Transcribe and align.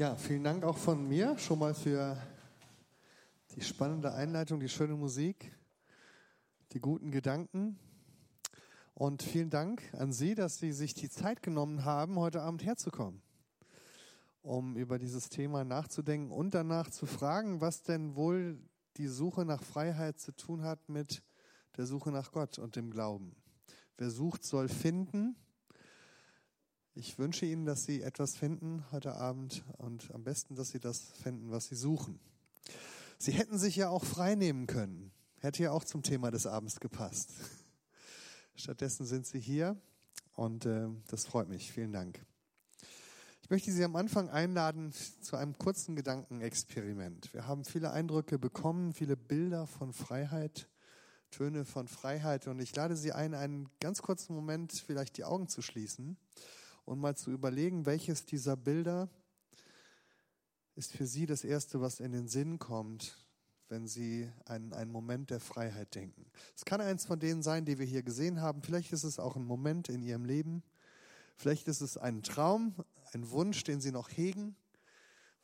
Ja, 0.00 0.16
vielen 0.16 0.44
Dank 0.44 0.64
auch 0.64 0.78
von 0.78 1.06
mir 1.06 1.36
schon 1.36 1.58
mal 1.58 1.74
für 1.74 2.16
die 3.54 3.60
spannende 3.60 4.14
Einleitung, 4.14 4.58
die 4.58 4.70
schöne 4.70 4.94
Musik, 4.94 5.54
die 6.72 6.80
guten 6.80 7.10
Gedanken. 7.10 7.78
Und 8.94 9.22
vielen 9.22 9.50
Dank 9.50 9.82
an 9.92 10.14
Sie, 10.14 10.34
dass 10.34 10.58
Sie 10.58 10.72
sich 10.72 10.94
die 10.94 11.10
Zeit 11.10 11.42
genommen 11.42 11.84
haben, 11.84 12.18
heute 12.18 12.40
Abend 12.40 12.64
herzukommen, 12.64 13.20
um 14.40 14.74
über 14.78 14.98
dieses 14.98 15.28
Thema 15.28 15.64
nachzudenken 15.64 16.30
und 16.32 16.54
danach 16.54 16.88
zu 16.88 17.04
fragen, 17.04 17.60
was 17.60 17.82
denn 17.82 18.16
wohl 18.16 18.58
die 18.96 19.06
Suche 19.06 19.44
nach 19.44 19.62
Freiheit 19.62 20.18
zu 20.18 20.32
tun 20.32 20.62
hat 20.62 20.88
mit 20.88 21.22
der 21.76 21.84
Suche 21.84 22.10
nach 22.10 22.32
Gott 22.32 22.58
und 22.58 22.74
dem 22.74 22.90
Glauben. 22.90 23.36
Wer 23.98 24.08
sucht, 24.08 24.44
soll 24.44 24.70
finden. 24.70 25.36
Ich 27.00 27.18
wünsche 27.18 27.46
Ihnen, 27.46 27.64
dass 27.64 27.86
Sie 27.86 28.02
etwas 28.02 28.36
finden 28.36 28.84
heute 28.92 29.14
Abend 29.14 29.64
und 29.78 30.10
am 30.12 30.22
besten, 30.22 30.54
dass 30.54 30.68
Sie 30.68 30.80
das 30.80 31.00
finden, 31.22 31.50
was 31.50 31.68
Sie 31.68 31.74
suchen. 31.74 32.20
Sie 33.16 33.32
hätten 33.32 33.58
sich 33.58 33.74
ja 33.76 33.88
auch 33.88 34.04
frei 34.04 34.34
nehmen 34.34 34.66
können. 34.66 35.10
Hätte 35.38 35.62
ja 35.62 35.70
auch 35.70 35.84
zum 35.84 36.02
Thema 36.02 36.30
des 36.30 36.46
Abends 36.46 36.78
gepasst. 36.78 37.30
Stattdessen 38.54 39.06
sind 39.06 39.26
Sie 39.26 39.40
hier 39.40 39.80
und 40.34 40.66
äh, 40.66 40.88
das 41.08 41.24
freut 41.24 41.48
mich. 41.48 41.72
Vielen 41.72 41.94
Dank. 41.94 42.22
Ich 43.42 43.48
möchte 43.48 43.72
Sie 43.72 43.82
am 43.82 43.96
Anfang 43.96 44.28
einladen 44.28 44.92
zu 45.22 45.36
einem 45.36 45.56
kurzen 45.56 45.96
Gedankenexperiment. 45.96 47.32
Wir 47.32 47.46
haben 47.46 47.64
viele 47.64 47.92
Eindrücke 47.92 48.38
bekommen, 48.38 48.92
viele 48.92 49.16
Bilder 49.16 49.66
von 49.66 49.94
Freiheit, 49.94 50.68
Töne 51.30 51.64
von 51.64 51.88
Freiheit 51.88 52.46
und 52.46 52.60
ich 52.60 52.76
lade 52.76 52.94
Sie 52.94 53.12
ein, 53.12 53.32
einen 53.32 53.70
ganz 53.80 54.02
kurzen 54.02 54.34
Moment 54.34 54.74
vielleicht 54.74 55.16
die 55.16 55.24
Augen 55.24 55.48
zu 55.48 55.62
schließen 55.62 56.18
und 56.84 56.98
mal 56.98 57.16
zu 57.16 57.30
überlegen, 57.30 57.86
welches 57.86 58.24
dieser 58.26 58.56
Bilder 58.56 59.08
ist 60.74 60.92
für 60.92 61.06
Sie 61.06 61.26
das 61.26 61.44
Erste, 61.44 61.80
was 61.80 62.00
in 62.00 62.12
den 62.12 62.28
Sinn 62.28 62.58
kommt, 62.58 63.16
wenn 63.68 63.86
Sie 63.86 64.30
an 64.46 64.72
einen 64.72 64.90
Moment 64.90 65.30
der 65.30 65.40
Freiheit 65.40 65.94
denken. 65.94 66.24
Es 66.56 66.64
kann 66.64 66.80
eins 66.80 67.06
von 67.06 67.20
denen 67.20 67.42
sein, 67.42 67.64
die 67.64 67.78
wir 67.78 67.86
hier 67.86 68.02
gesehen 68.02 68.40
haben. 68.40 68.62
Vielleicht 68.62 68.92
ist 68.92 69.04
es 69.04 69.18
auch 69.18 69.36
ein 69.36 69.44
Moment 69.44 69.88
in 69.88 70.02
Ihrem 70.02 70.24
Leben. 70.24 70.62
Vielleicht 71.36 71.68
ist 71.68 71.80
es 71.80 71.96
ein 71.96 72.22
Traum, 72.22 72.74
ein 73.12 73.30
Wunsch, 73.30 73.64
den 73.64 73.80
Sie 73.80 73.92
noch 73.92 74.10
hegen. 74.10 74.56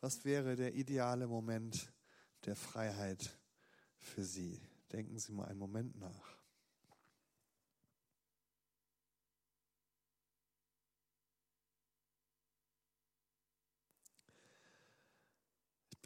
Was 0.00 0.24
wäre 0.24 0.56
der 0.56 0.74
ideale 0.74 1.26
Moment 1.26 1.92
der 2.44 2.56
Freiheit 2.56 3.38
für 3.98 4.24
Sie? 4.24 4.60
Denken 4.92 5.18
Sie 5.18 5.32
mal 5.32 5.46
einen 5.46 5.58
Moment 5.58 5.98
nach. 5.98 6.35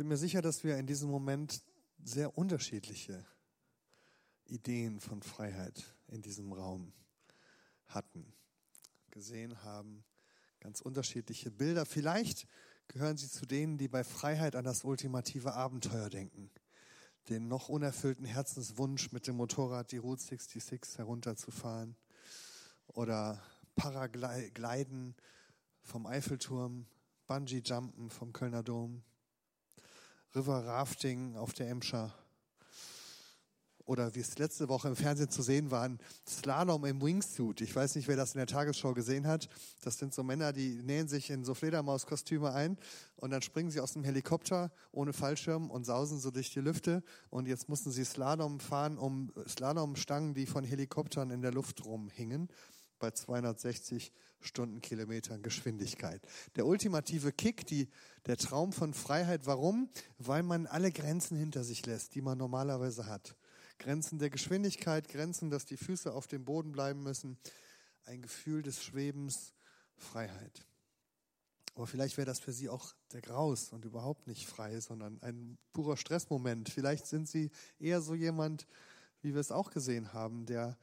Bin 0.01 0.09
mir 0.09 0.17
sicher, 0.17 0.41
dass 0.41 0.65
wir 0.65 0.79
in 0.79 0.87
diesem 0.87 1.11
Moment 1.11 1.63
sehr 2.03 2.39
unterschiedliche 2.39 3.23
Ideen 4.47 4.99
von 4.99 5.21
Freiheit 5.21 5.95
in 6.09 6.23
diesem 6.23 6.55
Raum 6.55 6.95
hatten, 7.85 8.33
gesehen 9.11 9.63
haben, 9.63 10.03
ganz 10.59 10.81
unterschiedliche 10.81 11.51
Bilder. 11.51 11.85
Vielleicht 11.85 12.47
gehören 12.89 13.19
Sie 13.19 13.29
zu 13.29 13.45
denen, 13.45 13.77
die 13.77 13.89
bei 13.89 14.03
Freiheit 14.03 14.57
an 14.57 14.65
das 14.65 14.85
ultimative 14.85 15.53
Abenteuer 15.53 16.09
denken, 16.09 16.51
den 17.29 17.49
noch 17.49 17.69
unerfüllten 17.69 18.25
Herzenswunsch, 18.25 19.13
mit 19.13 19.27
dem 19.27 19.37
Motorrad 19.37 19.93
die 19.93 19.99
Route 19.99 20.23
66 20.23 20.97
herunterzufahren 20.97 21.95
oder 22.87 23.43
Paragliden 23.75 25.15
vom 25.83 26.07
Eiffelturm, 26.07 26.87
Bungee-Jumpen 27.27 28.09
vom 28.09 28.33
Kölner 28.33 28.63
Dom, 28.63 29.03
River 30.35 30.65
Rafting 30.65 31.37
auf 31.37 31.53
der 31.53 31.69
Emscher. 31.69 32.15
Oder 33.85 34.15
wie 34.15 34.21
es 34.21 34.39
letzte 34.39 34.69
Woche 34.69 34.87
im 34.87 34.95
Fernsehen 34.95 35.31
zu 35.31 35.43
sehen 35.43 35.73
war, 35.73 35.83
ein 35.83 35.99
Slalom 36.29 36.85
im 36.85 37.03
Wingsuit. 37.03 37.61
Ich 37.61 37.75
weiß 37.75 37.97
nicht, 37.97 38.07
wer 38.07 38.15
das 38.15 38.35
in 38.35 38.39
der 38.39 38.47
Tagesschau 38.47 38.95
gesehen 38.95 39.27
hat. 39.27 39.49
Das 39.83 39.99
sind 39.99 40.15
so 40.15 40.23
Männer, 40.23 40.53
die 40.53 40.81
nähen 40.83 41.09
sich 41.09 41.29
in 41.31 41.45
so 41.45 41.55
Fledermauskostüme 41.55 42.53
ein 42.53 42.79
und 43.17 43.31
dann 43.31 43.43
springen 43.43 43.73
sie 43.73 43.81
aus 43.81 43.95
dem 43.95 44.05
Helikopter 44.05 44.71
ohne 44.93 45.13
Fallschirm 45.13 45.71
und 45.71 45.85
sausen 45.85 46.21
so 46.21 46.31
durch 46.31 46.53
die 46.53 46.61
Lüfte. 46.61 47.03
Und 47.31 47.49
jetzt 47.49 47.69
mussten 47.69 47.91
sie 47.91 48.05
Slalom 48.05 48.61
fahren 48.61 48.97
um 48.97 49.33
Slalomstangen, 49.49 50.35
die 50.35 50.47
von 50.47 50.63
Helikoptern 50.63 51.31
in 51.31 51.43
der 51.43 51.53
Luft 51.53 51.85
rumhingen 51.85 52.49
bei 53.01 53.11
260 53.11 54.13
Stundenkilometern 54.41 55.43
Geschwindigkeit. 55.43 56.23
Der 56.57 56.67
ultimative 56.67 57.33
Kick, 57.33 57.67
die, 57.67 57.89
der 58.27 58.37
Traum 58.37 58.73
von 58.73 58.95
Freiheit. 58.95 59.47
Warum? 59.47 59.91
Weil 60.19 60.43
man 60.43 60.67
alle 60.67 60.93
Grenzen 60.93 61.37
hinter 61.37 61.65
sich 61.65 61.85
lässt, 61.87 62.15
die 62.15 62.23
man 62.23 62.39
normalerweise 62.39 63.07
hat. 63.07 63.37
Grenzen 63.79 64.19
der 64.19 64.31
Geschwindigkeit, 64.31 65.09
Grenzen, 65.09 65.51
dass 65.51 65.65
die 65.65 65.77
Füße 65.77 66.13
auf 66.13 66.27
dem 66.27 66.45
Boden 66.45 66.73
bleiben 66.73 67.03
müssen. 67.03 67.39
Ein 68.05 68.23
Gefühl 68.23 68.63
des 68.63 68.83
Schwebens, 68.83 69.53
Freiheit. 69.97 70.67
Aber 71.75 71.87
vielleicht 71.87 72.17
wäre 72.17 72.27
das 72.27 72.41
für 72.41 72.53
Sie 72.53 72.69
auch 72.69 72.95
der 73.13 73.23
Graus 73.23 73.73
und 73.73 73.85
überhaupt 73.85 74.27
nicht 74.27 74.47
frei, 74.47 74.81
sondern 74.81 75.21
ein 75.23 75.57
purer 75.73 75.97
Stressmoment. 75.97 76.69
Vielleicht 76.69 77.07
sind 77.07 77.29
Sie 77.29 77.51
eher 77.79 78.01
so 78.01 78.15
jemand, 78.15 78.67
wie 79.23 79.35
wir 79.35 79.41
es 79.41 79.53
auch 79.53 79.71
gesehen 79.71 80.13
haben, 80.13 80.47
der 80.47 80.77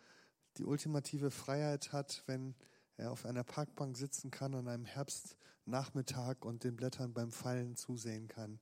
die 0.58 0.66
ultimative 0.66 1.30
Freiheit 1.30 1.92
hat, 1.92 2.24
wenn 2.26 2.56
er 2.98 3.12
auf 3.12 3.26
einer 3.26 3.44
Parkbank 3.44 3.96
sitzen 3.96 4.32
kann 4.32 4.56
an 4.56 4.68
einem 4.68 4.86
Herbstnachmittag 4.86 6.38
und 6.42 6.64
den 6.64 6.76
Blättern 6.76 7.14
beim 7.14 7.32
Fallen 7.32 7.76
zusehen 7.76 8.28
kann. 8.28 8.60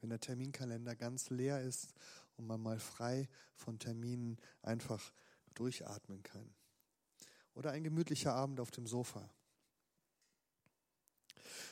Wenn 0.00 0.10
der 0.10 0.20
Terminkalender 0.20 0.94
ganz 0.96 1.30
leer 1.30 1.62
ist 1.62 1.94
und 2.36 2.46
man 2.46 2.60
mal 2.60 2.78
frei 2.78 3.28
von 3.54 3.78
Terminen 3.78 4.38
einfach 4.62 5.12
durchatmen 5.54 6.22
kann. 6.22 6.52
Oder 7.54 7.70
ein 7.70 7.84
gemütlicher 7.84 8.34
Abend 8.34 8.60
auf 8.60 8.70
dem 8.70 8.86
Sofa. 8.86 9.30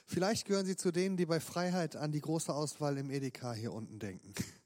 Vielleicht 0.07 0.47
gehören 0.47 0.67
Sie 0.67 0.77
zu 0.77 0.93
denen, 0.93 1.17
die 1.17 1.27
bei 1.27 1.41
Freiheit 1.41 1.97
an 1.97 2.13
die 2.13 2.21
große 2.21 2.55
Auswahl 2.55 2.97
im 2.97 3.11
Edeka 3.11 3.53
hier 3.53 3.73
unten 3.73 3.99
denken 3.99 4.35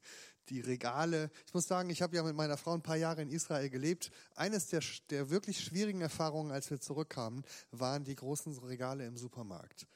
die 0.49 0.61
Regale. 0.61 1.29
Ich 1.45 1.53
muss 1.53 1.67
sagen, 1.67 1.89
ich 1.89 2.01
habe 2.01 2.15
ja 2.15 2.23
mit 2.23 2.35
meiner 2.35 2.57
Frau 2.57 2.73
ein 2.73 2.81
paar 2.81 2.97
Jahre 2.97 3.21
in 3.21 3.29
Israel 3.29 3.69
gelebt. 3.69 4.11
Eines 4.35 4.67
der, 4.67 4.81
der 5.09 5.29
wirklich 5.29 5.63
schwierigen 5.63 6.01
Erfahrungen, 6.01 6.51
als 6.51 6.69
wir 6.69 6.79
zurückkamen, 6.79 7.43
waren 7.71 8.03
die 8.03 8.15
großen 8.15 8.57
Regale 8.59 9.05
im 9.05 9.17
Supermarkt. 9.17 9.87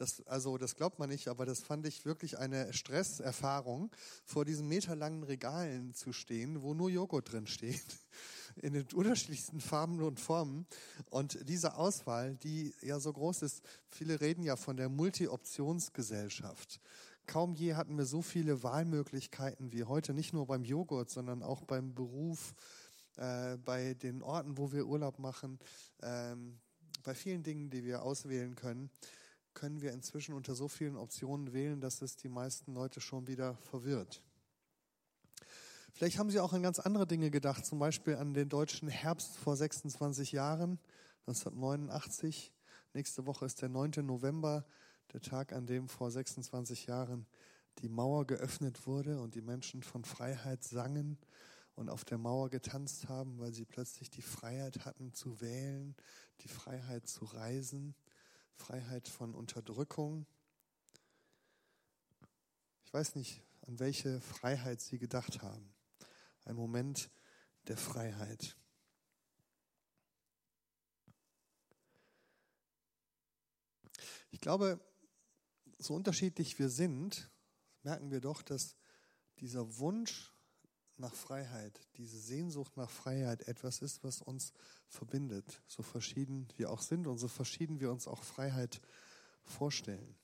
Das, 0.00 0.26
also, 0.26 0.56
das 0.56 0.76
glaubt 0.76 0.98
man 0.98 1.10
nicht, 1.10 1.28
aber 1.28 1.44
das 1.44 1.60
fand 1.60 1.86
ich 1.86 2.06
wirklich 2.06 2.38
eine 2.38 2.72
Stresserfahrung, 2.72 3.90
vor 4.24 4.46
diesen 4.46 4.66
meterlangen 4.66 5.22
Regalen 5.24 5.92
zu 5.92 6.14
stehen, 6.14 6.62
wo 6.62 6.72
nur 6.72 6.88
Joghurt 6.88 7.30
drin 7.30 7.46
steht, 7.46 7.84
in 8.56 8.72
den 8.72 8.86
unterschiedlichsten 8.94 9.60
Farben 9.60 10.00
und 10.00 10.18
Formen. 10.18 10.66
Und 11.10 11.38
diese 11.46 11.74
Auswahl, 11.74 12.36
die 12.36 12.74
ja 12.80 12.98
so 12.98 13.12
groß 13.12 13.42
ist, 13.42 13.62
viele 13.88 14.22
reden 14.22 14.42
ja 14.42 14.56
von 14.56 14.78
der 14.78 14.88
Multi-Optionsgesellschaft. 14.88 16.80
Kaum 17.30 17.54
je 17.54 17.74
hatten 17.74 17.96
wir 17.96 18.06
so 18.06 18.22
viele 18.22 18.64
Wahlmöglichkeiten 18.64 19.70
wie 19.70 19.84
heute, 19.84 20.12
nicht 20.12 20.32
nur 20.32 20.48
beim 20.48 20.64
Joghurt, 20.64 21.10
sondern 21.10 21.44
auch 21.44 21.62
beim 21.62 21.94
Beruf, 21.94 22.56
äh, 23.18 23.56
bei 23.58 23.94
den 23.94 24.20
Orten, 24.20 24.58
wo 24.58 24.72
wir 24.72 24.84
Urlaub 24.88 25.20
machen, 25.20 25.60
ähm, 26.02 26.58
bei 27.04 27.14
vielen 27.14 27.44
Dingen, 27.44 27.70
die 27.70 27.84
wir 27.84 28.02
auswählen 28.02 28.56
können, 28.56 28.90
können 29.54 29.80
wir 29.80 29.92
inzwischen 29.92 30.34
unter 30.34 30.56
so 30.56 30.66
vielen 30.66 30.96
Optionen 30.96 31.52
wählen, 31.52 31.80
dass 31.80 32.02
es 32.02 32.16
die 32.16 32.28
meisten 32.28 32.74
Leute 32.74 33.00
schon 33.00 33.28
wieder 33.28 33.54
verwirrt. 33.58 34.24
Vielleicht 35.92 36.18
haben 36.18 36.30
Sie 36.30 36.40
auch 36.40 36.52
an 36.52 36.64
ganz 36.64 36.80
andere 36.80 37.06
Dinge 37.06 37.30
gedacht, 37.30 37.64
zum 37.64 37.78
Beispiel 37.78 38.16
an 38.16 38.34
den 38.34 38.48
deutschen 38.48 38.88
Herbst 38.88 39.36
vor 39.36 39.54
26 39.54 40.32
Jahren, 40.32 40.80
1989. 41.28 42.52
Nächste 42.92 43.24
Woche 43.24 43.46
ist 43.46 43.62
der 43.62 43.68
9. 43.68 44.04
November 44.04 44.64
der 45.12 45.20
Tag, 45.20 45.52
an 45.52 45.66
dem 45.66 45.88
vor 45.88 46.10
26 46.10 46.86
Jahren 46.86 47.26
die 47.78 47.88
Mauer 47.88 48.26
geöffnet 48.26 48.86
wurde 48.86 49.20
und 49.20 49.34
die 49.34 49.40
Menschen 49.40 49.82
von 49.82 50.04
Freiheit 50.04 50.64
sangen 50.64 51.18
und 51.74 51.88
auf 51.88 52.04
der 52.04 52.18
Mauer 52.18 52.50
getanzt 52.50 53.08
haben, 53.08 53.38
weil 53.38 53.54
sie 53.54 53.64
plötzlich 53.64 54.10
die 54.10 54.22
Freiheit 54.22 54.84
hatten 54.84 55.12
zu 55.12 55.40
wählen, 55.40 55.94
die 56.40 56.48
Freiheit 56.48 57.08
zu 57.08 57.24
reisen, 57.24 57.94
Freiheit 58.54 59.08
von 59.08 59.34
Unterdrückung. 59.34 60.26
Ich 62.84 62.92
weiß 62.92 63.14
nicht, 63.14 63.42
an 63.62 63.78
welche 63.78 64.20
Freiheit 64.20 64.80
Sie 64.80 64.98
gedacht 64.98 65.42
haben. 65.42 65.72
Ein 66.44 66.56
Moment 66.56 67.10
der 67.68 67.76
Freiheit. 67.76 68.56
Ich 74.30 74.40
glaube, 74.40 74.80
so 75.82 75.94
unterschiedlich 75.94 76.58
wir 76.58 76.68
sind, 76.68 77.30
merken 77.82 78.10
wir 78.10 78.20
doch, 78.20 78.42
dass 78.42 78.76
dieser 79.38 79.78
Wunsch 79.78 80.32
nach 80.96 81.14
Freiheit, 81.14 81.80
diese 81.96 82.18
Sehnsucht 82.18 82.76
nach 82.76 82.90
Freiheit 82.90 83.48
etwas 83.48 83.80
ist, 83.80 84.04
was 84.04 84.20
uns 84.20 84.52
verbindet, 84.86 85.62
so 85.66 85.82
verschieden 85.82 86.46
wir 86.56 86.70
auch 86.70 86.82
sind 86.82 87.06
und 87.06 87.18
so 87.18 87.28
verschieden 87.28 87.80
wir 87.80 87.90
uns 87.90 88.06
auch 88.06 88.22
Freiheit 88.22 88.80
vorstellen. 89.42 90.14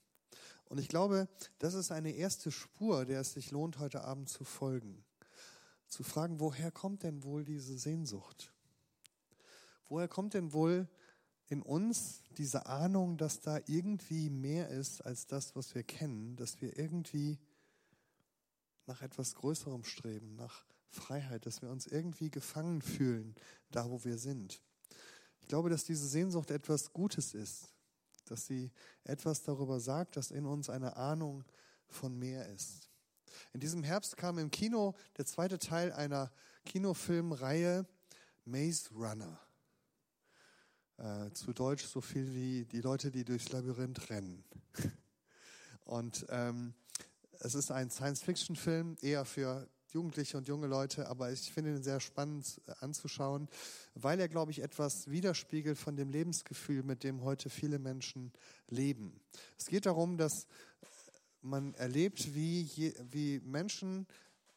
Und 0.66 0.78
ich 0.78 0.88
glaube, 0.88 1.28
das 1.58 1.74
ist 1.74 1.92
eine 1.92 2.10
erste 2.10 2.50
Spur, 2.50 3.06
der 3.06 3.20
es 3.20 3.32
sich 3.32 3.50
lohnt, 3.52 3.78
heute 3.78 4.04
Abend 4.04 4.28
zu 4.28 4.44
folgen. 4.44 5.04
Zu 5.88 6.02
fragen, 6.02 6.40
woher 6.40 6.72
kommt 6.72 7.04
denn 7.04 7.22
wohl 7.22 7.44
diese 7.44 7.78
Sehnsucht? 7.78 8.52
Woher 9.88 10.08
kommt 10.08 10.34
denn 10.34 10.52
wohl 10.52 10.88
in 11.48 11.62
uns 11.62 12.22
diese 12.36 12.66
Ahnung, 12.66 13.16
dass 13.16 13.40
da 13.40 13.60
irgendwie 13.66 14.30
mehr 14.30 14.68
ist 14.68 15.00
als 15.00 15.26
das, 15.26 15.54
was 15.54 15.74
wir 15.74 15.84
kennen, 15.84 16.36
dass 16.36 16.60
wir 16.60 16.78
irgendwie 16.78 17.38
nach 18.86 19.02
etwas 19.02 19.34
Größerem 19.34 19.84
streben, 19.84 20.34
nach 20.36 20.64
Freiheit, 20.88 21.46
dass 21.46 21.62
wir 21.62 21.70
uns 21.70 21.86
irgendwie 21.86 22.30
gefangen 22.30 22.82
fühlen, 22.82 23.34
da 23.70 23.90
wo 23.90 24.02
wir 24.04 24.18
sind. 24.18 24.60
Ich 25.40 25.48
glaube, 25.48 25.70
dass 25.70 25.84
diese 25.84 26.08
Sehnsucht 26.08 26.50
etwas 26.50 26.92
Gutes 26.92 27.34
ist, 27.34 27.72
dass 28.24 28.46
sie 28.46 28.72
etwas 29.04 29.42
darüber 29.42 29.78
sagt, 29.78 30.16
dass 30.16 30.30
in 30.30 30.46
uns 30.46 30.68
eine 30.68 30.96
Ahnung 30.96 31.44
von 31.88 32.18
mehr 32.18 32.48
ist. 32.48 32.90
In 33.52 33.60
diesem 33.60 33.82
Herbst 33.82 34.16
kam 34.16 34.38
im 34.38 34.50
Kino 34.50 34.94
der 35.16 35.26
zweite 35.26 35.58
Teil 35.58 35.92
einer 35.92 36.32
Kinofilmreihe 36.64 37.86
Maze 38.44 38.90
Runner. 38.92 39.45
Äh, 40.98 41.30
zu 41.32 41.52
Deutsch 41.52 41.84
so 41.84 42.00
viel 42.00 42.32
wie 42.34 42.64
die 42.64 42.80
Leute, 42.80 43.10
die 43.10 43.24
durchs 43.24 43.50
Labyrinth 43.52 44.08
rennen. 44.08 44.42
Und 45.84 46.24
ähm, 46.30 46.72
es 47.40 47.54
ist 47.54 47.70
ein 47.70 47.90
Science-Fiction-Film, 47.90 48.96
eher 49.02 49.26
für 49.26 49.68
Jugendliche 49.88 50.36
und 50.36 50.48
junge 50.48 50.66
Leute, 50.66 51.08
aber 51.08 51.30
ich 51.30 51.52
finde 51.52 51.70
ihn 51.70 51.82
sehr 51.82 52.00
spannend 52.00 52.60
äh, 52.66 52.72
anzuschauen, 52.80 53.48
weil 53.94 54.18
er, 54.18 54.28
glaube 54.28 54.50
ich, 54.50 54.62
etwas 54.62 55.10
widerspiegelt 55.10 55.78
von 55.78 55.96
dem 55.96 56.10
Lebensgefühl, 56.10 56.82
mit 56.82 57.04
dem 57.04 57.22
heute 57.22 57.50
viele 57.50 57.78
Menschen 57.78 58.32
leben. 58.68 59.20
Es 59.58 59.66
geht 59.66 59.86
darum, 59.86 60.16
dass 60.16 60.46
man 61.40 61.74
erlebt, 61.74 62.34
wie, 62.34 62.62
je, 62.62 62.94
wie 63.10 63.40
Menschen 63.40 64.06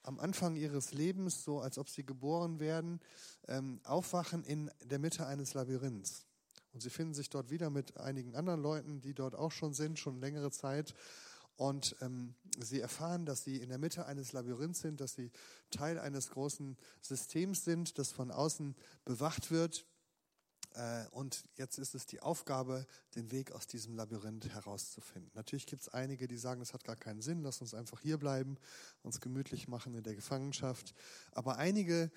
am 0.03 0.19
Anfang 0.19 0.55
ihres 0.55 0.93
Lebens, 0.93 1.43
so 1.43 1.59
als 1.59 1.77
ob 1.77 1.89
sie 1.89 2.05
geboren 2.05 2.59
werden, 2.59 2.99
ähm, 3.47 3.79
aufwachen 3.83 4.43
in 4.43 4.71
der 4.83 4.99
Mitte 4.99 5.27
eines 5.27 5.53
Labyrinths. 5.53 6.28
Und 6.73 6.81
sie 6.81 6.89
finden 6.89 7.13
sich 7.13 7.29
dort 7.29 7.49
wieder 7.49 7.69
mit 7.69 7.97
einigen 7.97 8.35
anderen 8.35 8.61
Leuten, 8.61 9.01
die 9.01 9.13
dort 9.13 9.35
auch 9.35 9.51
schon 9.51 9.73
sind, 9.73 9.97
schon 9.97 10.19
längere 10.19 10.51
Zeit. 10.51 10.93
Und 11.55 11.95
ähm, 11.99 12.35
sie 12.57 12.79
erfahren, 12.79 13.25
dass 13.25 13.43
sie 13.43 13.57
in 13.57 13.69
der 13.69 13.79
Mitte 13.79 14.05
eines 14.05 14.31
Labyrinths 14.31 14.79
sind, 14.79 15.01
dass 15.01 15.13
sie 15.13 15.29
Teil 15.71 15.99
eines 15.99 16.29
großen 16.29 16.77
Systems 17.01 17.65
sind, 17.65 17.97
das 17.97 18.11
von 18.11 18.31
außen 18.31 18.75
bewacht 19.03 19.51
wird. 19.51 19.85
Äh, 20.75 21.05
und 21.11 21.43
jetzt 21.57 21.77
ist 21.77 21.95
es 21.95 22.05
die 22.05 22.21
Aufgabe, 22.21 22.87
den 23.15 23.31
Weg 23.31 23.51
aus 23.51 23.67
diesem 23.67 23.95
Labyrinth 23.95 24.47
herauszufinden. 24.49 25.31
Natürlich 25.33 25.65
gibt 25.65 25.81
es 25.81 25.89
einige, 25.89 26.27
die 26.27 26.37
sagen, 26.37 26.61
es 26.61 26.73
hat 26.73 26.83
gar 26.83 26.95
keinen 26.95 27.21
Sinn, 27.21 27.41
lass 27.41 27.61
uns 27.61 27.73
einfach 27.73 27.99
hier 27.99 28.17
bleiben, 28.17 28.57
uns 29.01 29.19
gemütlich 29.19 29.67
machen 29.67 29.93
in 29.95 30.03
der 30.03 30.15
Gefangenschaft. 30.15 30.93
Aber 31.31 31.57
einige 31.57 32.11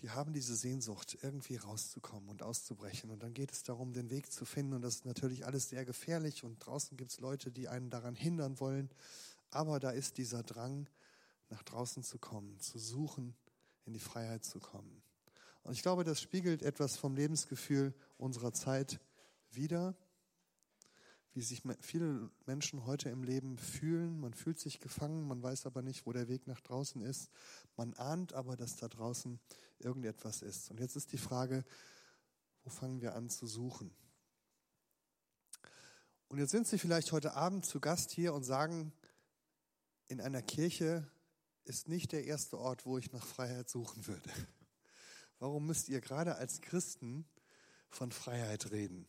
die 0.00 0.10
haben 0.10 0.32
diese 0.32 0.56
Sehnsucht, 0.56 1.18
irgendwie 1.22 1.56
rauszukommen 1.56 2.28
und 2.28 2.42
auszubrechen. 2.42 3.10
Und 3.10 3.22
dann 3.22 3.34
geht 3.34 3.52
es 3.52 3.62
darum, 3.62 3.92
den 3.92 4.10
Weg 4.10 4.30
zu 4.30 4.44
finden. 4.44 4.74
Und 4.74 4.82
das 4.82 4.96
ist 4.96 5.06
natürlich 5.06 5.46
alles 5.46 5.68
sehr 5.68 5.84
gefährlich. 5.84 6.44
Und 6.44 6.58
draußen 6.58 6.96
gibt 6.96 7.12
es 7.12 7.20
Leute, 7.20 7.50
die 7.50 7.68
einen 7.68 7.90
daran 7.90 8.14
hindern 8.14 8.60
wollen. 8.60 8.90
Aber 9.50 9.80
da 9.80 9.90
ist 9.90 10.18
dieser 10.18 10.42
Drang, 10.42 10.88
nach 11.50 11.62
draußen 11.62 12.02
zu 12.02 12.18
kommen, 12.18 12.58
zu 12.60 12.78
suchen, 12.78 13.34
in 13.84 13.92
die 13.92 14.00
Freiheit 14.00 14.44
zu 14.44 14.58
kommen. 14.58 15.02
Und 15.62 15.72
ich 15.72 15.82
glaube, 15.82 16.04
das 16.04 16.20
spiegelt 16.20 16.62
etwas 16.62 16.96
vom 16.96 17.14
Lebensgefühl 17.14 17.94
unserer 18.18 18.52
Zeit 18.52 19.00
wider 19.50 19.96
wie 21.34 21.42
sich 21.42 21.62
viele 21.80 22.30
Menschen 22.46 22.86
heute 22.86 23.08
im 23.10 23.24
Leben 23.24 23.58
fühlen. 23.58 24.20
Man 24.20 24.34
fühlt 24.34 24.60
sich 24.60 24.78
gefangen, 24.78 25.26
man 25.26 25.42
weiß 25.42 25.66
aber 25.66 25.82
nicht, 25.82 26.06
wo 26.06 26.12
der 26.12 26.28
Weg 26.28 26.46
nach 26.46 26.60
draußen 26.60 27.02
ist. 27.02 27.28
Man 27.76 27.92
ahnt 27.94 28.32
aber, 28.32 28.56
dass 28.56 28.76
da 28.76 28.88
draußen 28.88 29.40
irgendetwas 29.78 30.42
ist. 30.42 30.70
Und 30.70 30.80
jetzt 30.80 30.96
ist 30.96 31.12
die 31.12 31.18
Frage, 31.18 31.64
wo 32.62 32.70
fangen 32.70 33.00
wir 33.00 33.14
an 33.14 33.28
zu 33.28 33.46
suchen? 33.46 33.94
Und 36.28 36.38
jetzt 36.38 36.50
sind 36.50 36.66
Sie 36.66 36.78
vielleicht 36.78 37.12
heute 37.12 37.34
Abend 37.34 37.66
zu 37.66 37.80
Gast 37.80 38.10
hier 38.10 38.34
und 38.34 38.42
sagen, 38.42 38.92
in 40.08 40.20
einer 40.20 40.42
Kirche 40.42 41.08
ist 41.64 41.88
nicht 41.88 42.12
der 42.12 42.24
erste 42.24 42.58
Ort, 42.58 42.86
wo 42.86 42.98
ich 42.98 43.12
nach 43.12 43.24
Freiheit 43.24 43.68
suchen 43.68 44.06
würde. 44.06 44.30
Warum 45.38 45.66
müsst 45.66 45.88
ihr 45.88 46.00
gerade 46.00 46.36
als 46.36 46.60
Christen 46.60 47.26
von 47.88 48.12
Freiheit 48.12 48.70
reden? 48.70 49.08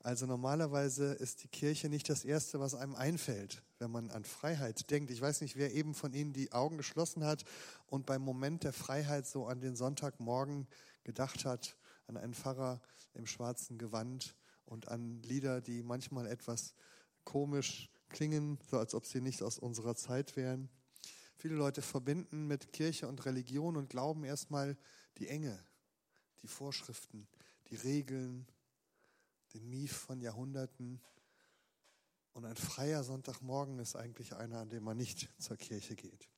Also 0.00 0.26
normalerweise 0.26 1.12
ist 1.14 1.42
die 1.42 1.48
Kirche 1.48 1.88
nicht 1.88 2.08
das 2.08 2.24
Erste, 2.24 2.60
was 2.60 2.74
einem 2.74 2.94
einfällt, 2.94 3.62
wenn 3.78 3.90
man 3.90 4.10
an 4.10 4.24
Freiheit 4.24 4.90
denkt. 4.90 5.10
Ich 5.10 5.20
weiß 5.20 5.40
nicht, 5.40 5.56
wer 5.56 5.74
eben 5.74 5.94
von 5.94 6.12
Ihnen 6.12 6.32
die 6.32 6.52
Augen 6.52 6.76
geschlossen 6.76 7.24
hat 7.24 7.44
und 7.86 8.06
beim 8.06 8.22
Moment 8.22 8.64
der 8.64 8.72
Freiheit 8.72 9.26
so 9.26 9.46
an 9.46 9.60
den 9.60 9.74
Sonntagmorgen 9.74 10.68
gedacht 11.02 11.44
hat, 11.44 11.76
an 12.06 12.16
einen 12.16 12.34
Pfarrer 12.34 12.80
im 13.14 13.26
schwarzen 13.26 13.76
Gewand 13.76 14.36
und 14.66 14.88
an 14.88 15.20
Lieder, 15.22 15.60
die 15.60 15.82
manchmal 15.82 16.26
etwas 16.26 16.74
komisch 17.24 17.90
klingen, 18.08 18.58
so 18.70 18.78
als 18.78 18.94
ob 18.94 19.04
sie 19.04 19.20
nicht 19.20 19.42
aus 19.42 19.58
unserer 19.58 19.96
Zeit 19.96 20.36
wären. 20.36 20.68
Viele 21.36 21.54
Leute 21.54 21.82
verbinden 21.82 22.46
mit 22.46 22.72
Kirche 22.72 23.08
und 23.08 23.24
Religion 23.26 23.76
und 23.76 23.90
glauben 23.90 24.24
erstmal 24.24 24.76
die 25.18 25.28
Enge, 25.28 25.58
die 26.42 26.48
Vorschriften, 26.48 27.28
die 27.70 27.76
Regeln, 27.76 28.46
den 29.54 29.68
Mief 29.68 29.92
von 29.92 30.20
Jahrhunderten. 30.20 31.00
Und 32.32 32.44
ein 32.44 32.56
freier 32.56 33.02
Sonntagmorgen 33.02 33.78
ist 33.78 33.96
eigentlich 33.96 34.34
einer, 34.34 34.60
an 34.60 34.70
dem 34.70 34.84
man 34.84 34.96
nicht 34.96 35.28
zur 35.38 35.56
Kirche 35.56 35.96
geht. 35.96 36.28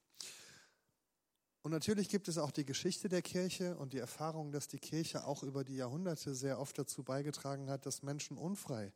Und 1.62 1.72
natürlich 1.72 2.08
gibt 2.08 2.28
es 2.28 2.38
auch 2.38 2.50
die 2.50 2.64
Geschichte 2.64 3.08
der 3.08 3.20
Kirche 3.20 3.76
und 3.76 3.92
die 3.92 3.98
Erfahrung, 3.98 4.50
dass 4.50 4.66
die 4.66 4.78
Kirche 4.78 5.26
auch 5.26 5.42
über 5.42 5.62
die 5.62 5.76
Jahrhunderte 5.76 6.34
sehr 6.34 6.58
oft 6.58 6.78
dazu 6.78 7.02
beigetragen 7.02 7.68
hat, 7.68 7.84
dass 7.84 8.02
Menschen 8.02 8.38
unfrei 8.38 8.92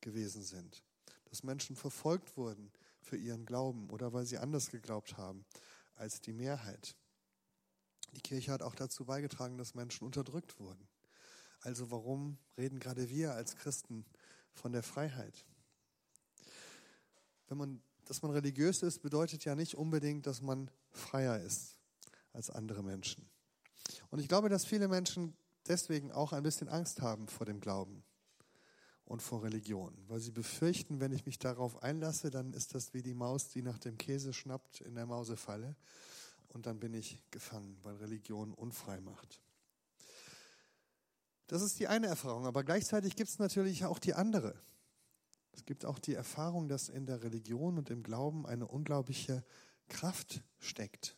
gewesen 0.00 0.42
sind, 0.42 0.82
dass 1.26 1.42
Menschen 1.42 1.76
verfolgt 1.76 2.36
wurden 2.38 2.72
für 3.02 3.16
ihren 3.16 3.44
Glauben 3.44 3.90
oder 3.90 4.14
weil 4.14 4.24
sie 4.24 4.38
anders 4.38 4.70
geglaubt 4.70 5.18
haben 5.18 5.44
als 5.94 6.20
die 6.22 6.32
Mehrheit. 6.32 6.96
Die 8.12 8.22
Kirche 8.22 8.52
hat 8.52 8.62
auch 8.62 8.74
dazu 8.74 9.04
beigetragen, 9.04 9.58
dass 9.58 9.74
Menschen 9.74 10.04
unterdrückt 10.04 10.58
wurden. 10.58 10.88
Also 11.60 11.90
warum 11.90 12.38
reden 12.56 12.78
gerade 12.78 13.08
wir 13.08 13.34
als 13.34 13.56
Christen 13.56 14.04
von 14.52 14.72
der 14.72 14.82
Freiheit? 14.82 15.44
Wenn 17.48 17.58
man, 17.58 17.82
dass 18.04 18.22
man 18.22 18.32
religiös 18.32 18.82
ist, 18.82 19.02
bedeutet 19.02 19.44
ja 19.44 19.54
nicht 19.54 19.76
unbedingt, 19.76 20.26
dass 20.26 20.42
man 20.42 20.70
freier 20.90 21.40
ist 21.40 21.78
als 22.32 22.50
andere 22.50 22.82
Menschen. 22.82 23.28
Und 24.10 24.18
ich 24.18 24.28
glaube, 24.28 24.48
dass 24.48 24.64
viele 24.64 24.88
Menschen 24.88 25.36
deswegen 25.68 26.12
auch 26.12 26.32
ein 26.32 26.42
bisschen 26.42 26.68
Angst 26.68 27.00
haben 27.00 27.28
vor 27.28 27.46
dem 27.46 27.60
Glauben 27.60 28.04
und 29.04 29.22
vor 29.22 29.42
Religion, 29.44 29.96
weil 30.08 30.20
sie 30.20 30.32
befürchten, 30.32 31.00
wenn 31.00 31.12
ich 31.12 31.26
mich 31.26 31.38
darauf 31.38 31.82
einlasse, 31.82 32.30
dann 32.30 32.52
ist 32.52 32.74
das 32.74 32.92
wie 32.92 33.02
die 33.02 33.14
Maus, 33.14 33.48
die 33.48 33.62
nach 33.62 33.78
dem 33.78 33.96
Käse 33.98 34.32
schnappt 34.32 34.80
in 34.80 34.94
der 34.94 35.06
Mausefalle 35.06 35.76
und 36.48 36.66
dann 36.66 36.80
bin 36.80 36.94
ich 36.94 37.22
gefangen, 37.30 37.78
weil 37.82 37.96
Religion 37.96 38.52
unfrei 38.52 39.00
macht. 39.00 39.40
Das 41.46 41.62
ist 41.62 41.78
die 41.78 41.86
eine 41.86 42.08
Erfahrung, 42.08 42.46
aber 42.46 42.64
gleichzeitig 42.64 43.14
gibt 43.14 43.30
es 43.30 43.38
natürlich 43.38 43.84
auch 43.84 43.98
die 43.98 44.14
andere. 44.14 44.60
Es 45.52 45.64
gibt 45.64 45.84
auch 45.84 45.98
die 45.98 46.14
Erfahrung, 46.14 46.68
dass 46.68 46.88
in 46.88 47.06
der 47.06 47.22
Religion 47.22 47.78
und 47.78 47.88
im 47.90 48.02
Glauben 48.02 48.46
eine 48.46 48.66
unglaubliche 48.66 49.44
Kraft 49.88 50.42
steckt, 50.58 51.16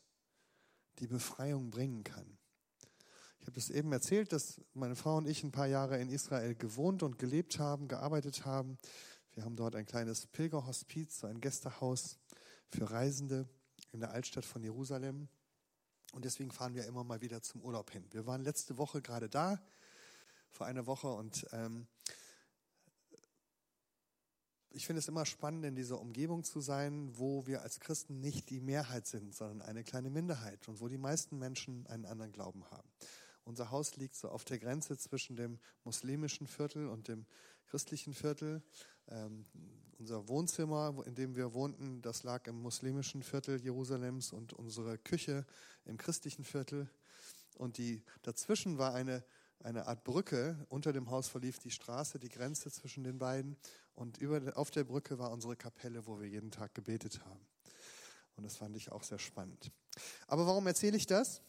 die 0.98 1.06
Befreiung 1.06 1.70
bringen 1.70 2.04
kann. 2.04 2.38
Ich 3.40 3.46
habe 3.46 3.52
das 3.52 3.70
eben 3.70 3.92
erzählt, 3.92 4.32
dass 4.32 4.60
meine 4.74 4.94
Frau 4.94 5.16
und 5.16 5.26
ich 5.26 5.42
ein 5.42 5.52
paar 5.52 5.66
Jahre 5.66 5.98
in 5.98 6.10
Israel 6.10 6.54
gewohnt 6.54 7.02
und 7.02 7.18
gelebt 7.18 7.58
haben, 7.58 7.88
gearbeitet 7.88 8.44
haben. 8.44 8.78
Wir 9.32 9.44
haben 9.44 9.56
dort 9.56 9.74
ein 9.74 9.86
kleines 9.86 10.26
Pilgerhospiz, 10.26 11.20
so 11.20 11.26
ein 11.26 11.40
Gästehaus 11.40 12.18
für 12.68 12.90
Reisende 12.90 13.48
in 13.92 14.00
der 14.00 14.10
Altstadt 14.10 14.44
von 14.44 14.62
Jerusalem. 14.62 15.28
Und 16.12 16.24
deswegen 16.24 16.50
fahren 16.50 16.74
wir 16.74 16.86
immer 16.86 17.04
mal 17.04 17.22
wieder 17.22 17.42
zum 17.42 17.62
Urlaub 17.62 17.90
hin. 17.90 18.04
Wir 18.10 18.26
waren 18.26 18.42
letzte 18.42 18.76
Woche 18.78 19.00
gerade 19.00 19.28
da 19.28 19.60
vor 20.50 20.66
einer 20.66 20.86
Woche 20.86 21.08
und 21.08 21.46
ähm, 21.52 21.86
ich 24.70 24.86
finde 24.86 25.00
es 25.00 25.08
immer 25.08 25.26
spannend, 25.26 25.64
in 25.64 25.74
dieser 25.74 26.00
Umgebung 26.00 26.44
zu 26.44 26.60
sein, 26.60 27.10
wo 27.18 27.46
wir 27.46 27.62
als 27.62 27.80
Christen 27.80 28.20
nicht 28.20 28.50
die 28.50 28.60
Mehrheit 28.60 29.06
sind, 29.06 29.34
sondern 29.34 29.62
eine 29.62 29.82
kleine 29.82 30.10
Minderheit 30.10 30.68
und 30.68 30.80
wo 30.80 30.88
die 30.88 30.98
meisten 30.98 31.38
Menschen 31.38 31.86
einen 31.86 32.04
anderen 32.04 32.32
Glauben 32.32 32.64
haben. 32.70 32.88
Unser 33.44 33.70
Haus 33.70 33.96
liegt 33.96 34.14
so 34.14 34.28
auf 34.28 34.44
der 34.44 34.58
Grenze 34.58 34.98
zwischen 34.98 35.34
dem 35.34 35.58
muslimischen 35.82 36.46
Viertel 36.46 36.86
und 36.86 37.08
dem 37.08 37.26
christlichen 37.66 38.12
Viertel. 38.12 38.62
Ähm, 39.08 39.46
unser 39.98 40.28
Wohnzimmer, 40.28 41.02
in 41.06 41.14
dem 41.14 41.34
wir 41.34 41.54
wohnten, 41.54 42.02
das 42.02 42.22
lag 42.22 42.46
im 42.46 42.60
muslimischen 42.60 43.22
Viertel 43.22 43.60
Jerusalems 43.60 44.32
und 44.32 44.52
unsere 44.52 44.98
Küche 44.98 45.46
im 45.86 45.96
christlichen 45.96 46.44
Viertel. 46.44 46.90
Und 47.56 47.78
die 47.78 48.04
dazwischen 48.22 48.78
war 48.78 48.94
eine 48.94 49.24
eine 49.62 49.86
Art 49.86 50.04
Brücke. 50.04 50.66
Unter 50.68 50.92
dem 50.92 51.10
Haus 51.10 51.28
verlief 51.28 51.58
die 51.58 51.70
Straße, 51.70 52.18
die 52.18 52.28
Grenze 52.28 52.70
zwischen 52.70 53.04
den 53.04 53.18
beiden. 53.18 53.56
Und 53.94 54.18
über, 54.18 54.56
auf 54.56 54.70
der 54.70 54.84
Brücke 54.84 55.18
war 55.18 55.30
unsere 55.30 55.56
Kapelle, 55.56 56.06
wo 56.06 56.20
wir 56.20 56.28
jeden 56.28 56.50
Tag 56.50 56.74
gebetet 56.74 57.20
haben. 57.24 57.40
Und 58.36 58.44
das 58.44 58.56
fand 58.56 58.76
ich 58.76 58.92
auch 58.92 59.02
sehr 59.02 59.18
spannend. 59.18 59.72
Aber 60.28 60.46
warum 60.46 60.66
erzähle 60.66 60.96
ich 60.96 61.06
das? 61.06 61.42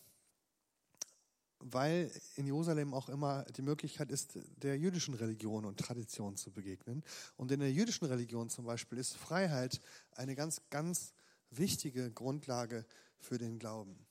Weil 1.59 2.11
in 2.35 2.45
Jerusalem 2.45 2.93
auch 2.93 3.09
immer 3.09 3.43
die 3.55 3.61
Möglichkeit 3.61 4.11
ist, 4.11 4.39
der 4.57 4.77
jüdischen 4.77 5.13
Religion 5.13 5.65
und 5.65 5.79
Tradition 5.79 6.35
zu 6.35 6.51
begegnen. 6.51 7.03
Und 7.35 7.51
in 7.51 7.59
der 7.59 7.71
jüdischen 7.71 8.05
Religion 8.05 8.49
zum 8.49 8.65
Beispiel 8.65 8.97
ist 8.97 9.15
Freiheit 9.15 9.81
eine 10.15 10.35
ganz, 10.35 10.61
ganz 10.69 11.13
wichtige 11.51 12.11
Grundlage 12.11 12.85
für 13.19 13.37
den 13.37 13.59
Glauben. 13.59 14.07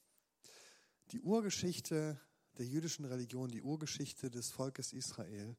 Die 1.10 1.20
Urgeschichte 1.20 2.20
der 2.58 2.66
jüdischen 2.66 3.04
Religion, 3.04 3.50
die 3.50 3.62
Urgeschichte 3.62 4.30
des 4.30 4.50
Volkes 4.50 4.92
Israel, 4.92 5.56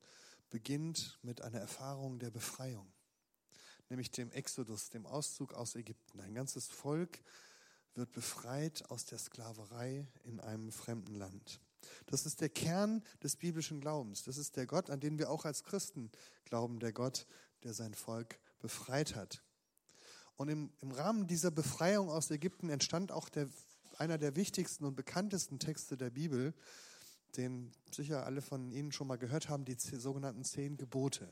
beginnt 0.50 1.18
mit 1.22 1.41
einer 1.41 1.60
Erfahrung 1.60 2.20
der 2.20 2.32
Befreiung, 2.32 2.91
nämlich 3.89 4.12
dem 4.12 4.32
Exodus, 4.32 4.89
dem 4.89 5.06
Auszug 5.06 5.53
aus 5.53 5.75
Ägypten. 5.75 6.20
Ein 6.20 6.34
ganzes 6.34 6.68
Volk 6.68 7.22
wird 7.96 8.12
befreit 8.12 8.89
aus 8.89 9.06
der 9.06 9.18
Sklaverei 9.18 10.08
in 10.24 10.39
einem 10.39 10.72
fremden 10.72 11.15
Land. 11.15 11.62
Das 12.08 12.25
ist 12.25 12.41
der 12.41 12.50
Kern 12.50 13.03
des 13.24 13.36
biblischen 13.36 13.79
Glaubens. 13.79 14.24
Das 14.24 14.38
ist 14.38 14.58
der 14.58 14.68
Gott, 14.68 14.89
an 14.89 15.00
den 15.00 15.18
wir 15.18 15.29
auch 15.29 15.46
als 15.46 15.63
Christen 15.63 16.12
glauben, 16.46 16.79
der 16.79 16.91
Gott, 16.91 17.25
der 17.63 17.74
sein 17.74 17.94
Volk 17.94 18.39
befreit 18.60 19.15
hat. 19.15 19.44
Und 20.36 20.50
im, 20.50 20.72
im 20.82 20.91
Rahmen 20.91 21.27
dieser 21.27 21.51
Befreiung 21.51 22.10
aus 22.10 22.32
Ägypten 22.32 22.70
entstand 22.70 23.12
auch 23.12 23.29
der, 23.29 23.50
einer 23.98 24.18
der 24.18 24.36
wichtigsten 24.36 24.86
und 24.86 24.96
bekanntesten 24.96 25.60
Texte 25.60 25.98
der 25.98 26.10
Bibel, 26.10 26.53
den 27.38 27.71
sicher 27.91 28.25
alle 28.25 28.41
von 28.41 28.71
Ihnen 28.71 28.91
schon 28.91 29.07
mal 29.07 29.17
gehört 29.17 29.50
haben, 29.50 29.65
die 29.65 29.75
sogenannten 29.75 30.43
zehn 30.43 30.77
Gebote. 30.77 31.31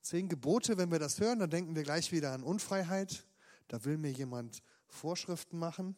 Zehn 0.00 0.28
Gebote, 0.28 0.76
wenn 0.76 0.90
wir 0.90 0.98
das 0.98 1.20
hören, 1.20 1.38
dann 1.38 1.50
denken 1.50 1.74
wir 1.74 1.82
gleich 1.82 2.12
wieder 2.12 2.32
an 2.32 2.42
Unfreiheit. 2.42 3.26
Da 3.68 3.84
will 3.84 3.96
mir 3.96 4.10
jemand 4.10 4.62
Vorschriften 4.86 5.58
machen. 5.58 5.96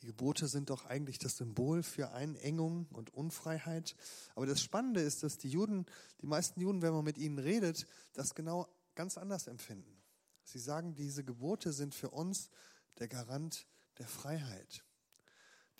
Die 0.00 0.06
Gebote 0.06 0.46
sind 0.46 0.70
doch 0.70 0.84
eigentlich 0.84 1.18
das 1.18 1.36
Symbol 1.36 1.82
für 1.82 2.12
Einengung 2.12 2.86
und 2.92 3.12
Unfreiheit. 3.14 3.96
Aber 4.34 4.46
das 4.46 4.62
Spannende 4.62 5.00
ist, 5.00 5.22
dass 5.22 5.38
die 5.38 5.48
Juden, 5.48 5.86
die 6.20 6.26
meisten 6.26 6.60
Juden, 6.60 6.82
wenn 6.82 6.92
man 6.92 7.04
mit 7.04 7.18
ihnen 7.18 7.38
redet, 7.38 7.86
das 8.12 8.34
genau 8.34 8.68
ganz 8.94 9.18
anders 9.18 9.46
empfinden. 9.46 10.02
Sie 10.44 10.58
sagen, 10.58 10.94
diese 10.94 11.24
Gebote 11.24 11.72
sind 11.72 11.94
für 11.94 12.10
uns 12.10 12.50
der 12.98 13.08
Garant 13.08 13.66
der 13.98 14.06
Freiheit 14.06 14.84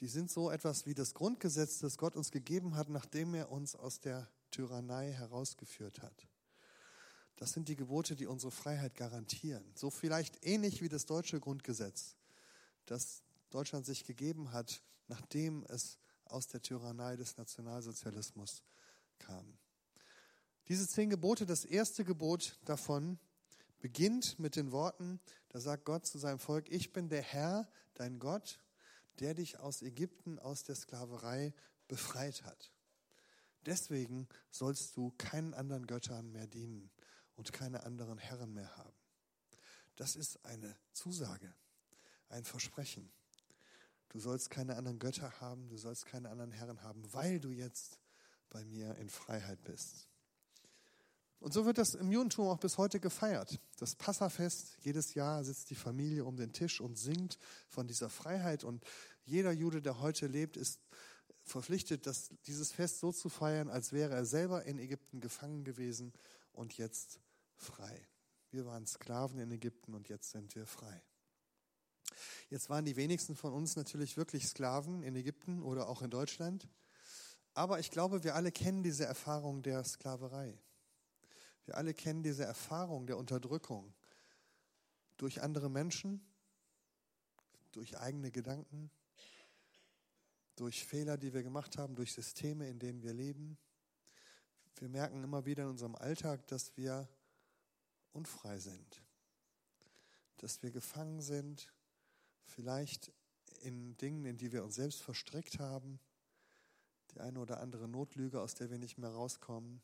die 0.00 0.08
sind 0.08 0.30
so 0.30 0.50
etwas 0.50 0.86
wie 0.86 0.94
das 0.94 1.14
Grundgesetz, 1.14 1.78
das 1.78 1.98
Gott 1.98 2.16
uns 2.16 2.30
gegeben 2.30 2.76
hat, 2.76 2.88
nachdem 2.88 3.34
er 3.34 3.50
uns 3.50 3.74
aus 3.74 4.00
der 4.00 4.28
Tyrannei 4.50 5.12
herausgeführt 5.12 6.02
hat. 6.02 6.28
Das 7.36 7.52
sind 7.52 7.68
die 7.68 7.76
Gebote, 7.76 8.16
die 8.16 8.26
unsere 8.26 8.50
Freiheit 8.50 8.94
garantieren. 8.94 9.64
So 9.74 9.90
vielleicht 9.90 10.44
ähnlich 10.44 10.82
wie 10.82 10.88
das 10.88 11.06
deutsche 11.06 11.38
Grundgesetz, 11.40 12.16
das 12.86 13.22
Deutschland 13.50 13.86
sich 13.86 14.04
gegeben 14.04 14.52
hat, 14.52 14.82
nachdem 15.06 15.64
es 15.68 15.98
aus 16.24 16.48
der 16.48 16.62
Tyrannei 16.62 17.16
des 17.16 17.36
Nationalsozialismus 17.36 18.62
kam. 19.18 19.56
Diese 20.68 20.86
zehn 20.86 21.10
Gebote, 21.10 21.46
das 21.46 21.64
erste 21.64 22.04
Gebot 22.04 22.58
davon 22.64 23.18
beginnt 23.80 24.38
mit 24.38 24.56
den 24.56 24.72
Worten, 24.72 25.20
da 25.48 25.60
sagt 25.60 25.84
Gott 25.84 26.06
zu 26.06 26.18
seinem 26.18 26.38
Volk, 26.38 26.70
ich 26.70 26.92
bin 26.92 27.08
der 27.08 27.22
Herr, 27.22 27.68
dein 27.94 28.18
Gott, 28.18 28.60
der 29.20 29.34
dich 29.34 29.58
aus 29.58 29.82
Ägypten, 29.82 30.38
aus 30.38 30.64
der 30.64 30.74
Sklaverei 30.74 31.52
befreit 31.88 32.44
hat. 32.44 32.72
Deswegen 33.66 34.28
sollst 34.50 34.96
du 34.96 35.12
keinen 35.18 35.54
anderen 35.54 35.86
Göttern 35.86 36.30
mehr 36.32 36.46
dienen 36.46 36.90
und 37.36 37.52
keine 37.52 37.84
anderen 37.84 38.18
Herren 38.18 38.54
mehr 38.54 38.76
haben. 38.76 38.96
Das 39.96 40.16
ist 40.16 40.44
eine 40.44 40.76
Zusage, 40.92 41.52
ein 42.28 42.44
Versprechen. 42.44 43.10
Du 44.10 44.20
sollst 44.20 44.50
keine 44.50 44.76
anderen 44.76 44.98
Götter 44.98 45.40
haben, 45.40 45.68
du 45.68 45.76
sollst 45.76 46.06
keine 46.06 46.30
anderen 46.30 46.52
Herren 46.52 46.82
haben, 46.82 47.12
weil 47.12 47.40
du 47.40 47.50
jetzt 47.50 47.98
bei 48.48 48.64
mir 48.64 48.94
in 48.96 49.10
Freiheit 49.10 49.62
bist. 49.64 50.07
Und 51.40 51.52
so 51.52 51.64
wird 51.64 51.78
das 51.78 51.94
im 51.94 52.10
Judentum 52.10 52.48
auch 52.48 52.58
bis 52.58 52.78
heute 52.78 52.98
gefeiert. 52.98 53.60
Das 53.78 53.94
Passafest, 53.94 54.76
jedes 54.80 55.14
Jahr 55.14 55.44
sitzt 55.44 55.70
die 55.70 55.76
Familie 55.76 56.24
um 56.24 56.36
den 56.36 56.52
Tisch 56.52 56.80
und 56.80 56.98
singt 56.98 57.38
von 57.68 57.86
dieser 57.86 58.10
Freiheit. 58.10 58.64
Und 58.64 58.84
jeder 59.24 59.52
Jude, 59.52 59.80
der 59.80 60.00
heute 60.00 60.26
lebt, 60.26 60.56
ist 60.56 60.80
verpflichtet, 61.44 62.06
das, 62.06 62.30
dieses 62.46 62.72
Fest 62.72 62.98
so 62.98 63.12
zu 63.12 63.28
feiern, 63.28 63.68
als 63.68 63.92
wäre 63.92 64.14
er 64.14 64.24
selber 64.24 64.64
in 64.64 64.78
Ägypten 64.78 65.20
gefangen 65.20 65.64
gewesen 65.64 66.12
und 66.52 66.76
jetzt 66.76 67.20
frei. 67.56 68.06
Wir 68.50 68.66
waren 68.66 68.86
Sklaven 68.86 69.38
in 69.38 69.50
Ägypten 69.50 69.94
und 69.94 70.08
jetzt 70.08 70.30
sind 70.30 70.54
wir 70.54 70.66
frei. 70.66 71.02
Jetzt 72.48 72.70
waren 72.70 72.84
die 72.84 72.96
wenigsten 72.96 73.36
von 73.36 73.52
uns 73.52 73.76
natürlich 73.76 74.16
wirklich 74.16 74.46
Sklaven 74.46 75.02
in 75.02 75.14
Ägypten 75.14 75.62
oder 75.62 75.88
auch 75.88 76.02
in 76.02 76.10
Deutschland. 76.10 76.66
Aber 77.54 77.78
ich 77.78 77.90
glaube, 77.90 78.24
wir 78.24 78.34
alle 78.34 78.52
kennen 78.52 78.82
diese 78.82 79.04
Erfahrung 79.04 79.62
der 79.62 79.84
Sklaverei. 79.84 80.58
Wir 81.68 81.76
alle 81.76 81.92
kennen 81.92 82.22
diese 82.22 82.44
Erfahrung 82.44 83.06
der 83.06 83.18
Unterdrückung 83.18 83.92
durch 85.18 85.42
andere 85.42 85.68
Menschen, 85.68 86.26
durch 87.72 87.98
eigene 87.98 88.30
Gedanken, 88.30 88.90
durch 90.56 90.86
Fehler, 90.86 91.18
die 91.18 91.34
wir 91.34 91.42
gemacht 91.42 91.76
haben, 91.76 91.94
durch 91.94 92.14
Systeme, 92.14 92.66
in 92.70 92.78
denen 92.78 93.02
wir 93.02 93.12
leben. 93.12 93.58
Wir 94.76 94.88
merken 94.88 95.22
immer 95.22 95.44
wieder 95.44 95.64
in 95.64 95.68
unserem 95.68 95.94
Alltag, 95.94 96.46
dass 96.46 96.74
wir 96.78 97.06
unfrei 98.12 98.58
sind, 98.58 99.02
dass 100.38 100.62
wir 100.62 100.70
gefangen 100.70 101.20
sind, 101.20 101.70
vielleicht 102.46 103.12
in 103.60 103.94
Dingen, 103.98 104.24
in 104.24 104.38
die 104.38 104.52
wir 104.52 104.64
uns 104.64 104.76
selbst 104.76 105.02
verstrickt 105.02 105.58
haben, 105.58 106.00
die 107.10 107.20
eine 107.20 107.38
oder 107.38 107.60
andere 107.60 107.88
Notlüge, 107.88 108.40
aus 108.40 108.54
der 108.54 108.70
wir 108.70 108.78
nicht 108.78 108.96
mehr 108.96 109.10
rauskommen, 109.10 109.82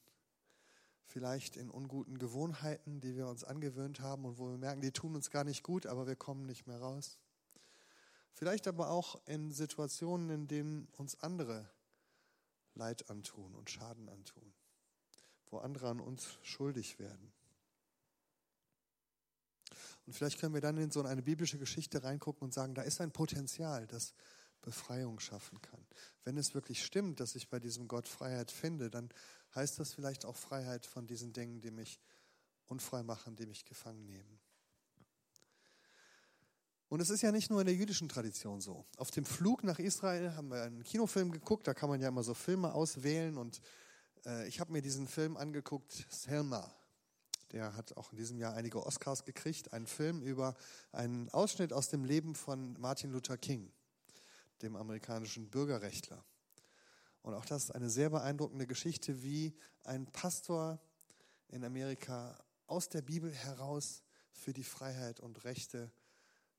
vielleicht 1.06 1.56
in 1.56 1.70
unguten 1.70 2.18
Gewohnheiten, 2.18 3.00
die 3.00 3.16
wir 3.16 3.28
uns 3.28 3.44
angewöhnt 3.44 4.00
haben 4.00 4.25
und 4.25 4.38
wo 4.38 4.49
wir 4.49 4.58
merken, 4.58 4.80
die 4.80 4.92
tun 4.92 5.14
uns 5.14 5.30
gar 5.30 5.44
nicht 5.44 5.62
gut, 5.62 5.87
aber 5.87 6.06
wir 6.06 6.16
kommen 6.16 6.46
nicht 6.46 6.66
mehr 6.66 6.80
raus. 6.80 7.18
Vielleicht 8.32 8.66
aber 8.66 8.90
auch 8.90 9.20
in 9.26 9.52
Situationen, 9.52 10.30
in 10.30 10.49
denen 10.49 10.88
uns 10.96 11.20
andere 11.20 11.70
Leid 12.75 13.08
antun 13.08 13.54
und 13.54 13.70
Schaden 13.70 14.08
antun, 14.08 14.52
wo 15.50 15.58
andere 15.58 15.88
an 15.88 16.00
uns 16.00 16.38
schuldig 16.42 16.99
werden. 16.99 17.32
Und 20.06 20.12
vielleicht 20.12 20.40
können 20.40 20.54
wir 20.54 20.61
dann 20.61 20.76
in 20.76 20.90
so 20.90 21.02
eine 21.02 21.23
biblische 21.23 21.58
Geschichte 21.58 22.02
reingucken 22.02 22.42
und 22.42 22.52
sagen, 22.52 22.75
da 22.75 22.82
ist 22.82 23.00
ein 23.00 23.12
Potenzial, 23.12 23.87
das 23.87 24.12
Befreiung 24.64 25.21
schaffen 25.21 25.61
kann. 25.61 25.87
Wenn 26.25 26.37
es 26.37 26.54
wirklich 26.54 26.85
stimmt, 26.85 27.21
dass 27.21 27.35
ich 27.35 27.49
bei 27.49 27.61
diesem 27.61 27.87
Gott 27.87 28.09
Freiheit 28.09 28.50
finde, 28.50 28.90
dann 28.90 29.11
heißt 29.54 29.78
das 29.78 29.92
vielleicht 29.92 30.25
auch 30.25 30.37
Freiheit 30.37 30.87
von 30.87 31.06
diesen 31.06 31.33
Dingen, 31.33 31.61
die 31.61 31.71
mich 31.71 32.00
unfrei 32.66 33.02
machen, 33.02 33.37
die 33.37 33.47
mich 33.47 33.64
gefangen 33.64 34.06
nehmen. 34.06 34.40
Und 36.88 37.00
es 37.00 37.11
ist 37.11 37.23
ja 37.23 37.33
nicht 37.33 37.50
nur 37.50 37.61
in 37.61 37.66
der 37.66 37.75
jüdischen 37.75 38.09
Tradition 38.09 38.61
so. 38.61 38.85
Auf 38.99 39.11
dem 39.11 39.25
Flug 39.25 39.64
nach 39.64 39.78
Israel 39.78 40.35
haben 40.37 40.49
wir 40.49 40.62
einen 40.62 40.83
Kinofilm 40.83 41.33
geguckt, 41.33 41.66
da 41.66 41.75
kann 41.75 41.88
man 41.88 42.00
ja 42.00 42.09
immer 42.09 42.23
so 42.23 42.35
Filme 42.35 42.73
auswählen 42.73 43.37
und 43.37 43.61
äh, 44.26 44.47
ich 44.49 44.61
habe 44.61 44.73
mir 44.73 44.83
diesen 44.83 45.09
Film 45.09 45.37
angeguckt, 45.37 46.06
Selma. 46.09 46.73
Der 47.52 47.76
hat 47.76 47.97
auch 47.97 48.11
in 48.12 48.18
diesem 48.18 48.38
Jahr 48.38 48.54
einige 48.54 48.85
Oscars 48.85 49.25
gekriegt. 49.25 49.73
Ein 49.73 49.87
Film 49.87 50.23
über 50.23 50.56
einen 50.90 51.28
Ausschnitt 51.28 51.73
aus 51.73 51.88
dem 51.88 52.04
Leben 52.04 52.35
von 52.35 52.78
Martin 52.80 53.12
Luther 53.12 53.38
King, 53.38 53.71
dem 54.62 54.76
amerikanischen 54.76 55.50
Bürgerrechtler. 55.50 56.25
Und 57.23 57.34
auch 57.34 57.46
das 57.46 57.64
ist 57.64 57.70
eine 57.70 57.90
sehr 57.90 58.11
beeindruckende 58.11 58.66
Geschichte, 58.66 59.23
wie 59.23 59.54
ein 59.84 60.06
Pastor 60.06 60.80
in 61.49 61.64
Amerika 61.64 62.38
aus 62.66 62.88
der 62.88 63.02
Bibel 63.02 63.30
heraus 63.32 64.02
für 64.32 64.52
die 64.52 64.64
Freiheit 64.64 65.20
und 65.20 65.44
Rechte 65.44 65.92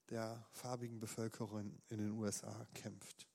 der 0.10 0.46
farbigen 0.52 1.00
Bevölkerung 1.00 1.78
in 1.90 1.98
den 1.98 2.12
USA 2.12 2.68
kämpft. 2.74 3.28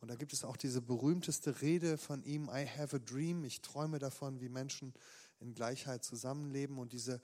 Und 0.00 0.08
da 0.08 0.14
gibt 0.14 0.32
es 0.32 0.44
auch 0.44 0.56
diese 0.56 0.82
berühmteste 0.82 1.60
Rede 1.62 1.98
von 1.98 2.22
ihm, 2.22 2.48
I 2.52 2.66
have 2.66 2.96
a 2.96 2.98
dream, 2.98 3.44
ich 3.44 3.60
träume 3.60 3.98
davon, 3.98 4.40
wie 4.40 4.48
Menschen 4.48 4.94
in 5.40 5.54
Gleichheit 5.54 6.04
zusammenleben. 6.04 6.78
Und 6.78 6.92
diese 6.92 7.20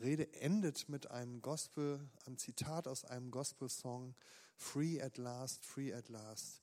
Rede 0.00 0.32
endet 0.34 0.88
mit 0.88 1.10
einem 1.10 1.40
Gospel, 1.40 2.00
einem 2.26 2.38
Zitat 2.38 2.88
aus 2.88 3.04
einem 3.04 3.30
Gospel-Song, 3.30 4.14
Free 4.56 5.00
at 5.00 5.18
last, 5.18 5.64
free 5.64 5.92
at 5.92 6.08
last. 6.08 6.62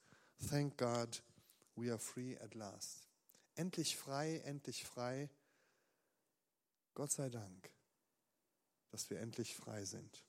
Thank 0.50 0.78
God 0.78 1.22
We 1.76 1.90
are 1.90 2.00
free 2.00 2.38
at 2.38 2.54
last. 2.54 3.08
Endlich 3.56 3.96
frei, 3.98 4.38
endlich 4.46 4.86
frei. 4.86 5.30
Gott 6.94 7.12
sei 7.12 7.30
Dank, 7.30 7.72
dass 8.90 9.10
wir 9.10 9.20
endlich 9.20 9.56
frei 9.56 9.86
sind. 9.86 10.24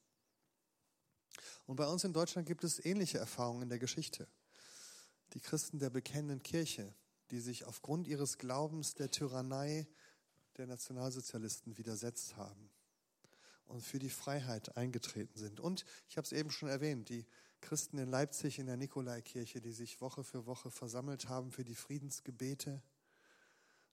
Und 1.66 1.76
bei 1.76 1.86
uns 1.86 2.04
in 2.04 2.12
Deutschland 2.12 2.46
gibt 2.46 2.64
es 2.64 2.84
ähnliche 2.84 3.18
Erfahrungen 3.18 3.62
in 3.62 3.68
der 3.68 3.78
Geschichte. 3.78 4.28
Die 5.34 5.40
Christen 5.40 5.78
der 5.78 5.90
bekennenden 5.90 6.42
Kirche, 6.42 6.94
die 7.30 7.40
sich 7.40 7.64
aufgrund 7.64 8.06
ihres 8.06 8.38
Glaubens 8.38 8.94
der 8.94 9.10
Tyrannei 9.10 9.86
der 10.56 10.66
Nationalsozialisten 10.66 11.78
widersetzt 11.78 12.36
haben 12.36 12.70
und 13.64 13.82
für 13.82 13.98
die 13.98 14.10
Freiheit 14.10 14.76
eingetreten 14.76 15.38
sind. 15.38 15.58
Und 15.58 15.84
ich 16.08 16.16
habe 16.16 16.26
es 16.26 16.32
eben 16.32 16.50
schon 16.50 16.68
erwähnt, 16.68 17.08
die 17.08 17.26
Christen 17.62 17.96
in 17.96 18.10
Leipzig 18.10 18.58
in 18.58 18.66
der 18.66 18.76
Nikolaikirche, 18.76 19.60
die 19.60 19.72
sich 19.72 20.00
Woche 20.00 20.24
für 20.24 20.46
Woche 20.46 20.70
versammelt 20.70 21.28
haben 21.28 21.50
für 21.50 21.64
die 21.64 21.74
Friedensgebete, 21.74 22.82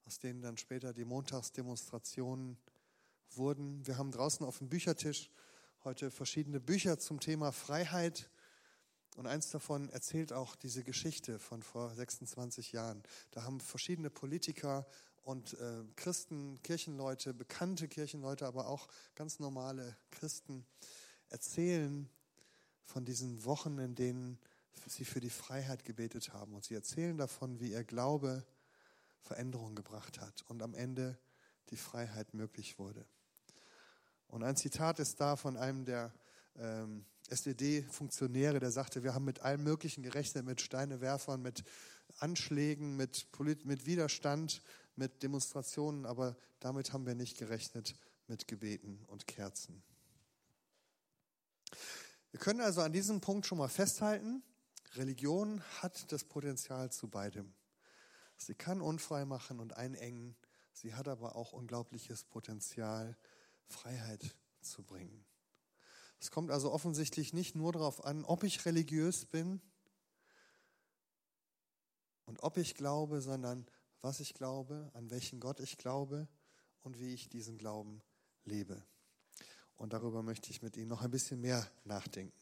aus 0.06 0.20
denen 0.20 0.42
dann 0.42 0.58
später 0.58 0.92
die 0.92 1.06
Montagsdemonstrationen 1.06 2.58
wurden. 3.32 3.86
Wir 3.88 3.98
haben 3.98 4.12
draußen 4.12 4.46
auf 4.46 4.58
dem 4.58 4.70
Büchertisch 4.70 5.30
heute 5.84 6.12
verschiedene 6.12 6.60
Bücher 6.60 7.00
zum 7.00 7.20
Thema 7.20 7.52
Freiheit. 7.52 8.30
Und 9.16 9.28
eins 9.28 9.52
davon 9.52 9.90
erzählt 9.90 10.34
auch 10.34 10.56
diese 10.56 10.84
Geschichte 10.84 11.40
von 11.40 11.64
vor 11.64 11.94
26 11.94 12.72
Jahren. 12.72 13.04
Da 13.32 13.44
haben 13.44 13.60
verschiedene 13.60 14.10
Politiker 14.10 14.88
und 15.24 15.54
äh, 15.54 15.84
Christen, 15.96 16.62
Kirchenleute, 16.64 17.34
bekannte 17.34 17.88
Kirchenleute, 17.88 18.48
aber 18.48 18.68
auch 18.68 18.88
ganz 19.16 19.40
normale 19.40 19.96
Christen 20.10 20.66
erzählen 21.30 22.10
von 22.90 23.06
diesen 23.06 23.46
Wochen, 23.46 23.78
in 23.78 23.94
denen 23.94 24.40
sie 24.88 25.06
für 25.06 25.20
die 25.20 25.30
Freiheit 25.30 25.86
gebetet 25.86 26.34
haben. 26.34 26.56
Und 26.56 26.66
sie 26.66 26.74
erzählen 26.74 27.18
davon, 27.18 27.60
wie 27.60 27.72
ihr 27.72 27.84
Glaube 27.84 28.44
Veränderung 29.22 29.76
gebracht 29.76 30.20
hat 30.20 30.44
und 30.48 30.64
am 30.64 30.74
Ende 30.74 31.18
die 31.70 31.78
Freiheit 31.78 32.34
möglich 32.34 32.80
wurde. 32.80 33.06
Und 34.28 34.44
ein 34.44 34.56
Zitat 34.56 35.00
ist 35.00 35.22
da 35.22 35.36
von 35.36 35.56
einem 35.56 35.86
der 35.86 36.12
ähm, 36.58 37.06
SED-Funktionäre, 37.30 38.60
der 38.60 38.72
sagte, 38.72 39.04
wir 39.04 39.14
haben 39.14 39.26
mit 39.26 39.42
allem 39.42 39.64
Möglichen 39.64 40.02
gerechnet, 40.02 40.46
mit 40.46 40.62
Steinewerfern, 40.62 41.42
mit 41.42 41.64
Anschlägen, 42.18 42.96
mit, 42.96 43.28
mit 43.66 43.86
Widerstand, 43.86 44.64
mit 44.96 45.22
Demonstrationen, 45.22 46.08
aber 46.08 46.36
damit 46.60 46.92
haben 46.92 47.06
wir 47.06 47.16
nicht 47.16 47.38
gerechnet 47.38 47.96
mit 48.28 48.48
Gebeten 48.48 49.04
und 49.08 49.28
Kerzen. 49.28 49.84
Wir 52.40 52.46
können 52.46 52.62
also 52.62 52.80
an 52.80 52.94
diesem 52.94 53.20
Punkt 53.20 53.46
schon 53.46 53.58
mal 53.58 53.68
festhalten, 53.68 54.42
Religion 54.94 55.62
hat 55.82 56.10
das 56.14 56.24
Potenzial 56.24 56.90
zu 56.90 57.10
beidem. 57.10 57.54
Sie 58.38 58.56
kann 58.56 58.80
unfrei 58.80 59.26
machen 59.26 59.60
und 59.60 59.76
einengen, 59.76 60.38
sie 60.72 60.94
hat 60.94 61.10
aber 61.10 61.36
auch 61.36 61.52
unglaubliches 61.52 62.24
Potenzial, 62.24 63.18
Freiheit 63.66 64.38
zu 64.62 64.84
bringen. 64.84 65.26
Es 66.22 66.32
kommt 66.32 66.50
also 66.50 66.72
offensichtlich 66.72 67.34
nicht 67.34 67.56
nur 67.56 67.74
darauf 67.74 68.06
an, 68.06 68.24
ob 68.24 68.46
ich 68.46 68.64
religiös 68.66 69.26
bin 69.26 69.62
und 72.24 72.42
ob 72.42 72.56
ich 72.56 72.74
glaube, 72.74 73.20
sondern 73.20 73.66
was 74.00 74.22
ich 74.22 74.34
glaube, 74.34 74.90
an 74.94 75.10
welchen 75.10 75.42
Gott 75.42 75.60
ich 75.60 75.78
glaube 75.78 76.30
und 76.84 77.00
wie 77.00 77.14
ich 77.14 77.28
diesen 77.28 77.58
Glauben 77.58 78.02
lebe. 78.46 78.82
Und 79.80 79.94
darüber 79.94 80.22
möchte 80.22 80.52
ich 80.52 80.62
mit 80.62 80.76
Ihnen 80.76 80.90
noch 80.90 81.02
ein 81.02 81.10
bisschen 81.10 81.40
mehr 81.40 81.66
nachdenken. 81.86 82.38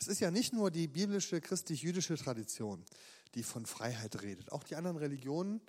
Es 0.00 0.06
ist 0.06 0.20
ja 0.20 0.30
nicht 0.30 0.52
nur 0.52 0.70
die 0.70 0.86
biblische 0.86 1.40
christlich-jüdische 1.40 2.16
Tradition, 2.16 2.84
die 3.34 3.42
von 3.42 3.66
Freiheit 3.66 4.22
redet. 4.22 4.52
Auch 4.52 4.62
die 4.62 4.76
anderen 4.76 4.96
Religionen 4.96 5.60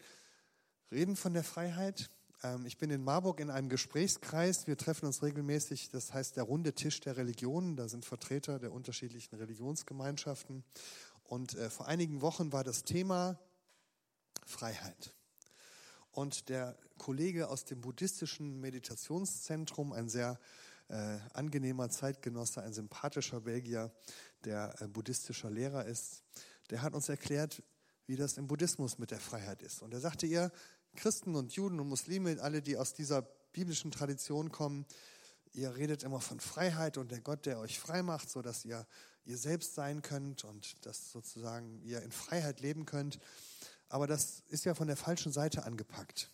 reden 0.92 1.16
von 1.16 1.34
der 1.34 1.44
Freiheit. 1.44 2.12
Ähm, 2.44 2.68
ich 2.68 2.78
bin 2.78 2.92
in 2.92 3.04
Marburg 3.04 3.40
in 3.40 3.50
einem 3.50 3.70
Gesprächskreis. 3.70 4.68
Wir 4.68 4.78
treffen 4.78 5.08
uns 5.08 5.24
regelmäßig. 5.24 5.90
Das 5.90 6.14
heißt 6.14 6.38
der 6.38 6.44
runde 6.44 6.74
Tisch 6.74 7.00
der 7.00 7.18
Religionen. 7.18 7.76
Da 7.76 7.90
sind 7.90 8.06
Vertreter 8.06 8.60
der 8.60 8.72
unterschiedlichen 8.72 9.34
Religionsgemeinschaften. 9.34 10.64
Und 11.24 11.56
äh, 11.56 11.72
vor 11.72 11.88
einigen 11.88 12.22
Wochen 12.22 12.54
war 12.54 12.64
das 12.64 12.84
Thema 12.84 13.40
Freiheit. 14.46 15.16
Und 16.12 16.50
der 16.50 16.78
Kollege 17.00 17.50
aus 17.50 17.66
dem 17.66 17.82
buddhistischen 17.82 18.60
Meditationszentrum, 18.62 19.92
ein 19.92 20.08
sehr 20.08 20.34
äh, 20.34 20.38
angenehmer 21.34 21.90
Zeitgenosse, 21.90 22.62
ein 22.62 22.74
sympathischer 22.74 23.42
Belgier, 23.42 23.92
der 24.44 24.76
äh, 24.82 24.88
buddhistischer 24.88 25.50
Lehrer 25.50 25.86
ist, 25.86 26.24
der 26.70 26.82
hat 26.82 26.94
uns 26.94 27.10
erklärt, 27.10 27.64
wie 28.06 28.16
das 28.16 28.38
im 28.38 28.48
Buddhismus 28.48 28.98
mit 28.98 29.12
der 29.12 29.20
Freiheit 29.20 29.62
ist. 29.62 29.82
Und 29.82 29.94
er 29.94 30.00
sagte 30.00 30.26
ihr, 30.26 30.52
Christen 30.96 31.36
und 31.36 31.54
Juden 31.54 31.80
und 31.80 31.88
Muslime, 31.88 32.38
alle, 32.42 32.62
die 32.62 32.78
aus 32.78 32.94
dieser 32.94 33.22
biblischen 33.54 33.92
Tradition 33.92 34.52
kommen, 34.52 34.86
ihr 35.54 35.76
redet 35.76 36.04
immer 36.04 36.20
von 36.20 36.40
Freiheit 36.40 36.98
und 36.98 37.12
der 37.12 37.22
Gott, 37.22 37.46
der 37.46 37.60
euch 37.60 37.80
frei 37.80 38.04
macht, 38.04 38.30
so 38.30 38.42
dass 38.42 38.66
ihr 38.66 38.86
ihr 39.26 39.38
selbst 39.38 39.76
sein 39.76 40.02
könnt 40.02 40.44
und 40.44 40.86
dass 40.86 41.12
sozusagen 41.12 41.82
ihr 41.82 42.02
in 42.02 42.12
Freiheit 42.12 42.60
leben 42.60 42.86
könnt. 42.86 43.20
Aber 43.90 44.08
das 44.08 44.44
ist 44.48 44.66
ja 44.66 44.74
von 44.74 44.88
der 44.88 44.98
falschen 44.98 45.32
Seite 45.32 45.64
angepackt. 45.64 46.32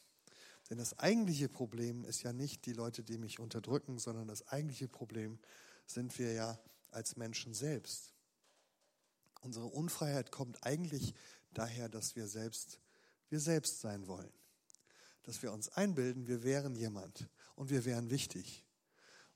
Denn 0.69 0.77
das 0.77 0.97
eigentliche 0.99 1.49
Problem 1.49 2.05
ist 2.05 2.21
ja 2.21 2.31
nicht 2.31 2.65
die 2.65 2.73
Leute, 2.73 3.03
die 3.03 3.17
mich 3.17 3.39
unterdrücken, 3.39 3.97
sondern 3.97 4.27
das 4.27 4.47
eigentliche 4.47 4.87
Problem 4.87 5.39
sind 5.85 6.17
wir 6.19 6.33
ja 6.33 6.59
als 6.91 7.17
Menschen 7.17 7.53
selbst. 7.53 8.13
Unsere 9.41 9.65
Unfreiheit 9.65 10.31
kommt 10.31 10.63
eigentlich 10.63 11.15
daher, 11.53 11.89
dass 11.89 12.15
wir 12.15 12.27
selbst 12.27 12.79
wir 13.29 13.39
selbst 13.39 13.79
sein 13.79 14.07
wollen. 14.07 14.31
Dass 15.23 15.41
wir 15.43 15.51
uns 15.51 15.69
einbilden, 15.69 16.27
wir 16.27 16.43
wären 16.43 16.75
jemand 16.75 17.29
und 17.55 17.69
wir 17.69 17.85
wären 17.85 18.09
wichtig 18.09 18.65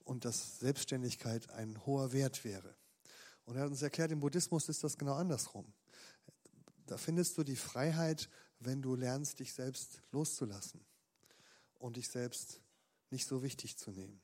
und 0.04 0.26
dass 0.26 0.60
Selbstständigkeit 0.60 1.50
ein 1.52 1.86
hoher 1.86 2.12
Wert 2.12 2.44
wäre. 2.44 2.76
Und 3.46 3.56
er 3.56 3.64
hat 3.64 3.70
uns 3.70 3.82
erklärt, 3.82 4.12
im 4.12 4.20
Buddhismus 4.20 4.70
ist 4.70 4.84
das 4.84 4.98
genau 4.98 5.14
andersrum. 5.14 5.72
Da 6.88 6.98
findest 6.98 7.38
du 7.38 7.44
die 7.44 7.56
Freiheit, 7.56 8.30
wenn 8.60 8.82
du 8.82 8.96
lernst, 8.96 9.40
dich 9.40 9.54
selbst 9.54 10.02
loszulassen 10.12 10.84
und 11.84 11.98
dich 11.98 12.08
selbst 12.08 12.62
nicht 13.10 13.28
so 13.28 13.44
wichtig 13.44 13.78
zu 13.78 13.92
nehmen. 13.92 14.22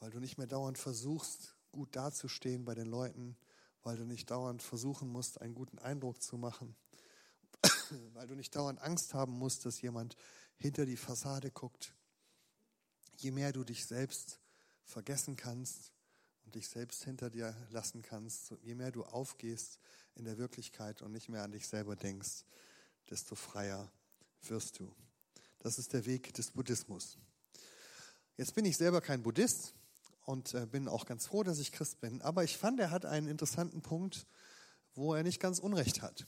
Weil 0.00 0.10
du 0.10 0.18
nicht 0.18 0.36
mehr 0.36 0.48
dauernd 0.48 0.78
versuchst, 0.78 1.54
gut 1.70 1.94
dazustehen 1.94 2.64
bei 2.64 2.74
den 2.74 2.88
Leuten, 2.88 3.36
weil 3.84 3.96
du 3.96 4.04
nicht 4.04 4.32
dauernd 4.32 4.60
versuchen 4.60 5.08
musst, 5.08 5.40
einen 5.40 5.54
guten 5.54 5.78
Eindruck 5.78 6.20
zu 6.20 6.36
machen, 6.38 6.74
weil 8.14 8.26
du 8.26 8.34
nicht 8.34 8.56
dauernd 8.56 8.80
Angst 8.80 9.14
haben 9.14 9.38
musst, 9.38 9.64
dass 9.64 9.80
jemand 9.80 10.16
hinter 10.56 10.86
die 10.86 10.96
Fassade 10.96 11.52
guckt. 11.52 11.94
Je 13.16 13.30
mehr 13.30 13.52
du 13.52 13.62
dich 13.62 13.86
selbst 13.86 14.40
vergessen 14.82 15.36
kannst 15.36 15.92
und 16.44 16.56
dich 16.56 16.68
selbst 16.68 17.04
hinter 17.04 17.30
dir 17.30 17.54
lassen 17.70 18.02
kannst, 18.02 18.56
je 18.62 18.74
mehr 18.74 18.90
du 18.90 19.04
aufgehst 19.04 19.78
in 20.16 20.24
der 20.24 20.36
Wirklichkeit 20.36 21.00
und 21.00 21.12
nicht 21.12 21.28
mehr 21.28 21.44
an 21.44 21.52
dich 21.52 21.68
selber 21.68 21.94
denkst, 21.94 22.44
desto 23.08 23.36
freier 23.36 23.92
wirst 24.42 24.80
du. 24.80 24.92
Das 25.60 25.78
ist 25.78 25.92
der 25.92 26.04
Weg 26.06 26.34
des 26.34 26.50
Buddhismus. 26.50 27.18
Jetzt 28.36 28.54
bin 28.54 28.64
ich 28.64 28.76
selber 28.76 29.00
kein 29.00 29.22
Buddhist, 29.22 29.74
und 30.30 30.54
äh, 30.54 30.66
bin 30.66 30.88
auch 30.88 31.06
ganz 31.06 31.26
froh, 31.26 31.42
dass 31.42 31.58
ich 31.58 31.72
Christ 31.72 32.00
bin. 32.00 32.22
Aber 32.22 32.44
ich 32.44 32.56
fand, 32.56 32.80
er 32.80 32.90
hat 32.90 33.04
einen 33.04 33.26
interessanten 33.26 33.82
Punkt, 33.82 34.26
wo 34.94 35.14
er 35.14 35.22
nicht 35.22 35.40
ganz 35.40 35.58
Unrecht 35.58 36.02
hat. 36.02 36.26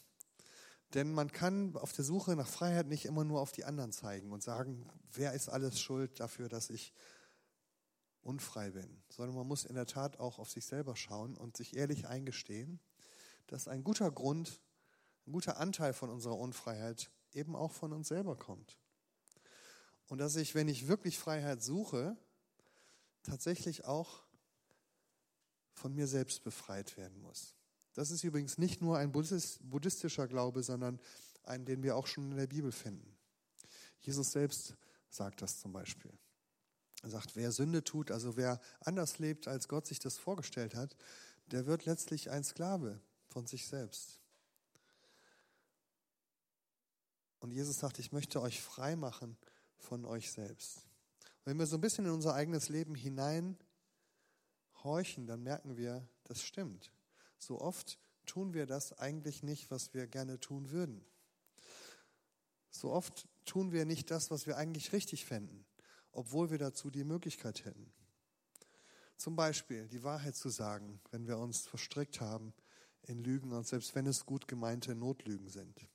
Denn 0.94 1.12
man 1.12 1.32
kann 1.32 1.76
auf 1.76 1.92
der 1.92 2.04
Suche 2.04 2.36
nach 2.36 2.48
Freiheit 2.48 2.86
nicht 2.86 3.06
immer 3.06 3.24
nur 3.24 3.40
auf 3.40 3.52
die 3.52 3.64
anderen 3.64 3.92
zeigen 3.92 4.32
und 4.32 4.42
sagen, 4.42 4.90
wer 5.12 5.32
ist 5.32 5.48
alles 5.48 5.80
schuld 5.80 6.20
dafür, 6.20 6.48
dass 6.48 6.68
ich 6.68 6.92
unfrei 8.22 8.70
bin, 8.70 9.02
sondern 9.08 9.34
man 9.34 9.46
muss 9.46 9.64
in 9.64 9.74
der 9.74 9.86
Tat 9.86 10.20
auch 10.20 10.38
auf 10.38 10.50
sich 10.50 10.66
selber 10.66 10.94
schauen 10.96 11.36
und 11.36 11.56
sich 11.56 11.76
ehrlich 11.76 12.06
eingestehen, 12.06 12.78
dass 13.46 13.68
ein 13.68 13.84
guter 13.84 14.10
Grund, 14.10 14.60
ein 15.26 15.32
guter 15.32 15.58
Anteil 15.58 15.92
von 15.92 16.10
unserer 16.10 16.38
Unfreiheit 16.38 17.10
eben 17.32 17.56
auch 17.56 17.72
von 17.72 17.92
uns 17.92 18.08
selber 18.08 18.36
kommt. 18.36 18.78
Und 20.12 20.18
dass 20.18 20.36
ich, 20.36 20.54
wenn 20.54 20.68
ich 20.68 20.88
wirklich 20.88 21.18
Freiheit 21.18 21.62
suche, 21.62 22.18
tatsächlich 23.22 23.86
auch 23.86 24.22
von 25.72 25.94
mir 25.94 26.06
selbst 26.06 26.44
befreit 26.44 26.98
werden 26.98 27.18
muss. 27.22 27.54
Das 27.94 28.10
ist 28.10 28.22
übrigens 28.22 28.58
nicht 28.58 28.82
nur 28.82 28.98
ein 28.98 29.10
buddhistischer 29.10 30.28
Glaube, 30.28 30.62
sondern 30.62 31.00
einen, 31.44 31.64
den 31.64 31.82
wir 31.82 31.96
auch 31.96 32.06
schon 32.06 32.30
in 32.30 32.36
der 32.36 32.46
Bibel 32.46 32.72
finden. 32.72 33.16
Jesus 34.00 34.32
selbst 34.32 34.76
sagt 35.08 35.40
das 35.40 35.60
zum 35.60 35.72
Beispiel. 35.72 36.12
Er 37.02 37.08
sagt, 37.08 37.34
wer 37.34 37.50
Sünde 37.50 37.82
tut, 37.82 38.10
also 38.10 38.36
wer 38.36 38.60
anders 38.80 39.18
lebt, 39.18 39.48
als 39.48 39.66
Gott 39.66 39.86
sich 39.86 39.98
das 39.98 40.18
vorgestellt 40.18 40.74
hat, 40.74 40.94
der 41.46 41.64
wird 41.64 41.86
letztlich 41.86 42.28
ein 42.28 42.44
Sklave 42.44 43.00
von 43.28 43.46
sich 43.46 43.66
selbst. 43.66 44.20
Und 47.40 47.50
Jesus 47.50 47.78
sagt, 47.78 47.98
ich 47.98 48.12
möchte 48.12 48.42
euch 48.42 48.60
frei 48.60 48.94
machen 48.94 49.38
von 49.82 50.04
euch 50.04 50.30
selbst. 50.30 50.86
Wenn 51.44 51.58
wir 51.58 51.66
so 51.66 51.76
ein 51.76 51.80
bisschen 51.80 52.06
in 52.06 52.12
unser 52.12 52.34
eigenes 52.34 52.68
Leben 52.68 52.94
hineinhorchen, 52.94 55.26
dann 55.26 55.42
merken 55.42 55.76
wir, 55.76 56.06
das 56.24 56.42
stimmt. 56.42 56.92
So 57.38 57.60
oft 57.60 57.98
tun 58.26 58.54
wir 58.54 58.66
das 58.66 58.98
eigentlich 58.98 59.42
nicht, 59.42 59.70
was 59.70 59.94
wir 59.94 60.06
gerne 60.06 60.38
tun 60.38 60.70
würden. 60.70 61.04
So 62.70 62.92
oft 62.92 63.28
tun 63.44 63.72
wir 63.72 63.84
nicht 63.84 64.10
das, 64.10 64.30
was 64.30 64.46
wir 64.46 64.56
eigentlich 64.56 64.92
richtig 64.92 65.24
fänden, 65.24 65.66
obwohl 66.12 66.50
wir 66.50 66.58
dazu 66.58 66.90
die 66.90 67.04
Möglichkeit 67.04 67.64
hätten. 67.64 67.92
Zum 69.16 69.36
Beispiel 69.36 69.88
die 69.88 70.02
Wahrheit 70.02 70.36
zu 70.36 70.48
sagen, 70.48 71.00
wenn 71.10 71.26
wir 71.26 71.38
uns 71.38 71.66
verstrickt 71.66 72.20
haben 72.20 72.52
in 73.02 73.22
Lügen 73.22 73.52
und 73.52 73.66
selbst 73.66 73.94
wenn 73.94 74.06
es 74.06 74.26
gut 74.26 74.48
gemeinte 74.48 74.94
Notlügen 74.94 75.48
sind. 75.48 75.88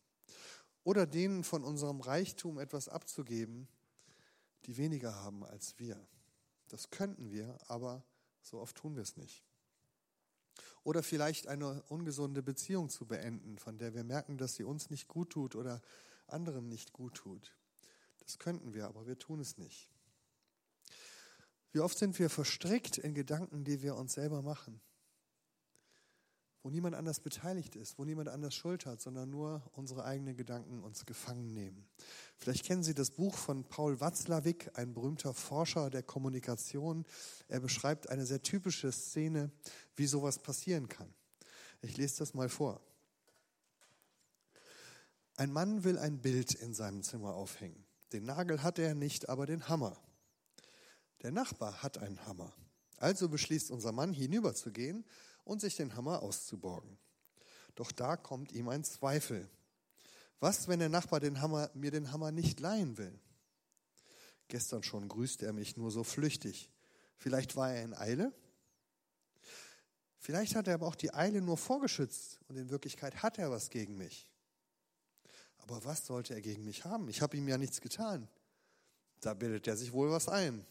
Oder 0.83 1.05
denen 1.05 1.43
von 1.43 1.63
unserem 1.63 1.99
Reichtum 1.99 2.59
etwas 2.59 2.87
abzugeben, 2.87 3.67
die 4.65 4.77
weniger 4.77 5.15
haben 5.15 5.43
als 5.43 5.77
wir. 5.79 6.07
Das 6.67 6.89
könnten 6.89 7.31
wir, 7.31 7.57
aber 7.67 8.03
so 8.41 8.59
oft 8.59 8.75
tun 8.75 8.95
wir 8.95 9.03
es 9.03 9.17
nicht. 9.17 9.43
Oder 10.83 11.03
vielleicht 11.03 11.47
eine 11.47 11.83
ungesunde 11.83 12.41
Beziehung 12.41 12.89
zu 12.89 13.05
beenden, 13.05 13.57
von 13.57 13.77
der 13.77 13.93
wir 13.93 14.03
merken, 14.03 14.37
dass 14.37 14.55
sie 14.55 14.63
uns 14.63 14.89
nicht 14.89 15.07
gut 15.07 15.31
tut 15.31 15.55
oder 15.55 15.81
anderen 16.27 16.67
nicht 16.67 16.93
gut 16.93 17.15
tut. 17.15 17.55
Das 18.19 18.39
könnten 18.39 18.73
wir, 18.73 18.87
aber 18.87 19.05
wir 19.07 19.17
tun 19.17 19.39
es 19.39 19.57
nicht. 19.57 19.89
Wie 21.71 21.79
oft 21.79 21.97
sind 21.97 22.17
wir 22.19 22.29
verstrickt 22.29 22.97
in 22.97 23.13
Gedanken, 23.13 23.63
die 23.63 23.81
wir 23.81 23.95
uns 23.95 24.13
selber 24.13 24.41
machen, 24.41 24.81
wo 26.67 26.69
niemand 26.69 26.95
anders 26.95 27.21
beteiligt 27.21 27.77
ist, 27.77 27.97
wo 27.97 28.03
niemand 28.03 28.27
anders 28.27 28.53
Schuld 28.53 28.85
hat, 28.85 28.99
sondern 28.99 29.29
nur 29.29 29.61
unsere 29.71 30.03
eigenen 30.03 30.35
Gedanken 30.35 30.83
uns 30.83 31.05
gefangen 31.05 31.53
nehmen. 31.53 31.87
Vielleicht 32.35 32.65
kennen 32.65 32.83
Sie 32.83 32.93
das 32.93 33.11
Buch 33.11 33.37
von 33.37 33.63
Paul 33.63 34.01
Watzlawick, 34.01 34.77
ein 34.77 34.93
berühmter 34.93 35.33
Forscher 35.33 35.89
der 35.89 36.03
Kommunikation. 36.03 37.05
Er 37.47 37.61
beschreibt 37.61 38.09
eine 38.09 38.25
sehr 38.25 38.43
typische 38.43 38.91
Szene, 38.91 39.49
wie 39.95 40.07
sowas 40.07 40.39
passieren 40.39 40.89
kann. 40.89 41.13
Ich 41.79 41.95
lese 41.95 42.17
das 42.17 42.33
mal 42.33 42.49
vor. 42.49 42.81
Ein 45.37 45.53
Mann 45.53 45.85
will 45.85 45.97
ein 45.97 46.19
Bild 46.19 46.53
in 46.53 46.73
seinem 46.73 47.01
Zimmer 47.01 47.33
aufhängen. 47.33 47.85
Den 48.11 48.25
Nagel 48.25 48.61
hat 48.61 48.77
er 48.77 48.93
nicht, 48.93 49.29
aber 49.29 49.45
den 49.45 49.69
Hammer. 49.69 49.95
Der 51.21 51.31
Nachbar 51.31 51.81
hat 51.81 51.97
einen 51.99 52.25
Hammer. 52.25 52.51
Also 52.97 53.29
beschließt 53.29 53.71
unser 53.71 53.93
Mann, 53.93 54.11
hinüberzugehen 54.11 55.05
und 55.47 55.61
sich 55.61 55.75
den 55.75 55.95
Hammer 55.95 56.21
auszuborgen. 56.21 56.97
Doch 57.75 57.91
da 57.91 58.17
kommt 58.17 58.51
ihm 58.51 58.69
ein 58.69 58.83
Zweifel. 58.83 59.49
Was, 60.39 60.67
wenn 60.67 60.79
der 60.79 60.89
Nachbar 60.89 61.19
den 61.19 61.41
Hammer, 61.41 61.71
mir 61.73 61.91
den 61.91 62.11
Hammer 62.11 62.31
nicht 62.31 62.59
leihen 62.59 62.97
will? 62.97 63.19
Gestern 64.49 64.83
schon 64.83 65.07
grüßte 65.07 65.45
er 65.45 65.53
mich 65.53 65.77
nur 65.77 65.91
so 65.91 66.03
flüchtig. 66.03 66.69
Vielleicht 67.17 67.55
war 67.55 67.71
er 67.71 67.83
in 67.83 67.93
Eile? 67.93 68.33
Vielleicht 70.19 70.55
hat 70.55 70.67
er 70.67 70.75
aber 70.75 70.87
auch 70.87 70.95
die 70.95 71.13
Eile 71.13 71.41
nur 71.41 71.57
vorgeschützt 71.57 72.39
und 72.47 72.57
in 72.57 72.69
Wirklichkeit 72.69 73.23
hat 73.23 73.37
er 73.37 73.49
was 73.49 73.69
gegen 73.69 73.97
mich. 73.97 74.29
Aber 75.57 75.83
was 75.85 76.05
sollte 76.05 76.33
er 76.33 76.41
gegen 76.41 76.63
mich 76.65 76.85
haben? 76.85 77.09
Ich 77.09 77.21
habe 77.21 77.37
ihm 77.37 77.47
ja 77.47 77.57
nichts 77.57 77.81
getan. 77.81 78.27
Da 79.21 79.33
bildet 79.33 79.67
er 79.67 79.77
sich 79.77 79.91
wohl 79.91 80.11
was 80.11 80.27
ein. 80.27 80.65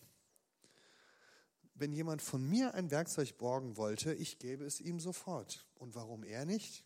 Wenn 1.79 1.93
jemand 1.93 2.23
von 2.23 2.43
mir 2.49 2.75
ein 2.75 2.91
Werkzeug 2.91 3.37
borgen 3.37 3.77
wollte, 3.77 4.15
ich 4.15 4.39
gebe 4.39 4.65
es 4.65 4.81
ihm 4.81 4.99
sofort. 4.99 5.67
Und 5.75 5.95
warum 5.95 6.25
er 6.25 6.47
nicht? 6.47 6.85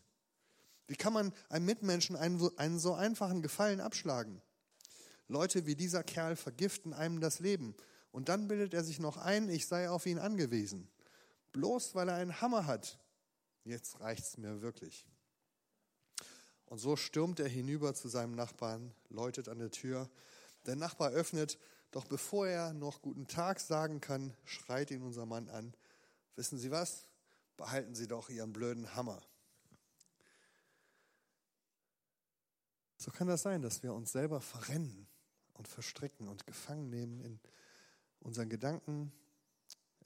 Wie 0.88 0.96
kann 0.96 1.12
man 1.12 1.32
einem 1.48 1.66
Mitmenschen 1.66 2.16
einen, 2.16 2.50
einen 2.58 2.80
so 2.80 2.94
einfachen 2.94 3.42
Gefallen 3.42 3.80
abschlagen? 3.80 4.42
Leute 5.28 5.64
wie 5.64 5.76
dieser 5.76 6.02
Kerl 6.02 6.34
vergiften 6.34 6.92
einem 6.92 7.20
das 7.20 7.38
Leben. 7.38 7.76
Und 8.10 8.28
dann 8.28 8.48
bildet 8.48 8.74
er 8.74 8.82
sich 8.82 8.98
noch 8.98 9.16
ein, 9.16 9.48
ich 9.48 9.68
sei 9.68 9.88
auf 9.88 10.06
ihn 10.06 10.18
angewiesen. 10.18 10.88
Bloß 11.52 11.94
weil 11.94 12.08
er 12.08 12.16
einen 12.16 12.40
Hammer 12.40 12.66
hat. 12.66 12.98
Jetzt 13.64 14.00
reicht's 14.00 14.38
mir 14.38 14.60
wirklich. 14.60 15.06
Und 16.66 16.78
so 16.78 16.96
stürmt 16.96 17.38
er 17.38 17.48
hinüber 17.48 17.94
zu 17.94 18.08
seinem 18.08 18.34
Nachbarn, 18.34 18.92
läutet 19.08 19.48
an 19.48 19.60
der 19.60 19.70
Tür. 19.70 20.10
Der 20.66 20.74
Nachbar 20.74 21.10
öffnet, 21.10 21.58
doch 21.90 22.06
bevor 22.06 22.46
er 22.46 22.72
noch 22.72 23.02
guten 23.02 23.26
Tag 23.26 23.60
sagen 23.60 24.00
kann, 24.00 24.34
schreit 24.44 24.90
ihn 24.90 25.02
unser 25.02 25.26
Mann 25.26 25.48
an. 25.48 25.74
Wissen 26.36 26.58
Sie 26.58 26.70
was? 26.70 27.06
Behalten 27.56 27.94
Sie 27.94 28.06
doch 28.06 28.28
Ihren 28.30 28.52
blöden 28.52 28.94
Hammer. 28.94 29.20
So 32.96 33.10
kann 33.10 33.28
das 33.28 33.42
sein, 33.42 33.62
dass 33.62 33.82
wir 33.82 33.94
uns 33.94 34.12
selber 34.12 34.40
verrennen 34.40 35.06
und 35.54 35.68
verstricken 35.68 36.28
und 36.28 36.46
gefangen 36.46 36.90
nehmen 36.90 37.20
in 37.20 37.40
unseren 38.20 38.48
Gedanken, 38.48 39.12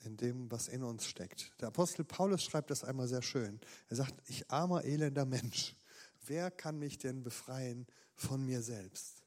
in 0.03 0.17
dem, 0.17 0.49
was 0.51 0.67
in 0.67 0.83
uns 0.83 1.05
steckt. 1.05 1.51
Der 1.59 1.67
Apostel 1.67 2.05
Paulus 2.05 2.43
schreibt 2.43 2.69
das 2.69 2.83
einmal 2.83 3.07
sehr 3.07 3.21
schön. 3.21 3.59
Er 3.89 3.97
sagt, 3.97 4.13
ich 4.29 4.49
armer, 4.49 4.83
elender 4.83 5.25
Mensch 5.25 5.75
wer 6.27 6.51
kann 6.51 6.77
mich 6.79 6.97
denn 6.97 7.23
befreien 7.23 7.87
von 8.13 8.43
mir 8.45 8.61
selbst? 8.61 9.23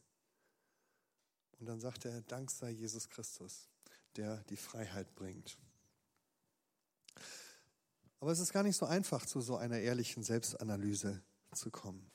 Und 1.58 1.66
dann 1.66 1.80
sagt 1.80 2.04
er, 2.04 2.20
Dank 2.22 2.50
sei 2.50 2.70
Jesus 2.70 3.08
Christus, 3.08 3.68
der 4.16 4.42
die 4.44 4.56
Freiheit 4.56 5.14
bringt. 5.14 5.58
Aber 8.20 8.32
es 8.32 8.38
ist 8.38 8.52
gar 8.52 8.62
nicht 8.62 8.76
so 8.76 8.86
einfach, 8.86 9.26
zu 9.26 9.40
so 9.40 9.56
einer 9.56 9.78
ehrlichen 9.78 10.22
Selbstanalyse 10.22 11.22
zu 11.52 11.70
kommen. 11.70 12.10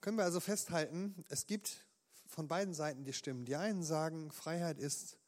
Können 0.00 0.18
wir 0.18 0.24
also 0.24 0.40
festhalten, 0.40 1.24
es 1.28 1.46
gibt 1.46 1.86
von 2.26 2.48
beiden 2.48 2.74
Seiten 2.74 3.04
die 3.04 3.12
Stimmen. 3.12 3.44
Die 3.44 3.56
einen 3.56 3.82
sagen, 3.82 4.30
Freiheit 4.30 4.78
ist, 4.78 5.18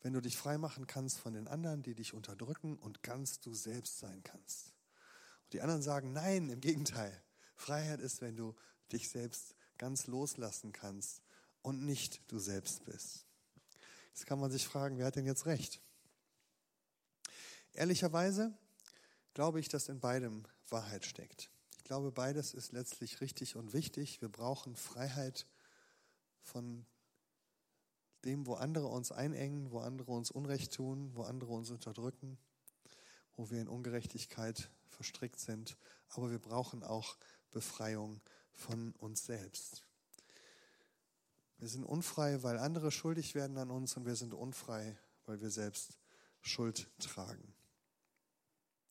wenn 0.00 0.12
du 0.12 0.20
dich 0.20 0.36
frei 0.36 0.58
machen 0.58 0.86
kannst 0.86 1.18
von 1.18 1.34
den 1.34 1.48
anderen, 1.48 1.82
die 1.82 1.94
dich 1.94 2.12
unterdrücken 2.12 2.76
und 2.76 3.02
ganz 3.02 3.40
du 3.40 3.54
selbst 3.54 3.98
sein 3.98 4.22
kannst. 4.22 4.74
Und 5.44 5.52
die 5.54 5.62
anderen 5.62 5.82
sagen, 5.82 6.12
nein, 6.12 6.50
im 6.50 6.60
Gegenteil. 6.60 7.22
Freiheit 7.54 8.00
ist, 8.00 8.20
wenn 8.20 8.36
du 8.36 8.54
dich 8.92 9.08
selbst 9.08 9.54
ganz 9.78 10.06
loslassen 10.06 10.72
kannst 10.72 11.22
und 11.66 11.84
nicht 11.84 12.20
du 12.28 12.38
selbst 12.38 12.84
bist. 12.84 13.26
Jetzt 14.08 14.26
kann 14.26 14.38
man 14.38 14.50
sich 14.50 14.66
fragen, 14.66 14.98
wer 14.98 15.06
hat 15.06 15.16
denn 15.16 15.26
jetzt 15.26 15.46
recht? 15.46 15.80
Ehrlicherweise 17.72 18.56
glaube 19.34 19.60
ich, 19.60 19.68
dass 19.68 19.88
in 19.88 20.00
beidem 20.00 20.44
Wahrheit 20.68 21.04
steckt. 21.04 21.50
Ich 21.78 21.84
glaube, 21.84 22.12
beides 22.12 22.54
ist 22.54 22.72
letztlich 22.72 23.20
richtig 23.20 23.56
und 23.56 23.72
wichtig. 23.72 24.20
Wir 24.22 24.28
brauchen 24.28 24.76
Freiheit 24.76 25.46
von 26.40 26.86
dem, 28.24 28.46
wo 28.46 28.54
andere 28.54 28.86
uns 28.86 29.12
einengen, 29.12 29.70
wo 29.70 29.80
andere 29.80 30.12
uns 30.12 30.30
Unrecht 30.30 30.72
tun, 30.72 31.10
wo 31.14 31.24
andere 31.24 31.52
uns 31.52 31.70
unterdrücken 31.70 32.38
wo 33.36 33.50
wir 33.50 33.60
in 33.60 33.68
Ungerechtigkeit 33.68 34.70
verstrickt 34.88 35.38
sind, 35.38 35.76
aber 36.08 36.30
wir 36.30 36.38
brauchen 36.38 36.82
auch 36.82 37.16
Befreiung 37.50 38.20
von 38.52 38.92
uns 38.92 39.26
selbst. 39.26 39.85
Wir 41.58 41.68
sind 41.68 41.84
unfrei, 41.84 42.42
weil 42.42 42.58
andere 42.58 42.90
schuldig 42.90 43.34
werden 43.34 43.56
an 43.58 43.70
uns 43.70 43.96
und 43.96 44.04
wir 44.04 44.16
sind 44.16 44.34
unfrei, 44.34 44.96
weil 45.24 45.40
wir 45.40 45.50
selbst 45.50 45.98
Schuld 46.42 46.88
tragen. 46.98 47.54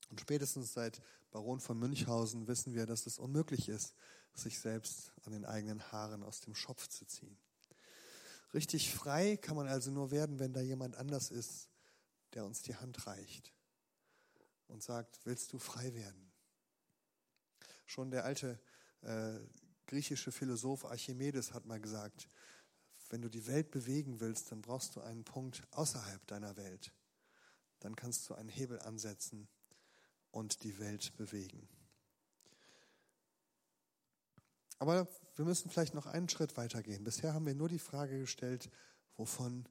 Und 0.09 0.19
spätestens 0.19 0.73
seit 0.73 1.01
Baron 1.31 1.59
von 1.59 1.77
Münchhausen 1.77 2.47
wissen 2.47 2.73
wir, 2.73 2.85
dass 2.85 3.05
es 3.05 3.19
unmöglich 3.19 3.69
ist, 3.69 3.93
sich 4.33 4.59
selbst 4.59 5.11
an 5.23 5.31
den 5.31 5.45
eigenen 5.45 5.91
Haaren 5.91 6.23
aus 6.23 6.41
dem 6.41 6.55
Schopf 6.55 6.87
zu 6.87 7.05
ziehen. 7.05 7.37
Richtig 8.53 8.93
frei 8.93 9.37
kann 9.37 9.55
man 9.55 9.67
also 9.67 9.91
nur 9.91 10.11
werden, 10.11 10.39
wenn 10.39 10.53
da 10.53 10.61
jemand 10.61 10.95
anders 10.95 11.31
ist, 11.31 11.69
der 12.33 12.45
uns 12.45 12.61
die 12.61 12.75
Hand 12.75 13.05
reicht 13.07 13.53
und 14.67 14.83
sagt, 14.83 15.19
willst 15.25 15.53
du 15.53 15.59
frei 15.59 15.93
werden? 15.93 16.31
Schon 17.85 18.11
der 18.11 18.25
alte 18.25 18.59
äh, 19.01 19.39
griechische 19.85 20.31
Philosoph 20.31 20.85
Archimedes 20.85 21.53
hat 21.53 21.65
mal 21.65 21.79
gesagt, 21.79 22.27
wenn 23.09 23.21
du 23.21 23.29
die 23.29 23.47
Welt 23.47 23.71
bewegen 23.71 24.19
willst, 24.19 24.51
dann 24.51 24.61
brauchst 24.61 24.95
du 24.95 25.01
einen 25.01 25.23
Punkt 25.23 25.63
außerhalb 25.71 26.25
deiner 26.27 26.57
Welt. 26.57 26.91
Dann 27.79 27.95
kannst 27.95 28.29
du 28.29 28.35
einen 28.35 28.49
Hebel 28.49 28.79
ansetzen 28.79 29.47
und 30.31 30.63
die 30.63 30.79
Welt 30.79 31.15
bewegen. 31.17 31.67
Aber 34.79 35.07
wir 35.35 35.45
müssen 35.45 35.69
vielleicht 35.69 35.93
noch 35.93 36.05
einen 36.05 36.29
Schritt 36.29 36.57
weitergehen. 36.57 37.03
Bisher 37.03 37.33
haben 37.33 37.45
wir 37.45 37.55
nur 37.55 37.69
die 37.69 37.79
Frage 37.79 38.19
gestellt, 38.19 38.69
wovon 39.15 39.67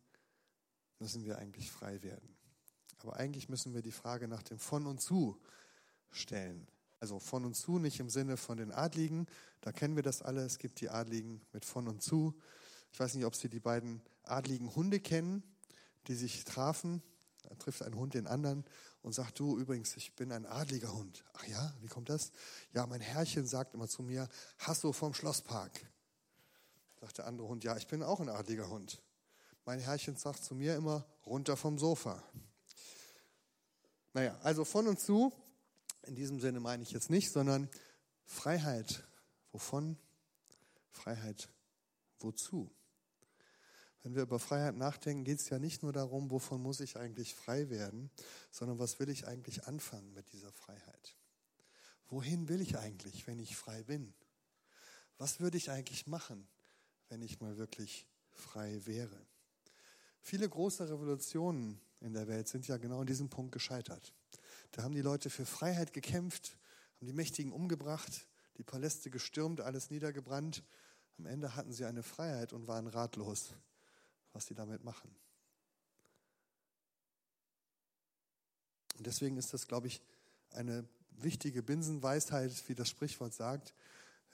müssen 0.98 1.24
wir 1.24 1.38
eigentlich 1.38 1.70
frei 1.70 2.02
werden? 2.02 2.36
Aber 2.98 3.16
eigentlich 3.16 3.48
müssen 3.48 3.74
wir 3.74 3.82
die 3.82 3.92
Frage 3.92 4.28
nach 4.28 4.42
dem 4.42 4.58
von 4.58 4.86
und 4.86 5.00
zu 5.00 5.38
stellen. 6.10 6.66
Also 7.00 7.18
von 7.18 7.44
und 7.44 7.54
zu 7.54 7.78
nicht 7.78 8.00
im 8.00 8.08
Sinne 8.08 8.38
von 8.38 8.56
den 8.56 8.72
Adligen, 8.72 9.26
da 9.60 9.72
kennen 9.72 9.96
wir 9.96 10.02
das 10.02 10.22
alle, 10.22 10.42
es 10.42 10.58
gibt 10.58 10.80
die 10.80 10.88
Adligen 10.88 11.42
mit 11.52 11.66
von 11.66 11.86
und 11.86 12.02
zu. 12.02 12.34
Ich 12.94 13.00
weiß 13.00 13.14
nicht, 13.14 13.24
ob 13.24 13.34
Sie 13.34 13.48
die 13.48 13.58
beiden 13.58 14.00
adligen 14.22 14.72
Hunde 14.76 15.00
kennen, 15.00 15.42
die 16.06 16.14
sich 16.14 16.44
trafen. 16.44 17.02
Da 17.42 17.52
trifft 17.56 17.82
ein 17.82 17.96
Hund 17.96 18.14
den 18.14 18.28
anderen 18.28 18.64
und 19.02 19.12
sagt, 19.12 19.40
du 19.40 19.58
übrigens, 19.58 19.96
ich 19.96 20.14
bin 20.14 20.30
ein 20.30 20.46
adliger 20.46 20.94
Hund. 20.94 21.24
Ach 21.32 21.44
ja, 21.48 21.74
wie 21.80 21.88
kommt 21.88 22.08
das? 22.08 22.30
Ja, 22.72 22.86
mein 22.86 23.00
Herrchen 23.00 23.48
sagt 23.48 23.74
immer 23.74 23.88
zu 23.88 24.04
mir, 24.04 24.28
Hasso 24.60 24.92
vom 24.92 25.12
Schlosspark. 25.12 25.72
Sagt 27.00 27.18
der 27.18 27.26
andere 27.26 27.48
Hund, 27.48 27.64
ja, 27.64 27.76
ich 27.76 27.88
bin 27.88 28.00
auch 28.04 28.20
ein 28.20 28.28
adliger 28.28 28.70
Hund. 28.70 29.02
Mein 29.64 29.80
Herrchen 29.80 30.14
sagt 30.14 30.44
zu 30.44 30.54
mir 30.54 30.76
immer, 30.76 31.04
runter 31.26 31.56
vom 31.56 31.80
Sofa. 31.80 32.22
Naja, 34.12 34.38
also 34.44 34.64
von 34.64 34.86
und 34.86 35.00
zu, 35.00 35.32
in 36.02 36.14
diesem 36.14 36.38
Sinne 36.38 36.60
meine 36.60 36.84
ich 36.84 36.92
jetzt 36.92 37.10
nicht, 37.10 37.32
sondern 37.32 37.68
Freiheit. 38.24 39.02
Wovon? 39.50 39.98
Freiheit 40.90 41.48
wozu? 42.20 42.70
Wenn 44.04 44.14
wir 44.14 44.22
über 44.22 44.38
Freiheit 44.38 44.76
nachdenken, 44.76 45.24
geht 45.24 45.40
es 45.40 45.48
ja 45.48 45.58
nicht 45.58 45.82
nur 45.82 45.92
darum, 45.92 46.30
wovon 46.30 46.62
muss 46.62 46.78
ich 46.78 46.96
eigentlich 46.96 47.34
frei 47.34 47.68
werden, 47.68 48.10
sondern 48.52 48.78
was 48.78 49.00
will 49.00 49.08
ich 49.08 49.26
eigentlich 49.26 49.66
anfangen 49.66 50.12
mit 50.12 50.32
dieser 50.32 50.52
Freiheit? 50.52 51.16
Wohin 52.08 52.48
will 52.48 52.60
ich 52.60 52.78
eigentlich, 52.78 53.26
wenn 53.26 53.40
ich 53.40 53.56
frei 53.56 53.82
bin? 53.82 54.14
Was 55.18 55.40
würde 55.40 55.56
ich 55.56 55.70
eigentlich 55.70 56.06
machen, 56.06 56.46
wenn 57.08 57.22
ich 57.22 57.40
mal 57.40 57.56
wirklich 57.58 58.06
frei 58.34 58.80
wäre. 58.84 59.26
Viele 60.20 60.48
große 60.48 60.88
Revolutionen 60.88 61.80
in 62.00 62.12
der 62.12 62.28
Welt 62.28 62.48
sind 62.48 62.66
ja 62.66 62.76
genau 62.76 63.00
an 63.00 63.06
diesem 63.06 63.28
Punkt 63.28 63.52
gescheitert. 63.52 64.12
Da 64.72 64.82
haben 64.82 64.94
die 64.94 65.02
Leute 65.02 65.30
für 65.30 65.46
Freiheit 65.46 65.92
gekämpft, 65.92 66.56
haben 66.96 67.06
die 67.06 67.12
Mächtigen 67.12 67.52
umgebracht, 67.52 68.26
die 68.56 68.62
Paläste 68.62 69.10
gestürmt, 69.10 69.60
alles 69.60 69.90
niedergebrannt. 69.90 70.64
Am 71.18 71.26
Ende 71.26 71.54
hatten 71.54 71.72
sie 71.72 71.84
eine 71.84 72.02
Freiheit 72.02 72.52
und 72.52 72.66
waren 72.66 72.86
ratlos, 72.86 73.54
was 74.34 74.46
sie 74.46 74.54
damit 74.54 74.84
machen. 74.84 75.14
Und 78.98 79.06
deswegen 79.06 79.36
ist 79.38 79.54
das, 79.54 79.66
glaube 79.66 79.86
ich, 79.86 80.02
eine 80.50 80.86
wichtige 81.10 81.62
Binsenweisheit, 81.62 82.68
wie 82.68 82.74
das 82.74 82.88
Sprichwort 82.88 83.32
sagt. 83.32 83.74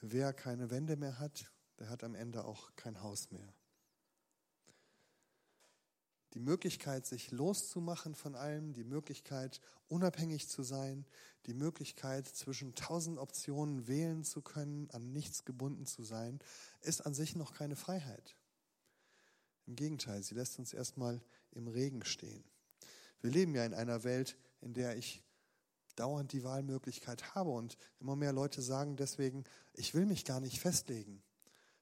Wer 0.01 0.33
keine 0.33 0.71
Wände 0.71 0.97
mehr 0.97 1.19
hat, 1.19 1.51
der 1.79 1.89
hat 1.89 2.03
am 2.03 2.15
Ende 2.15 2.45
auch 2.45 2.75
kein 2.77 3.03
Haus 3.03 3.31
mehr. 3.31 3.55
Die 6.35 6.41
Möglichkeit, 6.41 7.07
sich 7.07 7.33
loszumachen 7.33 8.15
von 8.15 8.37
allem, 8.37 8.73
die 8.73 8.85
Möglichkeit, 8.85 9.61
unabhängig 9.89 10.49
zu 10.49 10.63
sein, 10.63 11.05
die 11.47 11.55
Möglichkeit, 11.55 12.29
zwischen 12.29 12.75
tausend 12.75 13.19
Optionen 13.19 13.89
wählen 13.89 14.23
zu 14.25 14.41
können, 14.41 14.89
an 14.91 15.13
nichts 15.13 15.45
gebunden 15.45 15.87
zu 15.87 16.05
sein, 16.05 16.39
ist 16.83 17.05
an 17.05 17.15
sich 17.15 17.35
noch 17.35 17.53
keine 17.53 17.77
Freiheit. 17.77 18.37
Im 19.71 19.77
Gegenteil, 19.77 20.21
sie 20.25 20.35
lässt 20.35 20.59
uns 20.59 20.75
erstmal 20.75 21.21
im 21.53 21.69
Regen 21.69 22.05
stehen. 22.05 22.43
Wir 23.21 23.31
leben 23.31 23.55
ja 23.55 23.65
in 23.65 23.73
einer 23.73 24.03
Welt, 24.03 24.37
in 24.63 24.75
der 24.75 24.97
ich 24.97 25.23
dauernd 25.95 26.33
die 26.33 26.43
Wahlmöglichkeit 26.43 27.37
habe 27.37 27.51
und 27.51 27.77
immer 28.01 28.17
mehr 28.17 28.33
Leute 28.33 28.63
sagen 28.63 28.97
deswegen, 28.97 29.45
ich 29.75 29.95
will 29.95 30.07
mich 30.07 30.25
gar 30.25 30.41
nicht 30.41 30.59
festlegen. 30.59 31.23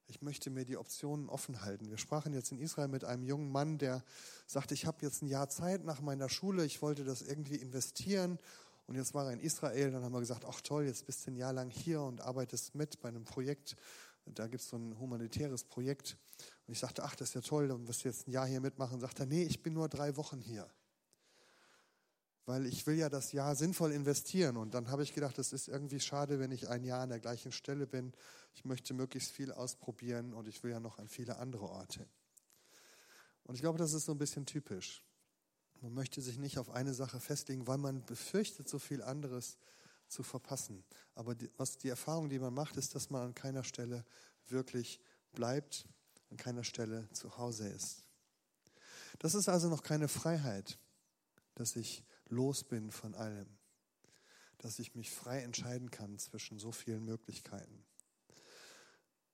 Ich 0.06 0.20
möchte 0.20 0.50
mir 0.50 0.66
die 0.66 0.76
Optionen 0.76 1.30
offen 1.30 1.62
halten. 1.62 1.88
Wir 1.88 1.96
sprachen 1.96 2.34
jetzt 2.34 2.52
in 2.52 2.58
Israel 2.58 2.88
mit 2.88 3.04
einem 3.04 3.22
jungen 3.22 3.50
Mann, 3.50 3.78
der 3.78 4.04
sagte, 4.46 4.74
ich 4.74 4.84
habe 4.84 4.98
jetzt 5.00 5.22
ein 5.22 5.28
Jahr 5.28 5.48
Zeit 5.48 5.82
nach 5.86 6.02
meiner 6.02 6.28
Schule, 6.28 6.66
ich 6.66 6.82
wollte 6.82 7.04
das 7.04 7.22
irgendwie 7.22 7.56
investieren 7.56 8.38
und 8.86 8.96
jetzt 8.96 9.14
war 9.14 9.24
er 9.24 9.32
in 9.32 9.40
Israel, 9.40 9.92
dann 9.92 10.04
haben 10.04 10.12
wir 10.12 10.20
gesagt, 10.20 10.44
ach 10.46 10.60
toll, 10.60 10.84
jetzt 10.84 11.06
bist 11.06 11.26
du 11.26 11.30
ein 11.30 11.36
Jahr 11.36 11.54
lang 11.54 11.70
hier 11.70 12.02
und 12.02 12.20
arbeitest 12.20 12.74
mit 12.74 13.00
bei 13.00 13.08
einem 13.08 13.24
Projekt. 13.24 13.76
Da 14.26 14.46
gibt 14.46 14.62
es 14.62 14.68
so 14.68 14.76
ein 14.76 14.98
humanitäres 14.98 15.64
Projekt. 15.64 16.18
Und 16.68 16.74
ich 16.74 16.78
sagte, 16.78 17.02
ach, 17.02 17.16
das 17.16 17.30
ist 17.30 17.34
ja 17.34 17.40
toll, 17.40 17.66
dann 17.66 17.88
wirst 17.88 18.04
du 18.04 18.08
jetzt 18.08 18.28
ein 18.28 18.30
Jahr 18.30 18.46
hier 18.46 18.60
mitmachen. 18.60 19.00
Sagt 19.00 19.18
er, 19.18 19.26
nee, 19.26 19.42
ich 19.42 19.62
bin 19.62 19.72
nur 19.72 19.88
drei 19.88 20.16
Wochen 20.16 20.40
hier 20.40 20.70
weil 22.48 22.64
ich 22.64 22.86
will 22.86 22.96
ja 22.96 23.10
das 23.10 23.32
Jahr 23.32 23.54
sinnvoll 23.54 23.92
investieren. 23.92 24.56
Und 24.56 24.72
dann 24.72 24.90
habe 24.90 25.02
ich 25.02 25.12
gedacht, 25.12 25.36
das 25.36 25.52
ist 25.52 25.68
irgendwie 25.68 26.00
schade, 26.00 26.40
wenn 26.40 26.50
ich 26.50 26.70
ein 26.70 26.82
Jahr 26.82 27.02
an 27.02 27.10
der 27.10 27.20
gleichen 27.20 27.52
Stelle 27.52 27.86
bin. 27.86 28.14
Ich 28.54 28.64
möchte 28.64 28.94
möglichst 28.94 29.32
viel 29.32 29.52
ausprobieren 29.52 30.32
und 30.32 30.48
ich 30.48 30.62
will 30.62 30.70
ja 30.70 30.80
noch 30.80 30.98
an 30.98 31.08
viele 31.08 31.36
andere 31.36 31.68
Orte. 31.68 32.08
Und 33.44 33.54
ich 33.54 33.60
glaube, 33.60 33.76
das 33.76 33.92
ist 33.92 34.06
so 34.06 34.12
ein 34.12 34.18
bisschen 34.18 34.46
typisch. 34.46 35.02
Man 35.82 35.92
möchte 35.92 36.22
sich 36.22 36.38
nicht 36.38 36.58
auf 36.58 36.70
eine 36.70 36.94
Sache 36.94 37.20
festlegen, 37.20 37.66
weil 37.66 37.76
man 37.76 38.02
befürchtet, 38.06 38.66
so 38.66 38.78
viel 38.78 39.02
anderes 39.02 39.58
zu 40.08 40.22
verpassen. 40.22 40.84
Aber 41.14 41.34
die, 41.34 41.50
was 41.58 41.76
die 41.76 41.90
Erfahrung, 41.90 42.30
die 42.30 42.38
man 42.38 42.54
macht, 42.54 42.78
ist, 42.78 42.94
dass 42.94 43.10
man 43.10 43.26
an 43.26 43.34
keiner 43.34 43.62
Stelle 43.62 44.06
wirklich 44.46 45.00
bleibt, 45.32 45.86
an 46.30 46.36
keiner 46.36 46.64
Stelle 46.64 47.08
zu 47.12 47.38
Hause 47.38 47.68
ist. 47.68 48.02
Das 49.18 49.34
ist 49.34 49.48
also 49.48 49.68
noch 49.68 49.82
keine 49.82 50.08
Freiheit, 50.08 50.78
dass 51.54 51.76
ich 51.76 52.04
los 52.28 52.64
bin 52.64 52.90
von 52.90 53.14
allem, 53.14 53.48
dass 54.58 54.78
ich 54.78 54.94
mich 54.94 55.10
frei 55.10 55.42
entscheiden 55.42 55.90
kann 55.90 56.18
zwischen 56.18 56.58
so 56.58 56.72
vielen 56.72 57.04
Möglichkeiten. 57.04 57.84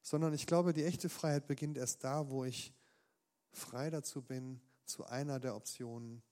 Sondern 0.02 0.34
ich 0.34 0.46
glaube, 0.46 0.72
die 0.72 0.84
echte 0.84 1.08
Freiheit 1.08 1.46
beginnt 1.46 1.78
erst 1.78 2.04
da, 2.04 2.30
wo 2.30 2.44
ich 2.44 2.74
frei 3.52 3.90
dazu 3.90 4.22
bin, 4.22 4.60
zu 4.84 5.04
einer 5.06 5.40
der 5.40 5.56
Optionen 5.56 6.22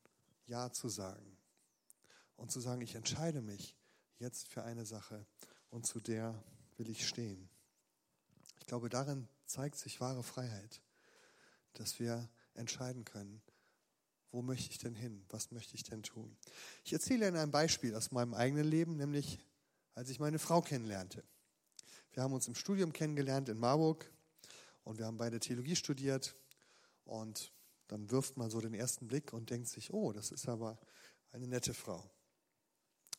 Ja 0.46 0.70
zu 0.72 0.88
sagen. 0.88 1.38
Und 2.36 2.50
zu 2.50 2.60
sagen, 2.60 2.80
ich 2.80 2.94
entscheide 2.94 3.40
mich 3.40 3.76
jetzt 4.18 4.48
für 4.48 4.64
eine 4.64 4.84
Sache 4.84 5.26
und 5.70 5.86
zu 5.86 6.00
der 6.00 6.42
will 6.76 6.88
ich 6.90 7.06
stehen. 7.06 7.48
Ich 8.58 8.66
glaube, 8.66 8.88
darin 8.88 9.28
zeigt 9.52 9.76
sich 9.76 10.00
wahre 10.00 10.22
Freiheit, 10.22 10.80
dass 11.74 12.00
wir 12.00 12.28
entscheiden 12.54 13.04
können, 13.04 13.42
wo 14.30 14.40
möchte 14.40 14.70
ich 14.70 14.78
denn 14.78 14.94
hin? 14.94 15.24
Was 15.28 15.50
möchte 15.50 15.74
ich 15.74 15.84
denn 15.84 16.02
tun? 16.02 16.36
Ich 16.84 16.92
erzähle 16.92 17.28
Ihnen 17.28 17.36
ein 17.36 17.50
Beispiel 17.50 17.94
aus 17.94 18.10
meinem 18.12 18.32
eigenen 18.32 18.64
Leben, 18.64 18.96
nämlich 18.96 19.38
als 19.94 20.08
ich 20.08 20.18
meine 20.18 20.38
Frau 20.38 20.62
kennenlernte. 20.62 21.22
Wir 22.12 22.22
haben 22.22 22.32
uns 22.32 22.48
im 22.48 22.54
Studium 22.54 22.94
kennengelernt 22.94 23.50
in 23.50 23.58
Marburg 23.58 24.10
und 24.84 24.98
wir 24.98 25.04
haben 25.04 25.18
beide 25.18 25.38
Theologie 25.38 25.76
studiert 25.76 26.34
und 27.04 27.52
dann 27.88 28.10
wirft 28.10 28.38
man 28.38 28.48
so 28.48 28.60
den 28.60 28.72
ersten 28.72 29.06
Blick 29.06 29.34
und 29.34 29.50
denkt 29.50 29.68
sich, 29.68 29.92
oh, 29.92 30.12
das 30.12 30.30
ist 30.30 30.48
aber 30.48 30.78
eine 31.30 31.46
nette 31.46 31.74
Frau. 31.74 32.10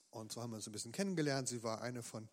Und 0.10 0.32
so 0.32 0.41
haben 0.41 0.52
wir 0.52 0.58
uns 0.58 0.67
ein 0.67 0.72
bisschen 0.72 0.91
kennengelernt. 0.91 1.48
Sie 1.48 1.62
war 1.62 1.82
eine 1.82 2.02
von 2.02 2.28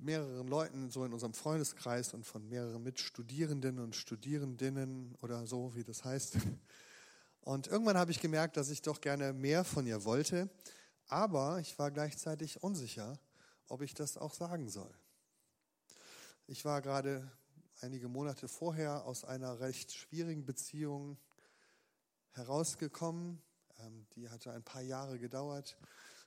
mehreren 0.00 0.48
Leuten 0.48 0.90
so 0.90 1.04
in 1.04 1.12
unserem 1.12 1.34
Freundeskreis 1.34 2.14
und 2.14 2.24
von 2.24 2.48
mehreren 2.48 2.82
Mitstudierenden 2.82 3.78
und 3.78 3.94
Studierendinnen 3.94 5.16
oder 5.20 5.46
so, 5.46 5.74
wie 5.74 5.84
das 5.84 6.04
heißt. 6.04 6.36
Und 7.42 7.66
irgendwann 7.66 7.96
habe 7.96 8.12
ich 8.12 8.20
gemerkt, 8.20 8.56
dass 8.56 8.70
ich 8.70 8.82
doch 8.82 9.00
gerne 9.00 9.32
mehr 9.32 9.64
von 9.64 9.86
ihr 9.86 10.04
wollte, 10.04 10.48
aber 11.08 11.58
ich 11.58 11.78
war 11.78 11.90
gleichzeitig 11.90 12.62
unsicher, 12.62 13.18
ob 13.68 13.82
ich 13.82 13.94
das 13.94 14.16
auch 14.16 14.32
sagen 14.32 14.68
soll. 14.68 14.94
Ich 16.46 16.64
war 16.64 16.82
gerade 16.82 17.30
einige 17.80 18.08
Monate 18.08 18.46
vorher 18.46 19.04
aus 19.06 19.24
einer 19.24 19.60
recht 19.60 19.92
schwierigen 19.92 20.44
Beziehung 20.44 21.18
herausgekommen. 22.32 23.42
Ähm, 23.78 24.06
die 24.14 24.28
hatte 24.28 24.52
ein 24.52 24.62
paar 24.62 24.82
Jahre 24.82 25.18
gedauert. 25.18 25.76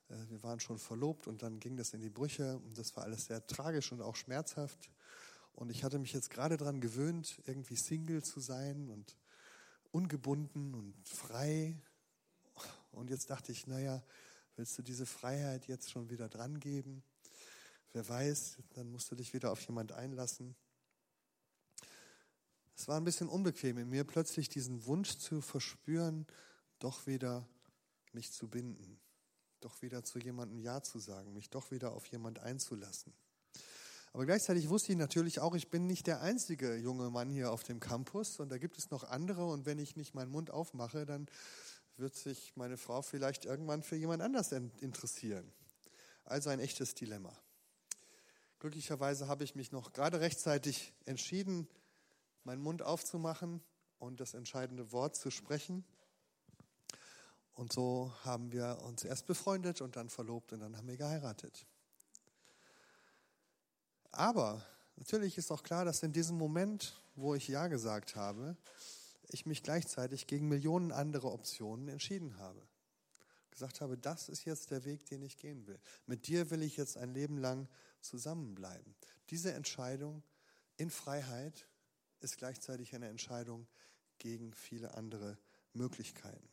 Äh, 0.09 0.29
wir 0.29 0.43
waren 0.43 0.59
schon 0.59 0.77
verlobt 0.77 1.27
und 1.27 1.41
dann 1.43 1.59
ging 1.59 1.77
das 1.77 1.93
in 1.93 2.01
die 2.01 2.09
Brüche 2.09 2.57
und 2.57 2.77
das 2.77 2.95
war 2.95 3.03
alles 3.03 3.25
sehr 3.25 3.45
tragisch 3.45 3.91
und 3.91 4.01
auch 4.01 4.15
schmerzhaft. 4.15 4.89
Und 5.53 5.69
ich 5.69 5.83
hatte 5.83 5.99
mich 5.99 6.13
jetzt 6.13 6.29
gerade 6.29 6.57
daran 6.57 6.81
gewöhnt, 6.81 7.41
irgendwie 7.45 7.75
Single 7.75 8.23
zu 8.23 8.39
sein 8.39 8.89
und 8.89 9.17
ungebunden 9.91 10.73
und 10.73 10.93
frei. 11.07 11.77
Und 12.91 13.09
jetzt 13.09 13.29
dachte 13.29 13.51
ich, 13.51 13.65
naja, 13.65 14.03
willst 14.57 14.77
du 14.77 14.81
diese 14.81 15.05
Freiheit 15.05 15.67
jetzt 15.67 15.91
schon 15.91 16.09
wieder 16.09 16.27
dran 16.27 16.59
geben? 16.59 17.03
Wer 17.93 18.07
weiß, 18.07 18.57
dann 18.73 18.91
musst 18.91 19.09
du 19.09 19.15
dich 19.15 19.33
wieder 19.33 19.51
auf 19.51 19.61
jemand 19.61 19.93
einlassen. 19.93 20.55
Es 22.75 22.89
war 22.89 22.97
ein 22.97 23.05
bisschen 23.05 23.29
unbequem 23.29 23.77
in 23.77 23.89
mir, 23.89 24.03
plötzlich 24.03 24.49
diesen 24.49 24.85
Wunsch 24.85 25.17
zu 25.17 25.39
verspüren, 25.39 26.27
doch 26.79 27.07
wieder 27.07 27.47
mich 28.11 28.33
zu 28.33 28.49
binden, 28.49 28.99
doch 29.65 29.82
wieder 29.82 30.04
zu 30.04 30.19
jemandem 30.19 30.60
Ja 30.60 30.84
zu 30.84 30.99
sagen, 30.99 31.34
mich 31.34 31.49
doch 31.49 31.71
wieder 31.71 31.91
auf 31.93 32.06
jemand 32.08 32.39
einzulassen. 32.39 33.13
Aber 34.13 34.25
gleichzeitig 34.25 34.69
wusste 34.69 34.91
ich 34.91 34.97
natürlich 34.97 35.39
auch, 35.39 35.56
ich 35.56 35.69
bin 35.69 35.88
nicht 35.88 36.06
der 36.06 36.21
einzige 36.21 36.75
junge 36.75 37.10
Mann 37.10 37.30
hier 37.32 37.51
auf 37.51 37.63
dem 37.63 37.80
Campus 37.80 38.39
und 38.39 38.49
da 38.49 38.60
gibt 38.60 38.78
es 38.78 38.91
noch 38.91 39.04
andere 39.04 39.45
und 39.45 39.65
wenn 39.65 39.80
ich 39.80 39.95
nicht 39.95 40.13
meinen 40.13 40.32
Mund 40.32 40.51
aufmache, 40.51 41.06
dann 41.06 41.28
wird 41.97 42.15
sich 42.15 42.56
meine 42.56 42.78
Frau 42.78 43.01
vielleicht 43.01 43.45
irgendwann 43.45 43.82
für 43.82 43.95
jemand 43.95 44.21
anders 44.21 44.51
interessieren. 44.51 45.51
Also 46.25 46.51
ein 46.51 46.60
echtes 46.60 46.93
Dilemma. 46.93 47.36
Glücklicherweise 48.60 49.28
habe 49.28 49.43
ich 49.43 49.56
mich 49.56 49.71
noch 49.71 49.93
gerade 49.93 50.19
rechtzeitig 50.19 50.93
entschieden, 51.06 51.67
meinen 52.43 52.62
Mund 52.62 52.84
aufzumachen 52.84 53.62
und 53.97 54.19
das 54.19 54.36
entscheidende 54.36 54.91
Wort 54.91 55.15
zu 55.15 55.32
sprechen. 55.32 55.84
Und 57.55 57.71
so 57.71 58.13
haben 58.23 58.51
wir 58.51 58.81
uns 58.83 59.03
erst 59.03 59.25
befreundet 59.25 59.81
und 59.81 59.95
dann 59.95 60.09
verlobt 60.09 60.51
und 60.51 60.59
dann 60.59 60.75
haben 60.75 60.87
wir 60.87 60.97
geheiratet. 60.97 61.65
Aber 64.11 64.65
natürlich 64.97 65.37
ist 65.37 65.51
auch 65.51 65.63
klar, 65.63 65.85
dass 65.85 66.03
in 66.03 66.11
diesem 66.11 66.37
Moment, 66.37 67.01
wo 67.15 67.33
ich 67.33 67.47
Ja 67.47 67.67
gesagt 67.67 68.15
habe, 68.17 68.57
ich 69.29 69.45
mich 69.45 69.63
gleichzeitig 69.63 70.27
gegen 70.27 70.49
Millionen 70.49 70.91
andere 70.91 71.31
Optionen 71.31 71.87
entschieden 71.87 72.37
habe. 72.37 72.61
Gesagt 73.51 73.79
habe, 73.79 73.97
das 73.97 74.27
ist 74.27 74.43
jetzt 74.43 74.71
der 74.71 74.83
Weg, 74.83 75.05
den 75.05 75.21
ich 75.21 75.37
gehen 75.37 75.65
will. 75.65 75.79
Mit 76.05 76.27
dir 76.27 76.51
will 76.51 76.61
ich 76.61 76.75
jetzt 76.75 76.97
ein 76.97 77.13
Leben 77.13 77.37
lang 77.37 77.69
zusammenbleiben. 78.01 78.95
Diese 79.29 79.53
Entscheidung 79.53 80.23
in 80.75 80.89
Freiheit 80.89 81.67
ist 82.19 82.37
gleichzeitig 82.37 82.93
eine 82.93 83.07
Entscheidung 83.07 83.65
gegen 84.17 84.53
viele 84.53 84.93
andere 84.95 85.37
Möglichkeiten. 85.73 86.49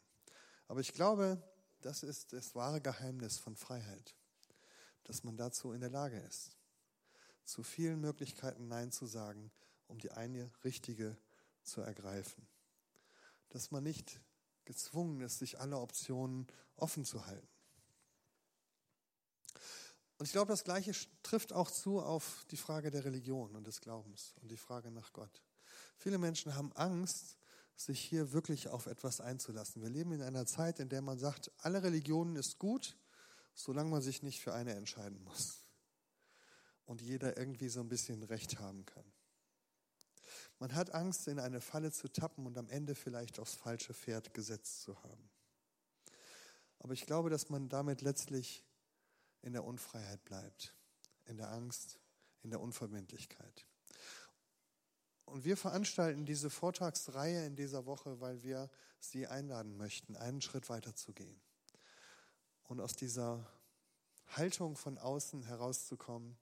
Aber 0.72 0.80
ich 0.80 0.94
glaube, 0.94 1.38
das 1.82 2.02
ist 2.02 2.32
das 2.32 2.54
wahre 2.54 2.80
Geheimnis 2.80 3.36
von 3.36 3.56
Freiheit, 3.56 4.16
dass 5.04 5.22
man 5.22 5.36
dazu 5.36 5.72
in 5.72 5.82
der 5.82 5.90
Lage 5.90 6.18
ist 6.20 6.56
zu 7.44 7.62
vielen 7.62 8.00
Möglichkeiten 8.00 8.68
Nein 8.68 8.90
zu 8.90 9.04
sagen, 9.04 9.52
um 9.86 9.98
die 9.98 10.12
eine 10.12 10.50
richtige 10.64 11.18
zu 11.62 11.82
ergreifen. 11.82 12.48
Dass 13.50 13.70
man 13.70 13.84
nicht 13.84 14.18
gezwungen 14.64 15.20
ist, 15.20 15.40
sich 15.40 15.60
alle 15.60 15.76
Optionen 15.76 16.46
offen 16.76 17.04
zu 17.04 17.26
halten. 17.26 17.50
Und 20.16 20.24
ich 20.24 20.32
glaube, 20.32 20.52
das 20.52 20.64
Gleiche 20.64 20.92
trifft 21.22 21.52
auch 21.52 21.70
zu 21.70 22.00
auf 22.00 22.46
die 22.50 22.56
Frage 22.56 22.90
der 22.90 23.04
Religion 23.04 23.54
und 23.56 23.66
des 23.66 23.82
Glaubens 23.82 24.32
und 24.40 24.50
die 24.50 24.56
Frage 24.56 24.90
nach 24.90 25.12
Gott. 25.12 25.42
Viele 25.98 26.16
Menschen 26.16 26.54
haben 26.54 26.72
Angst, 26.72 27.36
sich 27.76 28.00
hier 28.00 28.32
wirklich 28.32 28.68
auf 28.68 28.86
etwas 28.86 29.20
einzulassen. 29.20 29.82
Wir 29.82 29.90
leben 29.90 30.12
in 30.12 30.22
einer 30.22 30.46
Zeit, 30.46 30.78
in 30.80 30.88
der 30.88 31.02
man 31.02 31.18
sagt, 31.18 31.50
alle 31.58 31.82
Religionen 31.82 32.36
ist 32.36 32.58
gut, 32.58 32.96
solange 33.54 33.90
man 33.90 34.02
sich 34.02 34.22
nicht 34.22 34.40
für 34.40 34.54
eine 34.54 34.74
entscheiden 34.74 35.22
muss. 35.24 35.64
Und 36.84 37.00
jeder 37.00 37.36
irgendwie 37.36 37.68
so 37.68 37.80
ein 37.80 37.88
bisschen 37.88 38.22
Recht 38.22 38.58
haben 38.58 38.84
kann. 38.84 39.04
Man 40.58 40.74
hat 40.74 40.94
Angst, 40.94 41.26
in 41.26 41.40
eine 41.40 41.60
Falle 41.60 41.90
zu 41.90 42.08
tappen 42.08 42.46
und 42.46 42.56
am 42.56 42.68
Ende 42.68 42.94
vielleicht 42.94 43.40
aufs 43.40 43.54
falsche 43.54 43.94
Pferd 43.94 44.32
gesetzt 44.34 44.82
zu 44.82 44.96
haben. 45.02 45.30
Aber 46.78 46.92
ich 46.92 47.06
glaube, 47.06 47.30
dass 47.30 47.48
man 47.48 47.68
damit 47.68 48.00
letztlich 48.00 48.64
in 49.40 49.52
der 49.52 49.64
Unfreiheit 49.64 50.24
bleibt, 50.24 50.76
in 51.24 51.36
der 51.36 51.50
Angst, 51.50 51.98
in 52.42 52.50
der 52.50 52.60
Unverbindlichkeit. 52.60 53.66
Und 55.24 55.44
wir 55.44 55.56
veranstalten 55.56 56.26
diese 56.26 56.50
Vortragsreihe 56.50 57.46
in 57.46 57.56
dieser 57.56 57.86
Woche, 57.86 58.20
weil 58.20 58.42
wir 58.42 58.70
Sie 58.98 59.26
einladen 59.26 59.76
möchten, 59.76 60.16
einen 60.16 60.40
Schritt 60.40 60.68
weiter 60.68 60.94
zu 60.94 61.12
gehen 61.12 61.40
und 62.72 62.80
aus 62.80 62.96
dieser 62.96 63.46
Haltung 64.28 64.76
von 64.76 64.96
außen 64.96 65.42
herauszukommen 65.42 66.38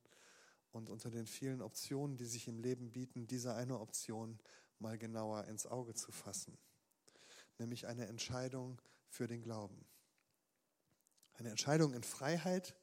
und 0.71 0.89
unter 0.89 1.11
den 1.11 1.27
vielen 1.27 1.61
Optionen, 1.61 2.17
die 2.17 2.27
sich 2.27 2.47
im 2.47 2.61
Leben 2.61 2.93
bieten, 2.93 3.27
diese 3.27 3.55
eine 3.55 3.81
Option 3.81 4.39
mal 4.79 4.97
genauer 4.97 5.47
ins 5.47 5.67
Auge 5.67 5.95
zu 5.95 6.13
fassen, 6.13 6.57
nämlich 7.59 7.89
eine 7.89 8.07
Entscheidung 8.07 8.81
für 9.09 9.27
den 9.27 9.43
Glauben. 9.43 9.85
Eine 11.35 11.51
Entscheidung 11.51 11.95
in 11.95 12.05
Freiheit, 12.05 12.77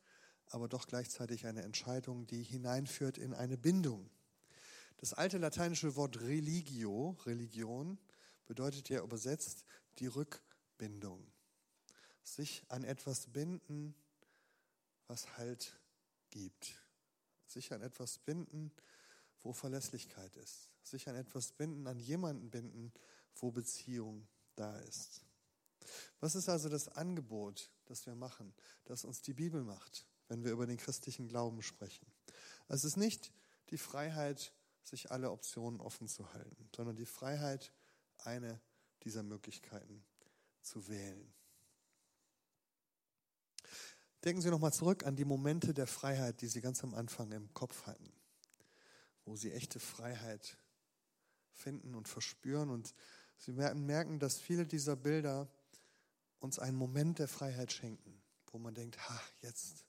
aber 0.47 0.67
doch 0.67 0.87
gleichzeitig 0.87 1.45
eine 1.45 1.61
Entscheidung, 1.61 2.27
die 2.27 2.43
hineinführt 2.43 3.17
in 3.17 3.33
eine 3.33 3.57
Bindung. 3.57 4.09
Das 4.97 5.13
alte 5.13 5.37
lateinische 5.37 5.95
Wort 5.95 6.19
religio, 6.21 7.17
Religion, 7.25 7.99
bedeutet 8.45 8.89
ja 8.89 9.03
übersetzt 9.03 9.63
die 9.99 10.07
Rückbindung. 10.07 11.25
Sich 12.23 12.65
an 12.69 12.83
etwas 12.83 13.27
binden, 13.27 13.95
was 15.07 15.37
Halt 15.37 15.79
gibt. 16.29 16.81
Sich 17.45 17.71
an 17.73 17.81
etwas 17.81 18.17
binden, 18.19 18.71
wo 19.41 19.53
Verlässlichkeit 19.53 20.35
ist. 20.35 20.69
Sich 20.83 21.07
an 21.07 21.15
etwas 21.15 21.51
binden, 21.51 21.87
an 21.87 21.99
jemanden 21.99 22.49
binden, 22.49 22.91
wo 23.35 23.51
Beziehung 23.51 24.27
da 24.55 24.77
ist. 24.79 25.21
Was 26.19 26.35
ist 26.35 26.49
also 26.49 26.69
das 26.69 26.89
Angebot, 26.89 27.69
das 27.85 28.05
wir 28.05 28.15
machen, 28.15 28.53
das 28.85 29.05
uns 29.05 29.21
die 29.21 29.33
Bibel 29.33 29.63
macht, 29.63 30.05
wenn 30.27 30.43
wir 30.43 30.51
über 30.51 30.65
den 30.65 30.77
christlichen 30.77 31.27
Glauben 31.27 31.61
sprechen? 31.61 32.05
Es 32.67 32.83
ist 32.83 32.97
nicht 32.97 33.31
die 33.69 33.77
Freiheit, 33.77 34.53
sich 34.87 35.11
alle 35.11 35.31
Optionen 35.31 35.79
offen 35.81 36.07
zu 36.07 36.33
halten, 36.33 36.69
sondern 36.75 36.95
die 36.95 37.05
Freiheit, 37.05 37.71
eine 38.19 38.59
dieser 39.03 39.23
Möglichkeiten 39.23 40.03
zu 40.61 40.87
wählen. 40.87 41.33
Denken 44.23 44.41
Sie 44.41 44.49
nochmal 44.49 44.73
zurück 44.73 45.05
an 45.05 45.15
die 45.15 45.25
Momente 45.25 45.73
der 45.73 45.87
Freiheit, 45.87 46.41
die 46.41 46.47
Sie 46.47 46.61
ganz 46.61 46.83
am 46.83 46.93
Anfang 46.93 47.31
im 47.31 47.53
Kopf 47.53 47.85
hatten, 47.85 48.11
wo 49.25 49.35
Sie 49.35 49.51
echte 49.51 49.79
Freiheit 49.79 50.57
finden 51.51 51.95
und 51.95 52.07
verspüren. 52.07 52.69
Und 52.69 52.93
Sie 53.37 53.51
merken, 53.51 54.19
dass 54.19 54.37
viele 54.37 54.65
dieser 54.65 54.95
Bilder 54.95 55.47
uns 56.39 56.59
einen 56.59 56.77
Moment 56.77 57.19
der 57.19 57.27
Freiheit 57.27 57.71
schenken, 57.71 58.21
wo 58.51 58.57
man 58.57 58.73
denkt, 58.73 58.97
ha, 59.07 59.21
jetzt 59.41 59.85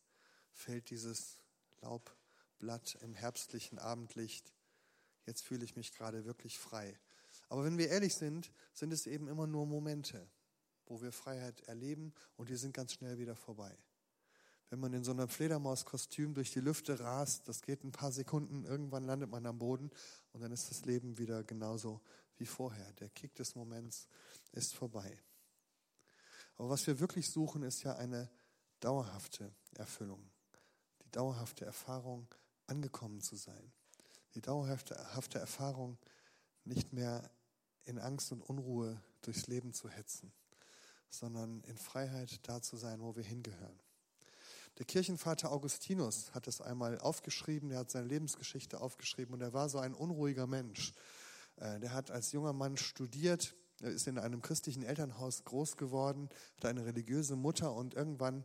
fällt 0.52 0.90
dieses 0.90 1.38
Laubblatt 1.80 2.96
im 3.00 3.14
herbstlichen 3.14 3.78
Abendlicht, 3.78 4.52
jetzt 5.28 5.42
fühle 5.42 5.64
ich 5.64 5.76
mich 5.76 5.92
gerade 5.92 6.24
wirklich 6.24 6.58
frei. 6.58 6.98
Aber 7.48 7.64
wenn 7.64 7.78
wir 7.78 7.90
ehrlich 7.90 8.14
sind, 8.14 8.50
sind 8.72 8.92
es 8.92 9.06
eben 9.06 9.28
immer 9.28 9.46
nur 9.46 9.66
Momente, 9.66 10.26
wo 10.86 11.00
wir 11.02 11.12
Freiheit 11.12 11.60
erleben 11.68 12.14
und 12.36 12.48
die 12.48 12.56
sind 12.56 12.72
ganz 12.72 12.94
schnell 12.94 13.18
wieder 13.18 13.36
vorbei. 13.36 13.76
Wenn 14.70 14.80
man 14.80 14.92
in 14.92 15.04
so 15.04 15.12
einem 15.12 15.28
Fledermauskostüm 15.28 16.34
durch 16.34 16.50
die 16.50 16.60
Lüfte 16.60 16.98
rast, 17.00 17.46
das 17.46 17.62
geht 17.62 17.84
ein 17.84 17.92
paar 17.92 18.10
Sekunden, 18.10 18.64
irgendwann 18.64 19.04
landet 19.04 19.30
man 19.30 19.46
am 19.46 19.58
Boden 19.58 19.90
und 20.32 20.40
dann 20.40 20.52
ist 20.52 20.70
das 20.70 20.84
Leben 20.84 21.18
wieder 21.18 21.44
genauso 21.44 22.00
wie 22.36 22.46
vorher. 22.46 22.92
Der 22.94 23.10
Kick 23.10 23.34
des 23.34 23.54
Moments 23.54 24.08
ist 24.52 24.74
vorbei. 24.74 25.18
Aber 26.56 26.70
was 26.70 26.86
wir 26.86 27.00
wirklich 27.00 27.30
suchen, 27.30 27.62
ist 27.62 27.82
ja 27.82 27.96
eine 27.96 28.30
dauerhafte 28.80 29.54
Erfüllung. 29.76 30.30
Die 31.04 31.10
dauerhafte 31.10 31.64
Erfahrung, 31.64 32.26
angekommen 32.66 33.20
zu 33.20 33.36
sein. 33.36 33.72
Die 34.38 34.42
dauerhafte 34.42 35.40
Erfahrung, 35.40 35.98
nicht 36.64 36.92
mehr 36.92 37.28
in 37.86 37.98
Angst 37.98 38.30
und 38.30 38.40
Unruhe 38.40 39.02
durchs 39.22 39.48
Leben 39.48 39.72
zu 39.72 39.88
hetzen, 39.88 40.32
sondern 41.08 41.64
in 41.64 41.76
Freiheit 41.76 42.38
da 42.44 42.62
zu 42.62 42.76
sein, 42.76 43.00
wo 43.00 43.16
wir 43.16 43.24
hingehören. 43.24 43.80
Der 44.78 44.86
Kirchenvater 44.86 45.50
Augustinus 45.50 46.32
hat 46.34 46.46
es 46.46 46.60
einmal 46.60 47.00
aufgeschrieben, 47.00 47.72
er 47.72 47.80
hat 47.80 47.90
seine 47.90 48.06
Lebensgeschichte 48.06 48.80
aufgeschrieben 48.80 49.34
und 49.34 49.40
er 49.40 49.54
war 49.54 49.68
so 49.68 49.80
ein 49.80 49.92
unruhiger 49.92 50.46
Mensch. 50.46 50.92
Äh, 51.56 51.80
der 51.80 51.92
hat 51.92 52.12
als 52.12 52.30
junger 52.30 52.52
Mann 52.52 52.76
studiert, 52.76 53.56
er 53.80 53.90
ist 53.90 54.08
in 54.08 54.18
einem 54.18 54.42
christlichen 54.42 54.82
Elternhaus 54.82 55.44
groß 55.44 55.76
geworden, 55.76 56.28
hat 56.56 56.66
eine 56.66 56.84
religiöse 56.84 57.36
Mutter 57.36 57.72
und 57.72 57.94
irgendwann 57.94 58.44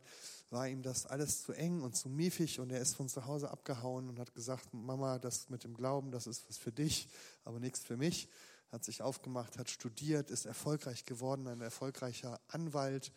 war 0.50 0.67
ihm 0.67 0.84
das 0.84 1.08
alles 1.08 1.41
zu 1.41 1.54
eng 1.54 1.82
und 1.82 1.96
zu 1.96 2.08
miefig 2.10 2.60
und 2.60 2.72
er 2.72 2.80
ist 2.80 2.96
von 2.96 3.10
zu 3.10 3.26
Hause 3.26 3.50
abgehauen 3.50 4.10
und 4.10 4.19
hat 4.19 4.36
gesagt, 4.36 4.74
Mama, 4.74 5.17
das 5.17 5.50
mit 5.50 5.63
dem 5.63 5.74
Glauben, 5.74 6.12
das 6.12 6.28
ist 6.28 6.48
was 6.48 6.58
für 6.58 6.72
dich, 6.72 7.08
aber 7.43 7.60
nichts 7.60 7.80
für 7.80 7.98
mich. 7.98 8.30
Hat 8.72 8.84
sich 8.84 9.02
aufgemacht, 9.02 9.58
hat 9.58 9.69
studiert, 9.69 10.32
ist 10.32 10.46
erfolgreich 10.46 11.06
geworden, 11.06 11.48
ein 11.48 11.62
erfolgreicher 11.62 12.39
Anwalt, 12.48 13.12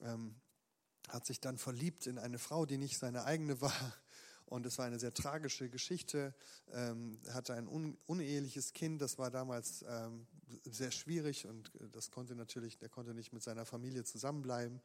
ähm, 0.00 0.34
hat 1.08 1.26
sich 1.26 1.40
dann 1.40 1.58
verliebt 1.58 2.06
in 2.06 2.18
eine 2.18 2.38
Frau, 2.38 2.66
die 2.66 2.78
nicht 2.78 2.98
seine 2.98 3.24
eigene 3.24 3.60
war. 3.60 3.94
Und 4.46 4.64
es 4.66 4.78
war 4.78 4.86
eine 4.86 4.98
sehr 4.98 5.12
tragische 5.12 5.68
Geschichte. 5.68 6.34
Ähm, 6.72 7.20
hatte 7.32 7.54
ein 7.54 7.68
un 7.68 7.98
uneheliches 8.06 8.72
Kind, 8.72 9.02
das 9.02 9.18
war 9.18 9.30
damals 9.30 9.84
ähm, 9.86 10.26
sehr 10.64 10.90
schwierig 10.90 11.46
und 11.46 11.70
das 11.92 12.10
konnte 12.10 12.34
natürlich, 12.34 12.78
der 12.78 12.88
konnte 12.88 13.14
nicht 13.14 13.32
mit 13.32 13.42
seiner 13.42 13.64
Familie 13.64 14.04
zusammenbleiben. 14.04 14.80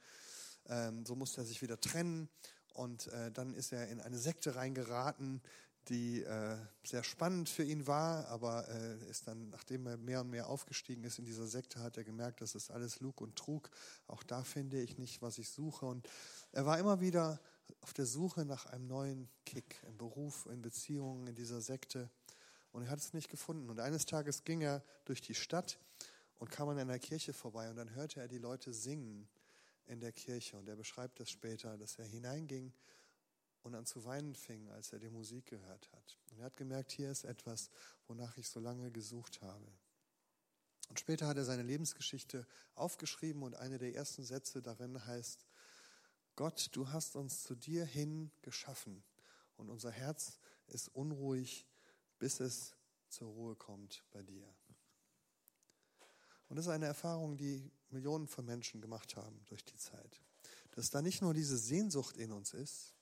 Ähm, 0.67 1.05
so 1.05 1.15
musste 1.15 1.41
er 1.41 1.45
sich 1.45 1.61
wieder 1.61 1.79
trennen 1.79 2.29
und 2.73 3.07
äh, 3.07 3.31
dann 3.31 3.53
ist 3.53 3.71
er 3.71 3.87
in 3.89 4.01
eine 4.01 4.17
Sekte 4.17 4.55
reingeraten, 4.55 5.41
die 5.89 6.23
äh, 6.23 6.57
sehr 6.83 7.03
spannend 7.03 7.49
für 7.49 7.63
ihn 7.63 7.87
war, 7.87 8.27
aber 8.27 8.67
äh, 8.69 9.09
ist 9.09 9.27
dann, 9.27 9.49
nachdem 9.49 9.85
er 9.85 9.97
mehr 9.97 10.21
und 10.21 10.29
mehr 10.29 10.47
aufgestiegen 10.47 11.03
ist 11.03 11.19
in 11.19 11.25
dieser 11.25 11.47
Sekte, 11.47 11.81
hat 11.81 11.97
er 11.97 12.03
gemerkt, 12.03 12.41
das 12.41 12.55
ist 12.55 12.71
alles 12.71 13.01
Lug 13.01 13.19
und 13.19 13.35
Trug. 13.35 13.69
Auch 14.07 14.23
da 14.23 14.43
finde 14.43 14.81
ich 14.81 14.97
nicht, 14.97 15.21
was 15.21 15.37
ich 15.37 15.49
suche. 15.49 15.85
Und 15.85 16.07
er 16.53 16.65
war 16.65 16.79
immer 16.79 17.01
wieder 17.01 17.41
auf 17.81 17.93
der 17.93 18.05
Suche 18.05 18.45
nach 18.45 18.65
einem 18.67 18.87
neuen 18.87 19.29
Kick 19.45 19.83
im 19.87 19.97
Beruf, 19.97 20.45
in 20.45 20.61
Beziehungen, 20.61 21.27
in 21.27 21.35
dieser 21.35 21.59
Sekte. 21.59 22.09
Und 22.73 22.83
er 22.83 22.89
hat 22.89 22.99
es 22.99 23.13
nicht 23.13 23.29
gefunden. 23.29 23.69
Und 23.69 23.79
eines 23.79 24.05
Tages 24.05 24.43
ging 24.43 24.61
er 24.61 24.83
durch 25.05 25.21
die 25.21 25.35
Stadt 25.35 25.79
und 26.39 26.51
kam 26.51 26.67
an 26.69 26.77
einer 26.77 26.99
Kirche 26.99 27.31
vorbei 27.31 27.69
und 27.69 27.77
dann 27.77 27.95
hörte 27.95 28.19
er 28.19 28.27
die 28.27 28.39
Leute 28.39 28.73
singen 28.73 29.29
in 29.85 29.99
der 29.99 30.11
Kirche. 30.11 30.57
Und 30.57 30.67
er 30.67 30.75
beschreibt 30.75 31.19
das 31.19 31.29
später, 31.29 31.77
dass 31.77 31.97
er 31.97 32.05
hineinging 32.05 32.73
und 33.61 33.75
an 33.75 33.85
zu 33.85 34.03
weinen 34.03 34.35
fing, 34.35 34.69
als 34.71 34.91
er 34.91 34.99
die 34.99 35.09
Musik 35.09 35.45
gehört 35.45 35.89
hat. 35.93 36.19
Und 36.31 36.39
er 36.39 36.45
hat 36.45 36.57
gemerkt, 36.57 36.91
hier 36.91 37.11
ist 37.11 37.23
etwas, 37.23 37.69
wonach 38.07 38.35
ich 38.37 38.49
so 38.49 38.59
lange 38.59 38.91
gesucht 38.91 39.41
habe. 39.41 39.65
Und 40.89 40.99
später 40.99 41.27
hat 41.27 41.37
er 41.37 41.45
seine 41.45 41.63
Lebensgeschichte 41.63 42.45
aufgeschrieben 42.75 43.43
und 43.43 43.55
eine 43.55 43.77
der 43.77 43.95
ersten 43.95 44.23
Sätze 44.23 44.61
darin 44.61 45.05
heißt, 45.05 45.45
Gott, 46.35 46.69
du 46.73 46.89
hast 46.89 47.15
uns 47.15 47.43
zu 47.43 47.55
dir 47.55 47.85
hin 47.85 48.31
geschaffen 48.41 49.03
und 49.55 49.69
unser 49.69 49.91
Herz 49.91 50.39
ist 50.67 50.89
unruhig, 50.89 51.67
bis 52.23 52.39
es 52.39 52.73
zur 53.09 53.27
Ruhe 53.27 53.53
kommt 53.53 54.01
bei 54.11 54.23
dir. 54.23 54.47
Und 56.47 56.55
das 56.55 56.67
ist 56.67 56.71
eine 56.71 56.85
Erfahrung, 56.85 57.35
die 57.35 57.69
Millionen 57.89 58.29
von 58.29 58.45
Menschen 58.45 58.79
gemacht 58.79 59.17
haben 59.17 59.43
durch 59.47 59.65
die 59.65 59.75
Zeit. 59.75 60.21
Dass 60.71 60.89
da 60.89 61.01
nicht 61.01 61.21
nur 61.21 61.33
diese 61.33 61.57
Sehnsucht 61.57 62.15
in 62.15 62.31
uns 62.31 62.53
ist 62.53 62.95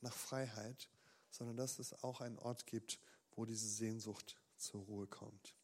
nach 0.00 0.14
Freiheit, 0.14 0.88
sondern 1.28 1.56
dass 1.56 1.80
es 1.80 2.04
auch 2.04 2.20
einen 2.20 2.38
Ort 2.38 2.68
gibt, 2.68 3.00
wo 3.34 3.44
diese 3.46 3.66
Sehnsucht 3.66 4.36
zur 4.58 4.82
Ruhe 4.82 5.08
kommt. 5.08 5.56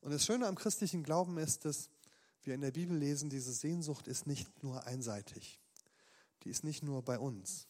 Und 0.00 0.12
das 0.12 0.24
Schöne 0.24 0.46
am 0.46 0.54
christlichen 0.54 1.02
Glauben 1.02 1.36
ist, 1.36 1.66
dass 1.66 1.90
wir 2.44 2.54
in 2.54 2.62
der 2.62 2.70
Bibel 2.70 2.96
lesen, 2.96 3.28
diese 3.28 3.52
Sehnsucht 3.52 4.08
ist 4.08 4.26
nicht 4.26 4.62
nur 4.62 4.86
einseitig. 4.86 5.60
Die 6.44 6.48
ist 6.48 6.64
nicht 6.64 6.82
nur 6.82 7.02
bei 7.02 7.18
uns, 7.18 7.68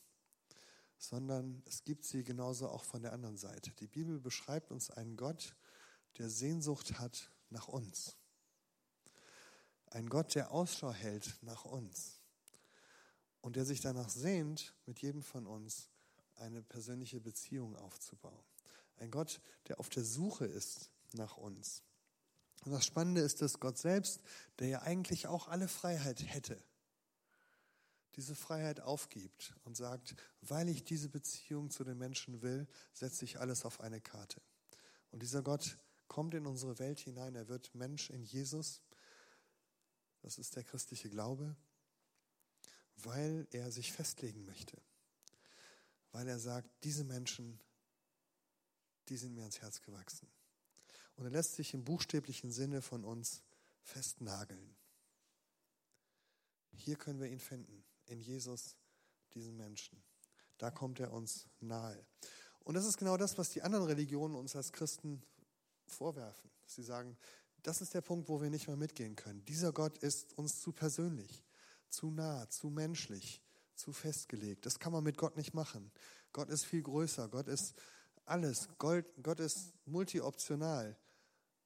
sondern 1.01 1.63
es 1.65 1.83
gibt 1.83 2.05
sie 2.05 2.23
genauso 2.23 2.69
auch 2.69 2.85
von 2.85 3.03
der 3.03 3.15
anderen 3.15 3.39
Seite. 3.39 3.73
Die 3.73 3.87
Bibel 3.87 4.21
beschreibt 4.21 4.71
uns 4.71 4.91
einen 4.91 5.17
Gott, 5.17 5.57
der 6.19 6.29
Sehnsucht 6.29 6.99
hat 6.99 7.31
nach 7.49 7.69
uns. 7.69 8.17
Ein 9.87 10.09
Gott, 10.09 10.35
der 10.35 10.53
Ausschau 10.53 10.93
hält 10.93 11.39
nach 11.43 11.65
uns 11.65 12.21
und 13.41 13.57
der 13.57 13.65
sich 13.65 13.81
danach 13.81 14.11
sehnt, 14.11 14.75
mit 14.85 15.01
jedem 15.01 15.23
von 15.23 15.47
uns 15.47 15.89
eine 16.37 16.63
persönliche 16.63 17.19
Beziehung 17.19 17.77
aufzubauen. 17.77 18.45
Ein 18.99 19.11
Gott, 19.11 19.41
der 19.69 19.81
auf 19.81 19.89
der 19.89 20.05
Suche 20.05 20.45
ist 20.45 20.91
nach 21.13 21.39
uns. 21.39 21.83
Und 22.63 22.73
das 22.73 22.85
Spannende 22.85 23.23
ist, 23.23 23.41
dass 23.41 23.59
Gott 23.59 23.79
selbst, 23.79 24.21
der 24.59 24.69
ja 24.69 24.83
eigentlich 24.83 25.27
auch 25.27 25.49
alle 25.49 25.67
Freiheit 25.67 26.23
hätte, 26.23 26.63
diese 28.17 28.35
Freiheit 28.35 28.81
aufgibt 28.81 29.55
und 29.65 29.77
sagt, 29.77 30.17
weil 30.41 30.69
ich 30.69 30.85
diese 30.85 31.09
Beziehung 31.09 31.71
zu 31.71 31.85
den 31.85 31.99
Menschen 31.99 32.43
will, 32.43 32.67
setze 32.93 33.25
ich 33.25 33.39
alles 33.39 33.65
auf 33.65 33.81
eine 33.81 34.01
Karte. 34.01 34.41
Und 35.11 35.23
dieser 35.23 35.43
Gott 35.43 35.77
kommt 36.09 36.35
in 36.35 36.47
unsere 36.47 36.79
Welt 36.79 37.01
hinein, 37.01 37.35
er 37.35 37.49
wird 37.49 37.75
Mensch 37.75 38.11
in 38.11 38.23
Jesus. 38.23 38.83
Das 40.23 40.39
ist 40.39 40.57
der 40.57 40.65
christliche 40.65 41.09
Glaube, 41.09 41.57
weil 42.97 43.47
er 43.53 43.71
sich 43.71 43.93
festlegen 43.93 44.45
möchte. 44.45 44.77
Weil 46.13 46.29
er 46.29 46.39
sagt, 46.39 46.69
diese 46.85 47.05
Menschen, 47.05 47.61
die 49.09 49.17
sind 49.17 49.35
mir 49.35 49.43
ans 49.43 49.61
Herz 49.61 49.81
gewachsen. 49.83 50.29
Und 51.17 51.25
er 51.25 51.31
lässt 51.31 51.55
sich 51.55 51.75
im 51.75 51.85
buchstäblichen 51.85 52.51
Sinne 52.51 52.83
von 52.83 53.05
uns 53.05 53.43
festnageln. 53.83 54.77
Hier 56.73 56.97
können 56.97 57.21
wir 57.21 57.29
ihn 57.29 57.41
finden, 57.41 57.85
in 58.11 58.21
Jesus, 58.21 58.77
diesen 59.35 59.57
Menschen. 59.57 60.03
Da 60.59 60.71
kommt 60.71 61.01
er 61.01 61.13
uns 61.13 61.47
nahe. 61.61 62.05
Und 62.61 62.75
das 62.75 62.85
ist 62.85 62.99
genau 62.99 63.17
das, 63.17 63.39
was 63.39 63.51
die 63.51 63.63
anderen 63.63 63.87
Religionen 63.87 64.35
uns 64.35 64.55
als 64.55 64.73
Christen 64.73 65.23
vorwerfen. 65.87 66.51
Sie 66.67 66.83
sagen, 66.83 67.17
das 67.63 67.81
ist 67.81 67.95
der 67.95 68.01
Punkt, 68.01 68.29
wo 68.29 68.41
wir 68.41 68.51
nicht 68.51 68.69
mehr 68.69 68.77
mitgehen 68.77 69.17
können. 69.17 69.45
Dieser 69.45 69.73
Gott 69.73 69.99
ist 69.99 70.37
uns 70.37 70.61
zu 70.61 70.73
persönlich, 70.73 71.43
zu 71.89 72.11
nah, 72.11 72.49
zu 72.49 72.69
menschlich, 72.71 73.43
zu 73.75 73.93
festgelegt. 73.93 74.67
Das 74.67 74.79
kann 74.79 74.93
man 74.93 75.05
mit 75.05 75.17
Gott 75.17 75.37
nicht 75.37 75.55
machen. 75.55 75.91
Gott 76.33 76.51
ist 76.51 76.65
viel 76.65 76.83
größer. 76.83 77.29
Gott 77.29 77.49
ist 77.49 77.75
alles. 78.25 78.69
Gott 78.79 79.41
ist 79.41 79.73
multioptional 79.87 80.97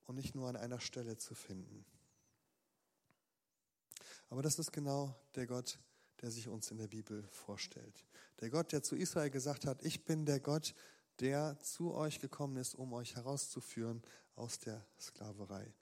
und 0.05 0.16
nicht 0.16 0.34
nur 0.34 0.49
an 0.49 0.57
einer 0.57 0.80
Stelle 0.80 1.16
zu 1.16 1.34
finden. 1.34 1.84
Aber 4.30 4.42
das 4.42 4.59
ist 4.59 4.72
genau 4.72 5.14
der 5.34 5.47
Gott, 5.47 5.78
der 5.78 5.93
sich 6.22 6.48
uns 6.48 6.70
in 6.70 6.78
der 6.78 6.88
Bibel 6.88 7.26
vorstellt. 7.30 8.04
Der 8.40 8.50
Gott, 8.50 8.72
der 8.72 8.82
zu 8.82 8.96
Israel 8.96 9.30
gesagt 9.30 9.66
hat, 9.66 9.84
ich 9.84 10.04
bin 10.04 10.26
der 10.26 10.40
Gott, 10.40 10.74
der 11.20 11.58
zu 11.60 11.94
euch 11.94 12.20
gekommen 12.20 12.56
ist, 12.56 12.74
um 12.74 12.92
euch 12.92 13.14
herauszuführen 13.14 14.02
aus 14.34 14.58
der 14.58 14.84
Sklaverei. 14.98 15.72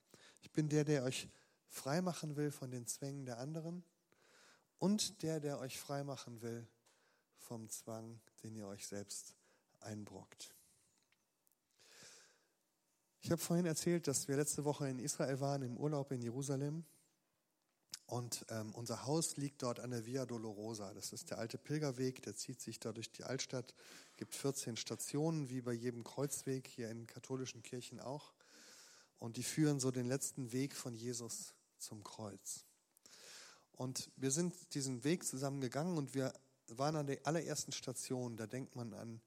Ich 0.42 0.50
bin 0.52 0.68
der, 0.68 0.84
der 0.84 1.04
euch 1.04 1.28
frei 1.68 2.02
machen 2.02 2.36
will 2.36 2.50
von 2.50 2.70
den 2.70 2.86
Zwängen 2.86 3.24
der 3.24 3.38
anderen 3.38 3.84
und 4.78 5.22
der, 5.22 5.40
der 5.40 5.58
euch 5.58 5.78
frei 5.78 6.04
machen 6.04 6.42
will 6.42 6.66
vom 7.36 7.68
Zwang, 7.68 8.20
den 8.42 8.54
ihr 8.56 8.66
euch 8.66 8.86
selbst 8.86 9.34
einbrockt. 9.80 10.54
Ich 13.20 13.30
habe 13.30 13.40
vorhin 13.40 13.66
erzählt, 13.66 14.08
dass 14.08 14.26
wir 14.26 14.36
letzte 14.36 14.64
Woche 14.64 14.88
in 14.88 14.98
Israel 14.98 15.40
waren, 15.40 15.62
im 15.62 15.76
Urlaub 15.76 16.10
in 16.10 16.20
Jerusalem. 16.20 16.84
Und 18.12 18.44
ähm, 18.50 18.74
unser 18.74 19.06
Haus 19.06 19.38
liegt 19.38 19.62
dort 19.62 19.80
an 19.80 19.90
der 19.90 20.04
Via 20.04 20.26
Dolorosa. 20.26 20.92
Das 20.92 21.14
ist 21.14 21.30
der 21.30 21.38
alte 21.38 21.56
Pilgerweg, 21.56 22.20
der 22.20 22.34
zieht 22.34 22.60
sich 22.60 22.78
da 22.78 22.92
durch 22.92 23.10
die 23.10 23.24
Altstadt. 23.24 23.72
Es 24.10 24.18
gibt 24.18 24.34
14 24.34 24.76
Stationen, 24.76 25.48
wie 25.48 25.62
bei 25.62 25.72
jedem 25.72 26.04
Kreuzweg 26.04 26.68
hier 26.68 26.90
in 26.90 27.06
katholischen 27.06 27.62
Kirchen 27.62 28.00
auch. 28.00 28.34
Und 29.18 29.38
die 29.38 29.42
führen 29.42 29.80
so 29.80 29.90
den 29.90 30.04
letzten 30.04 30.52
Weg 30.52 30.76
von 30.76 30.94
Jesus 30.94 31.54
zum 31.78 32.04
Kreuz. 32.04 32.66
Und 33.72 34.10
wir 34.16 34.30
sind 34.30 34.74
diesen 34.74 35.04
Weg 35.04 35.24
zusammen 35.24 35.62
gegangen 35.62 35.96
und 35.96 36.12
wir 36.12 36.34
waren 36.66 36.96
an 36.96 37.06
der 37.06 37.26
allerersten 37.26 37.72
Station. 37.72 38.36
Da 38.36 38.46
denkt 38.46 38.76
man 38.76 38.92
an 38.92 39.22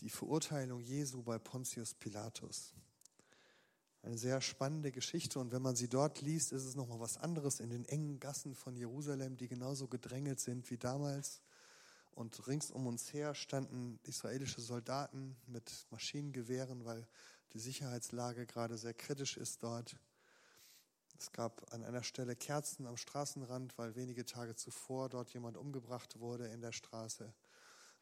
die 0.00 0.10
Verurteilung 0.10 0.80
Jesu 0.80 1.22
bei 1.22 1.38
Pontius 1.38 1.94
Pilatus. 1.94 2.74
Eine 4.06 4.18
sehr 4.18 4.40
spannende 4.40 4.92
Geschichte 4.92 5.40
und 5.40 5.50
wenn 5.50 5.62
man 5.62 5.74
sie 5.74 5.88
dort 5.88 6.20
liest, 6.20 6.52
ist 6.52 6.64
es 6.64 6.76
nochmal 6.76 7.00
was 7.00 7.16
anderes 7.16 7.58
in 7.58 7.70
den 7.70 7.84
engen 7.86 8.20
Gassen 8.20 8.54
von 8.54 8.76
Jerusalem, 8.76 9.36
die 9.36 9.48
genauso 9.48 9.88
gedrängelt 9.88 10.38
sind 10.38 10.70
wie 10.70 10.78
damals. 10.78 11.40
Und 12.12 12.46
rings 12.46 12.70
um 12.70 12.86
uns 12.86 13.12
her 13.12 13.34
standen 13.34 13.98
israelische 14.04 14.60
Soldaten 14.60 15.34
mit 15.48 15.88
Maschinengewehren, 15.90 16.84
weil 16.84 17.04
die 17.52 17.58
Sicherheitslage 17.58 18.46
gerade 18.46 18.78
sehr 18.78 18.94
kritisch 18.94 19.36
ist 19.36 19.64
dort. 19.64 19.96
Es 21.18 21.32
gab 21.32 21.74
an 21.74 21.82
einer 21.82 22.04
Stelle 22.04 22.36
Kerzen 22.36 22.86
am 22.86 22.96
Straßenrand, 22.96 23.76
weil 23.76 23.96
wenige 23.96 24.24
Tage 24.24 24.54
zuvor 24.54 25.08
dort 25.08 25.30
jemand 25.30 25.56
umgebracht 25.56 26.20
wurde 26.20 26.46
in 26.46 26.60
der 26.60 26.70
Straße. 26.70 27.34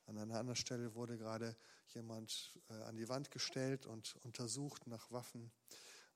An 0.04 0.18
einer 0.18 0.38
anderen 0.38 0.56
Stelle 0.56 0.94
wurde 0.94 1.16
gerade 1.16 1.56
jemand 1.94 2.60
äh, 2.68 2.74
an 2.74 2.96
die 2.96 3.08
Wand 3.08 3.30
gestellt 3.30 3.86
und 3.86 4.16
untersucht 4.22 4.86
nach 4.86 5.10
Waffen. 5.10 5.50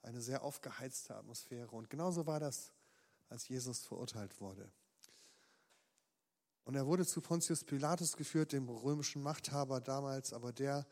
Eine 0.02 0.20
sehr 0.20 0.42
aufgeheizte 0.42 1.14
Atmosphäre. 1.14 1.70
Und 1.70 1.90
genauso 1.90 2.26
war 2.26 2.40
das, 2.40 2.72
als 3.28 3.48
Jesus 3.48 3.84
verurteilt 3.84 4.40
wurde. 4.40 4.70
Und 6.64 6.74
er 6.74 6.86
wurde 6.86 7.06
zu 7.06 7.20
Pontius 7.20 7.64
Pilatus 7.64 8.16
geführt, 8.16 8.52
dem 8.52 8.68
römischen 8.68 9.22
Machthaber 9.22 9.80
damals, 9.80 10.32
aber 10.32 10.52
der 10.52 10.86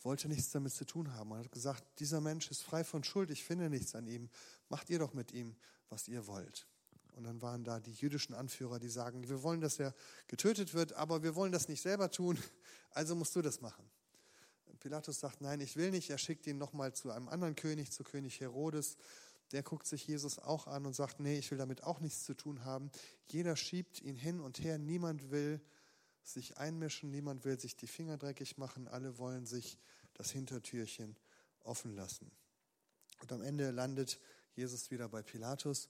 wollte 0.00 0.28
nichts 0.28 0.50
damit 0.50 0.72
zu 0.72 0.84
tun 0.84 1.14
haben. 1.14 1.30
Er 1.30 1.38
hat 1.38 1.52
gesagt, 1.52 1.84
dieser 2.00 2.20
Mensch 2.20 2.50
ist 2.50 2.62
frei 2.62 2.82
von 2.82 3.04
Schuld, 3.04 3.30
ich 3.30 3.44
finde 3.44 3.70
nichts 3.70 3.94
an 3.94 4.06
ihm. 4.06 4.28
Macht 4.68 4.90
ihr 4.90 4.98
doch 4.98 5.14
mit 5.14 5.32
ihm, 5.32 5.56
was 5.88 6.08
ihr 6.08 6.26
wollt. 6.26 6.66
Und 7.12 7.24
dann 7.24 7.42
waren 7.42 7.62
da 7.62 7.78
die 7.78 7.92
jüdischen 7.92 8.34
Anführer, 8.34 8.78
die 8.78 8.88
sagen, 8.88 9.28
wir 9.28 9.42
wollen, 9.42 9.60
dass 9.60 9.78
er 9.78 9.94
getötet 10.26 10.74
wird, 10.74 10.94
aber 10.94 11.22
wir 11.22 11.34
wollen 11.34 11.52
das 11.52 11.68
nicht 11.68 11.82
selber 11.82 12.10
tun, 12.10 12.38
also 12.90 13.14
musst 13.14 13.36
du 13.36 13.42
das 13.42 13.60
machen. 13.60 13.88
Pilatus 14.82 15.20
sagt, 15.20 15.40
nein, 15.40 15.60
ich 15.60 15.76
will 15.76 15.90
nicht. 15.90 16.10
Er 16.10 16.18
schickt 16.18 16.46
ihn 16.46 16.58
nochmal 16.58 16.92
zu 16.92 17.10
einem 17.10 17.28
anderen 17.28 17.54
König, 17.54 17.92
zu 17.92 18.02
König 18.02 18.40
Herodes. 18.40 18.96
Der 19.52 19.62
guckt 19.62 19.86
sich 19.86 20.06
Jesus 20.06 20.38
auch 20.38 20.66
an 20.66 20.86
und 20.86 20.94
sagt, 20.94 21.20
nee, 21.20 21.38
ich 21.38 21.50
will 21.50 21.58
damit 21.58 21.84
auch 21.84 22.00
nichts 22.00 22.24
zu 22.24 22.34
tun 22.34 22.64
haben. 22.64 22.90
Jeder 23.26 23.54
schiebt 23.54 24.00
ihn 24.02 24.16
hin 24.16 24.40
und 24.40 24.58
her. 24.58 24.78
Niemand 24.78 25.30
will 25.30 25.60
sich 26.24 26.58
einmischen, 26.58 27.10
niemand 27.10 27.44
will 27.44 27.58
sich 27.60 27.76
die 27.76 27.86
Finger 27.86 28.18
dreckig 28.18 28.58
machen. 28.58 28.88
Alle 28.88 29.18
wollen 29.18 29.46
sich 29.46 29.78
das 30.14 30.30
Hintertürchen 30.30 31.16
offen 31.60 31.94
lassen. 31.94 32.30
Und 33.20 33.32
am 33.32 33.42
Ende 33.42 33.70
landet 33.70 34.20
Jesus 34.54 34.90
wieder 34.90 35.08
bei 35.08 35.22
Pilatus 35.22 35.88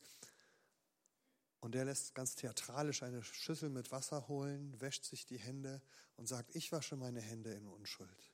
und 1.60 1.74
der 1.74 1.84
lässt 1.84 2.14
ganz 2.14 2.34
theatralisch 2.34 3.02
eine 3.02 3.22
Schüssel 3.22 3.70
mit 3.70 3.90
Wasser 3.92 4.28
holen, 4.28 4.78
wäscht 4.80 5.04
sich 5.04 5.26
die 5.26 5.38
Hände 5.38 5.80
und 6.16 6.26
sagt, 6.26 6.54
ich 6.54 6.72
wasche 6.72 6.96
meine 6.96 7.20
Hände 7.20 7.52
in 7.52 7.66
Unschuld. 7.68 8.31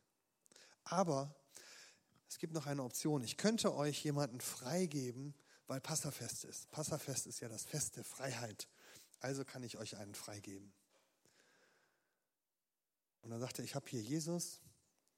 Aber 0.91 1.34
es 2.28 2.39
gibt 2.39 2.53
noch 2.53 2.66
eine 2.66 2.82
Option. 2.82 3.22
Ich 3.22 3.36
könnte 3.36 3.74
euch 3.74 4.03
jemanden 4.05 4.41
freigeben, 4.41 5.34
weil 5.66 5.80
Passafest 5.80 6.45
ist. 6.45 6.70
Passafest 6.70 7.26
ist 7.26 7.41
ja 7.41 7.49
das 7.49 7.64
Fest 7.64 7.97
der 7.97 8.05
Freiheit. 8.05 8.68
Also 9.20 9.45
kann 9.45 9.62
ich 9.62 9.78
euch 9.78 9.97
einen 9.97 10.14
freigeben. 10.14 10.72
Und 13.20 13.30
dann 13.30 13.41
sagte 13.41 13.62
er, 13.62 13.64
ich 13.64 13.74
habe 13.74 13.89
hier 13.89 14.01
Jesus, 14.01 14.61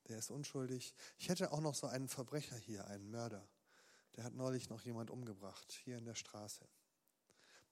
der 0.08 0.18
ist 0.18 0.30
unschuldig. 0.30 0.94
Ich 1.18 1.28
hätte 1.28 1.52
auch 1.52 1.60
noch 1.60 1.74
so 1.74 1.86
einen 1.86 2.08
Verbrecher 2.08 2.56
hier, 2.56 2.86
einen 2.86 3.10
Mörder. 3.10 3.46
Der 4.16 4.24
hat 4.24 4.34
neulich 4.34 4.68
noch 4.70 4.82
jemand 4.82 5.10
umgebracht, 5.10 5.70
hier 5.84 5.98
in 5.98 6.04
der 6.04 6.16
Straße. 6.16 6.66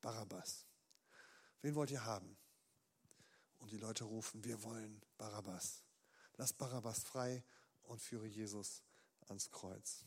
Barabbas. 0.01 0.67
Wen 1.63 1.75
wollt 1.75 1.91
ihr 1.91 2.05
haben? 2.05 2.37
Und 3.59 3.73
die 3.73 3.79
Leute 3.79 4.05
rufen, 4.05 4.45
wir 4.45 4.63
wollen 4.63 5.03
Barabbas. 5.17 5.83
Lass 6.37 6.53
Barabbas 6.53 7.03
frei 7.03 7.43
und 7.89 8.01
führe 8.01 8.27
Jesus 8.27 8.83
ans 9.29 9.51
Kreuz. 9.51 10.05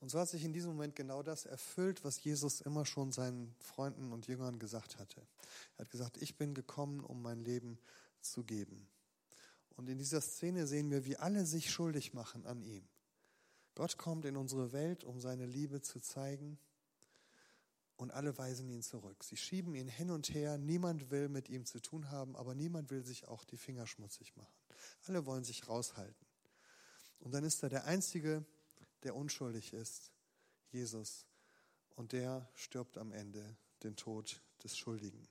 Und 0.00 0.10
so 0.10 0.18
hat 0.18 0.28
sich 0.28 0.44
in 0.44 0.52
diesem 0.52 0.72
Moment 0.72 0.96
genau 0.96 1.22
das 1.22 1.46
erfüllt, 1.46 2.04
was 2.04 2.22
Jesus 2.22 2.60
immer 2.60 2.84
schon 2.84 3.10
seinen 3.10 3.54
Freunden 3.60 4.12
und 4.12 4.26
Jüngern 4.26 4.58
gesagt 4.58 4.98
hatte. 4.98 5.26
Er 5.76 5.84
hat 5.84 5.90
gesagt, 5.90 6.18
ich 6.18 6.36
bin 6.36 6.52
gekommen, 6.52 7.00
um 7.00 7.22
mein 7.22 7.40
Leben 7.42 7.78
zu 8.20 8.44
geben. 8.44 8.86
Und 9.76 9.88
in 9.88 9.98
dieser 9.98 10.20
Szene 10.20 10.66
sehen 10.66 10.90
wir, 10.90 11.04
wie 11.04 11.16
alle 11.16 11.46
sich 11.46 11.70
schuldig 11.70 12.12
machen 12.12 12.44
an 12.46 12.62
ihm. 12.62 12.86
Gott 13.74 13.96
kommt 13.96 14.24
in 14.24 14.36
unsere 14.36 14.72
Welt, 14.72 15.04
um 15.04 15.20
seine 15.20 15.46
Liebe 15.46 15.80
zu 15.80 16.00
zeigen 16.00 16.58
und 17.96 18.12
alle 18.12 18.36
weisen 18.38 18.68
ihn 18.68 18.82
zurück. 18.82 19.24
Sie 19.24 19.36
schieben 19.36 19.74
ihn 19.74 19.88
hin 19.88 20.10
und 20.10 20.32
her, 20.34 20.58
niemand 20.58 21.10
will 21.10 21.28
mit 21.28 21.48
ihm 21.48 21.64
zu 21.64 21.80
tun 21.80 22.10
haben, 22.10 22.36
aber 22.36 22.54
niemand 22.54 22.90
will 22.90 23.04
sich 23.04 23.26
auch 23.26 23.44
die 23.44 23.56
Finger 23.56 23.86
schmutzig 23.86 24.36
machen. 24.36 24.63
Alle 25.06 25.26
wollen 25.26 25.44
sich 25.44 25.68
raushalten. 25.68 26.26
Und 27.20 27.32
dann 27.32 27.44
ist 27.44 27.62
da 27.62 27.68
der 27.68 27.84
Einzige, 27.84 28.44
der 29.02 29.14
unschuldig 29.16 29.72
ist, 29.72 30.12
Jesus. 30.70 31.26
Und 31.90 32.12
der 32.12 32.48
stirbt 32.54 32.98
am 32.98 33.12
Ende 33.12 33.56
den 33.82 33.96
Tod 33.96 34.42
des 34.62 34.76
Schuldigen. 34.76 35.28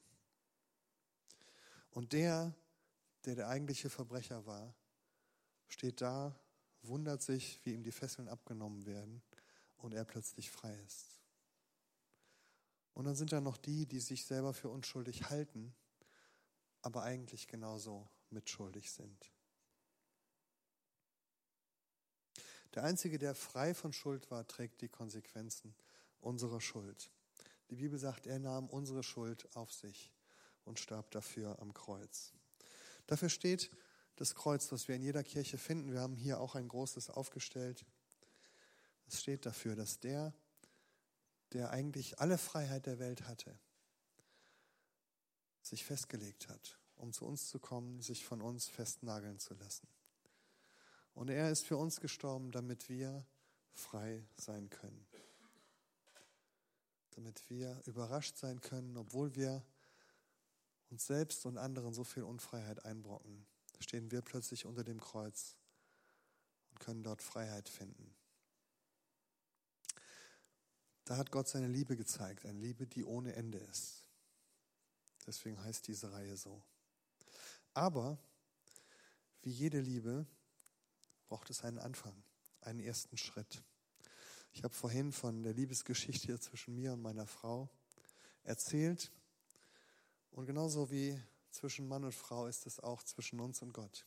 Und 1.91 2.13
der, 2.13 2.55
der 3.25 3.35
der 3.35 3.49
eigentliche 3.49 3.89
Verbrecher 3.89 4.45
war, 4.45 4.73
steht 5.67 6.01
da, 6.01 6.39
wundert 6.81 7.21
sich, 7.21 7.59
wie 7.63 7.73
ihm 7.73 7.83
die 7.83 7.91
Fesseln 7.91 8.27
abgenommen 8.27 8.85
werden 8.85 9.21
und 9.77 9.93
er 9.93 10.05
plötzlich 10.05 10.49
frei 10.49 10.75
ist. 10.85 11.19
Und 12.93 13.05
dann 13.05 13.15
sind 13.15 13.31
da 13.31 13.41
noch 13.41 13.57
die, 13.57 13.85
die 13.85 13.99
sich 13.99 14.25
selber 14.25 14.53
für 14.53 14.69
unschuldig 14.69 15.29
halten, 15.29 15.73
aber 16.81 17.03
eigentlich 17.03 17.47
genauso 17.47 18.07
mitschuldig 18.29 18.91
sind. 18.91 19.32
Der 22.73 22.83
Einzige, 22.83 23.19
der 23.19 23.35
frei 23.35 23.73
von 23.73 23.93
Schuld 23.93 24.31
war, 24.31 24.47
trägt 24.47 24.81
die 24.81 24.89
Konsequenzen 24.89 25.75
unserer 26.21 26.59
Schuld. 26.59 27.11
Die 27.69 27.75
Bibel 27.75 27.99
sagt, 27.99 28.25
er 28.25 28.39
nahm 28.39 28.69
unsere 28.69 29.03
Schuld 29.03 29.47
auf 29.55 29.71
sich 29.71 30.11
und 30.65 30.79
starb 30.79 31.11
dafür 31.11 31.59
am 31.59 31.73
Kreuz. 31.73 32.33
Dafür 33.07 33.29
steht 33.29 33.69
das 34.15 34.35
Kreuz, 34.35 34.71
was 34.71 34.87
wir 34.87 34.95
in 34.95 35.01
jeder 35.01 35.23
Kirche 35.23 35.57
finden. 35.57 35.91
Wir 35.91 36.01
haben 36.01 36.15
hier 36.15 36.39
auch 36.39 36.55
ein 36.55 36.67
großes 36.67 37.09
aufgestellt. 37.09 37.85
Es 39.07 39.21
steht 39.21 39.45
dafür, 39.45 39.75
dass 39.75 39.99
der, 39.99 40.33
der 41.51 41.71
eigentlich 41.71 42.19
alle 42.19 42.37
Freiheit 42.37 42.85
der 42.85 42.99
Welt 42.99 43.27
hatte, 43.27 43.59
sich 45.61 45.83
festgelegt 45.83 46.49
hat, 46.49 46.79
um 46.95 47.13
zu 47.13 47.25
uns 47.25 47.49
zu 47.49 47.59
kommen, 47.59 48.01
sich 48.01 48.25
von 48.25 48.41
uns 48.41 48.67
festnageln 48.67 49.39
zu 49.39 49.53
lassen. 49.55 49.87
Und 51.13 51.29
er 51.29 51.51
ist 51.51 51.65
für 51.65 51.77
uns 51.77 51.99
gestorben, 51.99 52.51
damit 52.51 52.89
wir 52.89 53.25
frei 53.73 54.25
sein 54.35 54.69
können. 54.69 55.05
Damit 57.11 57.49
wir 57.49 57.81
überrascht 57.85 58.37
sein 58.37 58.61
können, 58.61 58.97
obwohl 58.97 59.35
wir 59.35 59.63
uns 60.89 61.05
selbst 61.05 61.45
und 61.45 61.57
anderen 61.57 61.93
so 61.93 62.03
viel 62.03 62.23
Unfreiheit 62.23 62.85
einbrocken, 62.85 63.45
stehen 63.79 64.11
wir 64.11 64.21
plötzlich 64.21 64.65
unter 64.65 64.83
dem 64.83 64.99
Kreuz 64.99 65.55
und 66.71 66.79
können 66.79 67.03
dort 67.03 67.21
Freiheit 67.21 67.69
finden. 67.69 68.15
Da 71.05 71.17
hat 71.17 71.31
Gott 71.31 71.47
seine 71.47 71.67
Liebe 71.67 71.97
gezeigt, 71.97 72.45
eine 72.45 72.59
Liebe, 72.59 72.87
die 72.87 73.03
ohne 73.03 73.33
Ende 73.35 73.57
ist. 73.57 74.03
Deswegen 75.27 75.61
heißt 75.61 75.87
diese 75.87 76.11
Reihe 76.11 76.37
so. 76.37 76.63
Aber 77.73 78.17
wie 79.41 79.51
jede 79.51 79.81
Liebe 79.81 80.25
braucht 81.27 81.49
es 81.49 81.63
einen 81.63 81.79
Anfang, 81.79 82.23
einen 82.61 82.79
ersten 82.79 83.17
Schritt. 83.17 83.63
Ich 84.51 84.63
habe 84.63 84.73
vorhin 84.73 85.11
von 85.11 85.41
der 85.43 85.53
Liebesgeschichte 85.53 86.39
zwischen 86.39 86.75
mir 86.75 86.93
und 86.93 87.01
meiner 87.01 87.25
Frau 87.25 87.69
erzählt. 88.43 89.11
Und 90.31 90.45
genauso 90.45 90.91
wie 90.91 91.19
zwischen 91.49 91.87
Mann 91.87 92.03
und 92.03 92.13
Frau 92.13 92.47
ist 92.47 92.65
es 92.65 92.79
auch 92.79 93.03
zwischen 93.03 93.39
uns 93.39 93.61
und 93.61 93.73
Gott. 93.73 94.05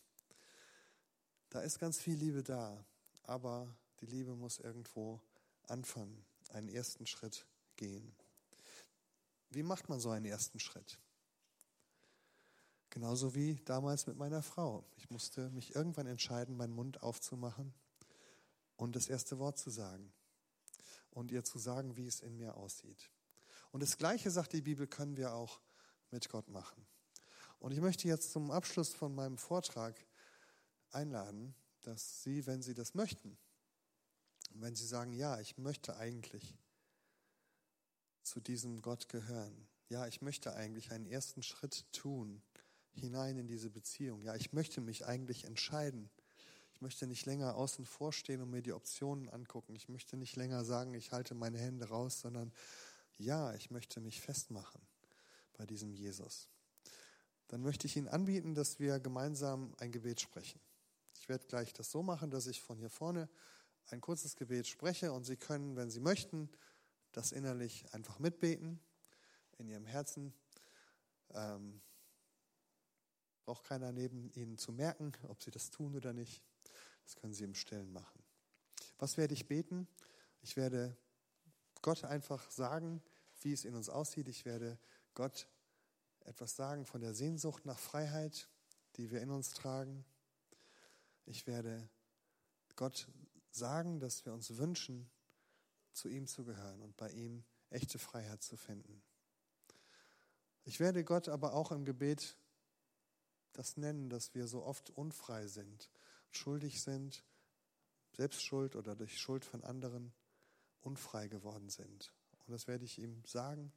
Da 1.48 1.60
ist 1.60 1.78
ganz 1.78 1.98
viel 1.98 2.16
Liebe 2.16 2.42
da, 2.42 2.84
aber 3.22 3.76
die 4.00 4.06
Liebe 4.06 4.34
muss 4.34 4.58
irgendwo 4.58 5.20
anfangen, 5.68 6.24
einen 6.50 6.68
ersten 6.68 7.06
Schritt 7.06 7.46
gehen. 7.76 8.14
Wie 9.50 9.62
macht 9.62 9.88
man 9.88 10.00
so 10.00 10.10
einen 10.10 10.26
ersten 10.26 10.58
Schritt? 10.58 10.98
Genauso 12.96 13.34
wie 13.34 13.56
damals 13.66 14.06
mit 14.06 14.16
meiner 14.16 14.40
Frau. 14.42 14.82
Ich 14.96 15.10
musste 15.10 15.50
mich 15.50 15.74
irgendwann 15.74 16.06
entscheiden, 16.06 16.56
meinen 16.56 16.72
Mund 16.72 17.02
aufzumachen 17.02 17.74
und 18.76 18.96
das 18.96 19.10
erste 19.10 19.38
Wort 19.38 19.58
zu 19.58 19.68
sagen 19.68 20.14
und 21.10 21.30
ihr 21.30 21.44
zu 21.44 21.58
sagen, 21.58 21.98
wie 21.98 22.06
es 22.06 22.20
in 22.20 22.38
mir 22.38 22.56
aussieht. 22.56 23.10
Und 23.70 23.82
das 23.82 23.98
Gleiche, 23.98 24.30
sagt 24.30 24.54
die 24.54 24.62
Bibel, 24.62 24.86
können 24.86 25.18
wir 25.18 25.34
auch 25.34 25.60
mit 26.10 26.30
Gott 26.30 26.48
machen. 26.48 26.86
Und 27.58 27.72
ich 27.72 27.82
möchte 27.82 28.08
jetzt 28.08 28.32
zum 28.32 28.50
Abschluss 28.50 28.94
von 28.94 29.14
meinem 29.14 29.36
Vortrag 29.36 29.94
einladen, 30.90 31.54
dass 31.82 32.22
Sie, 32.22 32.46
wenn 32.46 32.62
Sie 32.62 32.72
das 32.72 32.94
möchten, 32.94 33.36
wenn 34.54 34.74
Sie 34.74 34.86
sagen, 34.86 35.12
ja, 35.12 35.38
ich 35.38 35.58
möchte 35.58 35.98
eigentlich 35.98 36.56
zu 38.22 38.40
diesem 38.40 38.80
Gott 38.80 39.10
gehören, 39.10 39.68
ja, 39.90 40.06
ich 40.06 40.22
möchte 40.22 40.54
eigentlich 40.54 40.92
einen 40.92 41.04
ersten 41.04 41.42
Schritt 41.42 41.84
tun 41.92 42.42
hinein 42.96 43.38
in 43.38 43.46
diese 43.46 43.70
Beziehung, 43.70 44.22
ja, 44.22 44.34
ich 44.34 44.52
möchte 44.52 44.80
mich 44.80 45.06
eigentlich 45.06 45.44
entscheiden, 45.44 46.10
ich 46.72 46.80
möchte 46.80 47.06
nicht 47.06 47.24
länger 47.24 47.54
außen 47.56 47.86
vor 47.86 48.12
stehen 48.12 48.42
und 48.42 48.50
mir 48.50 48.62
die 48.62 48.74
Optionen 48.74 49.30
angucken. 49.30 49.74
Ich 49.74 49.88
möchte 49.88 50.18
nicht 50.18 50.36
länger 50.36 50.62
sagen, 50.62 50.92
ich 50.92 51.10
halte 51.10 51.34
meine 51.34 51.58
Hände 51.58 51.88
raus, 51.88 52.20
sondern 52.20 52.52
ja, 53.16 53.54
ich 53.54 53.70
möchte 53.70 54.00
mich 54.00 54.20
festmachen 54.20 54.82
bei 55.54 55.64
diesem 55.64 55.94
Jesus 55.94 56.50
dann 57.48 57.62
möchte 57.62 57.86
ich 57.86 57.96
Ihnen 57.96 58.08
anbieten, 58.08 58.54
dass 58.54 58.78
wir 58.78 58.98
gemeinsam 58.98 59.74
ein 59.78 59.92
Gebet 59.92 60.20
sprechen. 60.20 60.60
Ich 61.18 61.28
werde 61.28 61.46
gleich 61.46 61.72
das 61.72 61.90
so 61.90 62.02
machen, 62.02 62.30
dass 62.30 62.46
ich 62.46 62.60
von 62.60 62.78
hier 62.78 62.90
vorne 62.90 63.28
ein 63.86 64.00
kurzes 64.00 64.36
Gebet 64.36 64.66
spreche 64.66 65.12
und 65.12 65.24
Sie 65.24 65.36
können, 65.36 65.76
wenn 65.76 65.90
Sie 65.90 66.00
möchten, 66.00 66.50
das 67.12 67.32
innerlich 67.32 67.84
einfach 67.94 68.18
mitbeten 68.18 68.80
in 69.58 69.68
Ihrem 69.68 69.86
Herzen. 69.86 70.34
Ähm, 71.34 71.80
braucht 73.46 73.64
keiner 73.64 73.92
neben 73.92 74.28
Ihnen 74.32 74.58
zu 74.58 74.72
merken, 74.72 75.12
ob 75.28 75.40
Sie 75.40 75.52
das 75.52 75.70
tun 75.70 75.94
oder 75.94 76.12
nicht. 76.12 76.42
Das 77.04 77.14
können 77.14 77.32
Sie 77.32 77.44
im 77.44 77.54
Stillen 77.54 77.92
machen. 77.92 78.22
Was 78.98 79.16
werde 79.16 79.34
ich 79.34 79.46
beten? 79.46 79.86
Ich 80.42 80.56
werde 80.56 80.96
Gott 81.80 82.04
einfach 82.04 82.50
sagen, 82.50 83.00
wie 83.42 83.52
es 83.52 83.64
in 83.64 83.76
uns 83.76 83.88
aussieht. 83.88 84.26
Ich 84.26 84.44
werde 84.44 84.78
Gott 85.14 85.48
etwas 86.24 86.56
sagen 86.56 86.86
von 86.86 87.00
der 87.00 87.14
Sehnsucht 87.14 87.64
nach 87.66 87.78
Freiheit, 87.78 88.48
die 88.96 89.12
wir 89.12 89.20
in 89.20 89.30
uns 89.30 89.50
tragen. 89.50 90.04
Ich 91.24 91.46
werde 91.46 91.88
Gott 92.74 93.06
sagen, 93.52 94.00
dass 94.00 94.26
wir 94.26 94.32
uns 94.32 94.56
wünschen, 94.56 95.08
zu 95.92 96.08
ihm 96.08 96.26
zu 96.26 96.44
gehören 96.44 96.82
und 96.82 96.96
bei 96.96 97.10
ihm 97.10 97.44
echte 97.70 98.00
Freiheit 98.00 98.42
zu 98.42 98.56
finden. 98.56 99.02
Ich 100.64 100.80
werde 100.80 101.04
Gott 101.04 101.28
aber 101.28 101.54
auch 101.54 101.70
im 101.70 101.84
Gebet 101.84 102.36
das 103.56 103.76
nennen, 103.76 104.10
dass 104.10 104.34
wir 104.34 104.46
so 104.46 104.64
oft 104.64 104.90
unfrei 104.90 105.46
sind, 105.46 105.90
schuldig 106.30 106.82
sind, 106.82 107.24
Selbstschuld 108.12 108.76
oder 108.76 108.94
durch 108.94 109.18
Schuld 109.18 109.44
von 109.44 109.64
anderen 109.64 110.12
unfrei 110.80 111.28
geworden 111.28 111.68
sind. 111.70 112.12
Und 112.46 112.52
das 112.52 112.66
werde 112.66 112.84
ich 112.84 112.98
ihm 112.98 113.24
sagen. 113.24 113.72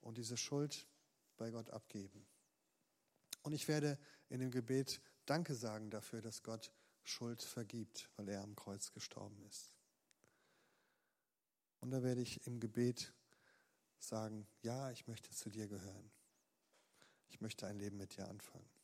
Und 0.00 0.18
diese 0.18 0.36
Schuld 0.36 0.86
bei 1.36 1.50
Gott 1.50 1.70
abgeben. 1.70 2.26
Und 3.42 3.52
ich 3.52 3.68
werde 3.68 3.98
in 4.28 4.40
dem 4.40 4.50
Gebet 4.50 5.00
Danke 5.26 5.54
sagen 5.54 5.90
dafür, 5.90 6.20
dass 6.20 6.42
Gott 6.42 6.72
Schuld 7.04 7.42
vergibt, 7.42 8.08
weil 8.16 8.28
er 8.28 8.42
am 8.42 8.56
Kreuz 8.56 8.92
gestorben 8.92 9.40
ist. 9.44 9.72
Und 11.80 11.90
da 11.90 12.02
werde 12.02 12.20
ich 12.20 12.46
im 12.46 12.60
Gebet 12.60 13.12
sagen, 13.98 14.46
ja, 14.62 14.90
ich 14.90 15.06
möchte 15.06 15.30
zu 15.30 15.50
dir 15.50 15.68
gehören. 15.68 16.10
Ich 17.30 17.40
möchte 17.40 17.66
ein 17.66 17.78
Leben 17.78 17.96
mit 17.96 18.16
dir 18.16 18.28
anfangen. 18.28 18.81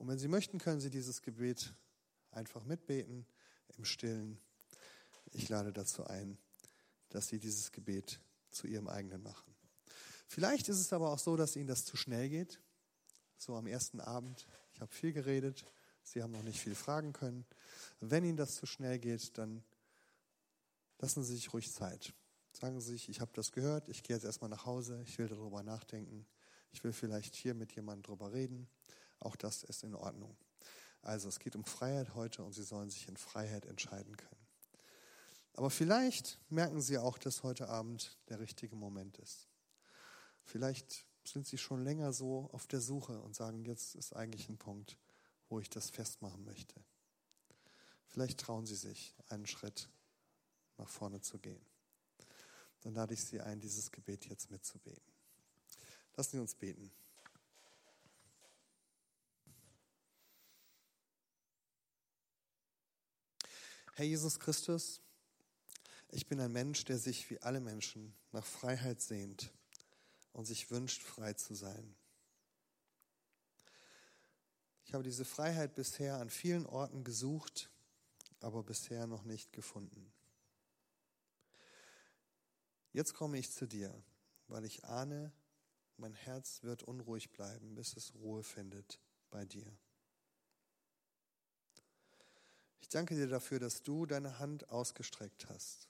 Und 0.00 0.08
wenn 0.08 0.18
Sie 0.18 0.28
möchten, 0.28 0.56
können 0.56 0.80
Sie 0.80 0.88
dieses 0.88 1.20
Gebet 1.20 1.74
einfach 2.30 2.64
mitbeten 2.64 3.26
im 3.76 3.84
Stillen. 3.84 4.40
Ich 5.32 5.50
lade 5.50 5.74
dazu 5.74 6.06
ein, 6.06 6.38
dass 7.10 7.28
Sie 7.28 7.38
dieses 7.38 7.70
Gebet 7.70 8.18
zu 8.50 8.66
Ihrem 8.66 8.88
eigenen 8.88 9.22
machen. 9.22 9.54
Vielleicht 10.26 10.70
ist 10.70 10.78
es 10.78 10.94
aber 10.94 11.10
auch 11.12 11.18
so, 11.18 11.36
dass 11.36 11.54
Ihnen 11.54 11.66
das 11.66 11.84
zu 11.84 11.98
schnell 11.98 12.30
geht. 12.30 12.62
So 13.36 13.56
am 13.56 13.66
ersten 13.66 14.00
Abend. 14.00 14.46
Ich 14.72 14.80
habe 14.80 14.90
viel 14.90 15.12
geredet. 15.12 15.66
Sie 16.02 16.22
haben 16.22 16.32
noch 16.32 16.44
nicht 16.44 16.60
viel 16.60 16.74
fragen 16.74 17.12
können. 17.12 17.44
Wenn 18.00 18.24
Ihnen 18.24 18.38
das 18.38 18.54
zu 18.54 18.64
schnell 18.64 18.98
geht, 18.98 19.36
dann 19.36 19.62
lassen 20.98 21.22
Sie 21.24 21.34
sich 21.34 21.52
ruhig 21.52 21.70
Zeit. 21.70 22.14
Sagen 22.58 22.80
Sie 22.80 22.92
sich, 22.92 23.10
ich 23.10 23.20
habe 23.20 23.32
das 23.34 23.52
gehört, 23.52 23.90
ich 23.90 24.02
gehe 24.02 24.16
jetzt 24.16 24.24
erstmal 24.24 24.48
nach 24.48 24.64
Hause, 24.64 25.02
ich 25.02 25.18
will 25.18 25.28
darüber 25.28 25.62
nachdenken. 25.62 26.26
Ich 26.72 26.82
will 26.84 26.94
vielleicht 26.94 27.34
hier 27.34 27.52
mit 27.52 27.72
jemandem 27.72 28.04
darüber 28.04 28.32
reden. 28.32 28.66
Auch 29.20 29.36
das 29.36 29.62
ist 29.62 29.84
in 29.84 29.94
Ordnung. 29.94 30.36
Also 31.02 31.28
es 31.28 31.38
geht 31.38 31.56
um 31.56 31.64
Freiheit 31.64 32.14
heute 32.14 32.42
und 32.42 32.52
Sie 32.52 32.62
sollen 32.62 32.90
sich 32.90 33.08
in 33.08 33.16
Freiheit 33.16 33.66
entscheiden 33.66 34.16
können. 34.16 34.46
Aber 35.54 35.70
vielleicht 35.70 36.38
merken 36.48 36.80
Sie 36.80 36.98
auch, 36.98 37.18
dass 37.18 37.42
heute 37.42 37.68
Abend 37.68 38.18
der 38.28 38.40
richtige 38.40 38.76
Moment 38.76 39.18
ist. 39.18 39.48
Vielleicht 40.42 41.06
sind 41.24 41.46
Sie 41.46 41.58
schon 41.58 41.84
länger 41.84 42.12
so 42.12 42.48
auf 42.52 42.66
der 42.66 42.80
Suche 42.80 43.20
und 43.20 43.34
sagen, 43.34 43.64
jetzt 43.64 43.94
ist 43.94 44.14
eigentlich 44.14 44.48
ein 44.48 44.58
Punkt, 44.58 44.98
wo 45.48 45.60
ich 45.60 45.68
das 45.68 45.90
festmachen 45.90 46.44
möchte. 46.44 46.74
Vielleicht 48.06 48.40
trauen 48.40 48.66
Sie 48.66 48.76
sich, 48.76 49.14
einen 49.28 49.46
Schritt 49.46 49.88
nach 50.78 50.88
vorne 50.88 51.20
zu 51.20 51.38
gehen. 51.38 51.64
Dann 52.80 52.94
lade 52.94 53.14
ich 53.14 53.22
Sie 53.22 53.40
ein, 53.40 53.60
dieses 53.60 53.90
Gebet 53.90 54.26
jetzt 54.26 54.50
mitzubeten. 54.50 55.12
Lassen 56.16 56.32
Sie 56.32 56.38
uns 56.38 56.54
beten. 56.54 56.90
Herr 64.00 64.06
Jesus 64.06 64.40
Christus, 64.40 65.02
ich 66.08 66.26
bin 66.26 66.40
ein 66.40 66.52
Mensch, 66.52 66.86
der 66.86 66.96
sich 66.96 67.28
wie 67.28 67.38
alle 67.42 67.60
Menschen 67.60 68.14
nach 68.32 68.46
Freiheit 68.46 69.02
sehnt 69.02 69.52
und 70.32 70.46
sich 70.46 70.70
wünscht, 70.70 71.02
frei 71.02 71.34
zu 71.34 71.52
sein. 71.52 71.94
Ich 74.86 74.94
habe 74.94 75.04
diese 75.04 75.26
Freiheit 75.26 75.74
bisher 75.74 76.16
an 76.16 76.30
vielen 76.30 76.64
Orten 76.64 77.04
gesucht, 77.04 77.68
aber 78.40 78.62
bisher 78.62 79.06
noch 79.06 79.24
nicht 79.24 79.52
gefunden. 79.52 80.10
Jetzt 82.94 83.12
komme 83.12 83.36
ich 83.36 83.52
zu 83.52 83.66
dir, 83.66 83.92
weil 84.48 84.64
ich 84.64 84.82
ahne, 84.86 85.30
mein 85.98 86.14
Herz 86.14 86.62
wird 86.62 86.84
unruhig 86.84 87.32
bleiben, 87.32 87.74
bis 87.74 87.98
es 87.98 88.14
Ruhe 88.14 88.44
findet 88.44 88.98
bei 89.30 89.44
dir. 89.44 89.70
Ich 92.80 92.88
danke 92.88 93.14
dir 93.14 93.28
dafür, 93.28 93.60
dass 93.60 93.82
du 93.82 94.06
deine 94.06 94.38
Hand 94.38 94.68
ausgestreckt 94.70 95.48
hast, 95.48 95.88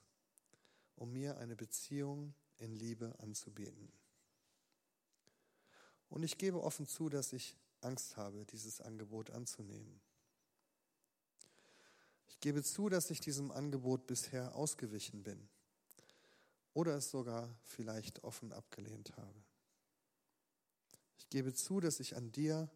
um 0.95 1.11
mir 1.11 1.37
eine 1.37 1.55
Beziehung 1.55 2.33
in 2.57 2.75
Liebe 2.75 3.15
anzubieten. 3.19 3.91
Und 6.09 6.23
ich 6.23 6.37
gebe 6.37 6.61
offen 6.61 6.85
zu, 6.85 7.09
dass 7.09 7.33
ich 7.33 7.55
Angst 7.79 8.17
habe, 8.17 8.45
dieses 8.45 8.81
Angebot 8.81 9.31
anzunehmen. 9.31 9.99
Ich 12.27 12.39
gebe 12.39 12.63
zu, 12.63 12.89
dass 12.89 13.09
ich 13.09 13.19
diesem 13.19 13.51
Angebot 13.51 14.07
bisher 14.07 14.55
ausgewichen 14.55 15.23
bin 15.23 15.49
oder 16.73 16.95
es 16.95 17.11
sogar 17.11 17.53
vielleicht 17.63 18.23
offen 18.23 18.51
abgelehnt 18.51 19.15
habe. 19.17 19.43
Ich 21.17 21.29
gebe 21.29 21.53
zu, 21.53 21.79
dass 21.79 21.99
ich 21.99 22.15
an 22.15 22.31
dir, 22.31 22.69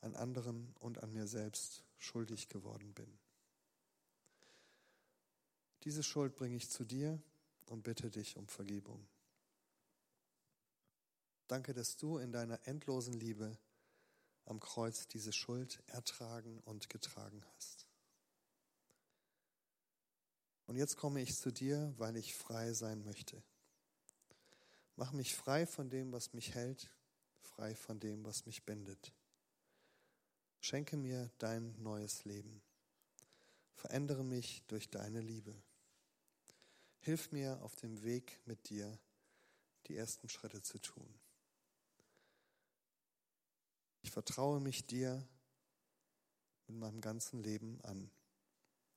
an 0.00 0.14
anderen 0.16 0.74
und 0.80 1.02
an 1.02 1.12
mir 1.12 1.26
selbst 1.26 1.84
schuldig 1.98 2.48
geworden 2.48 2.92
bin. 2.94 3.19
Diese 5.84 6.02
Schuld 6.02 6.34
bringe 6.36 6.56
ich 6.56 6.68
zu 6.68 6.84
dir 6.84 7.20
und 7.66 7.82
bitte 7.82 8.10
dich 8.10 8.36
um 8.36 8.46
Vergebung. 8.46 9.06
Danke, 11.48 11.72
dass 11.72 11.96
du 11.96 12.18
in 12.18 12.32
deiner 12.32 12.66
endlosen 12.66 13.14
Liebe 13.14 13.58
am 14.44 14.60
Kreuz 14.60 15.08
diese 15.08 15.32
Schuld 15.32 15.82
ertragen 15.86 16.60
und 16.64 16.90
getragen 16.90 17.44
hast. 17.54 17.86
Und 20.66 20.76
jetzt 20.76 20.96
komme 20.96 21.20
ich 21.20 21.34
zu 21.34 21.50
dir, 21.50 21.92
weil 21.98 22.16
ich 22.16 22.34
frei 22.34 22.72
sein 22.72 23.04
möchte. 23.04 23.42
Mach 24.94 25.12
mich 25.12 25.34
frei 25.34 25.66
von 25.66 25.90
dem, 25.90 26.12
was 26.12 26.32
mich 26.32 26.54
hält, 26.54 26.90
frei 27.40 27.74
von 27.74 27.98
dem, 27.98 28.24
was 28.24 28.46
mich 28.46 28.64
bindet. 28.64 29.12
Schenke 30.60 30.96
mir 30.96 31.30
dein 31.38 31.74
neues 31.82 32.24
Leben. 32.24 32.62
Verändere 33.74 34.22
mich 34.22 34.62
durch 34.68 34.90
deine 34.90 35.20
Liebe. 35.20 35.54
Hilf 37.00 37.32
mir 37.32 37.62
auf 37.62 37.76
dem 37.76 38.02
Weg 38.02 38.40
mit 38.46 38.68
dir 38.68 38.98
die 39.86 39.96
ersten 39.96 40.28
Schritte 40.28 40.62
zu 40.62 40.78
tun. 40.78 41.08
Ich 44.02 44.10
vertraue 44.10 44.60
mich 44.60 44.86
dir 44.86 45.26
mit 46.66 46.76
meinem 46.76 47.00
ganzen 47.00 47.42
Leben 47.42 47.80
an. 47.82 48.10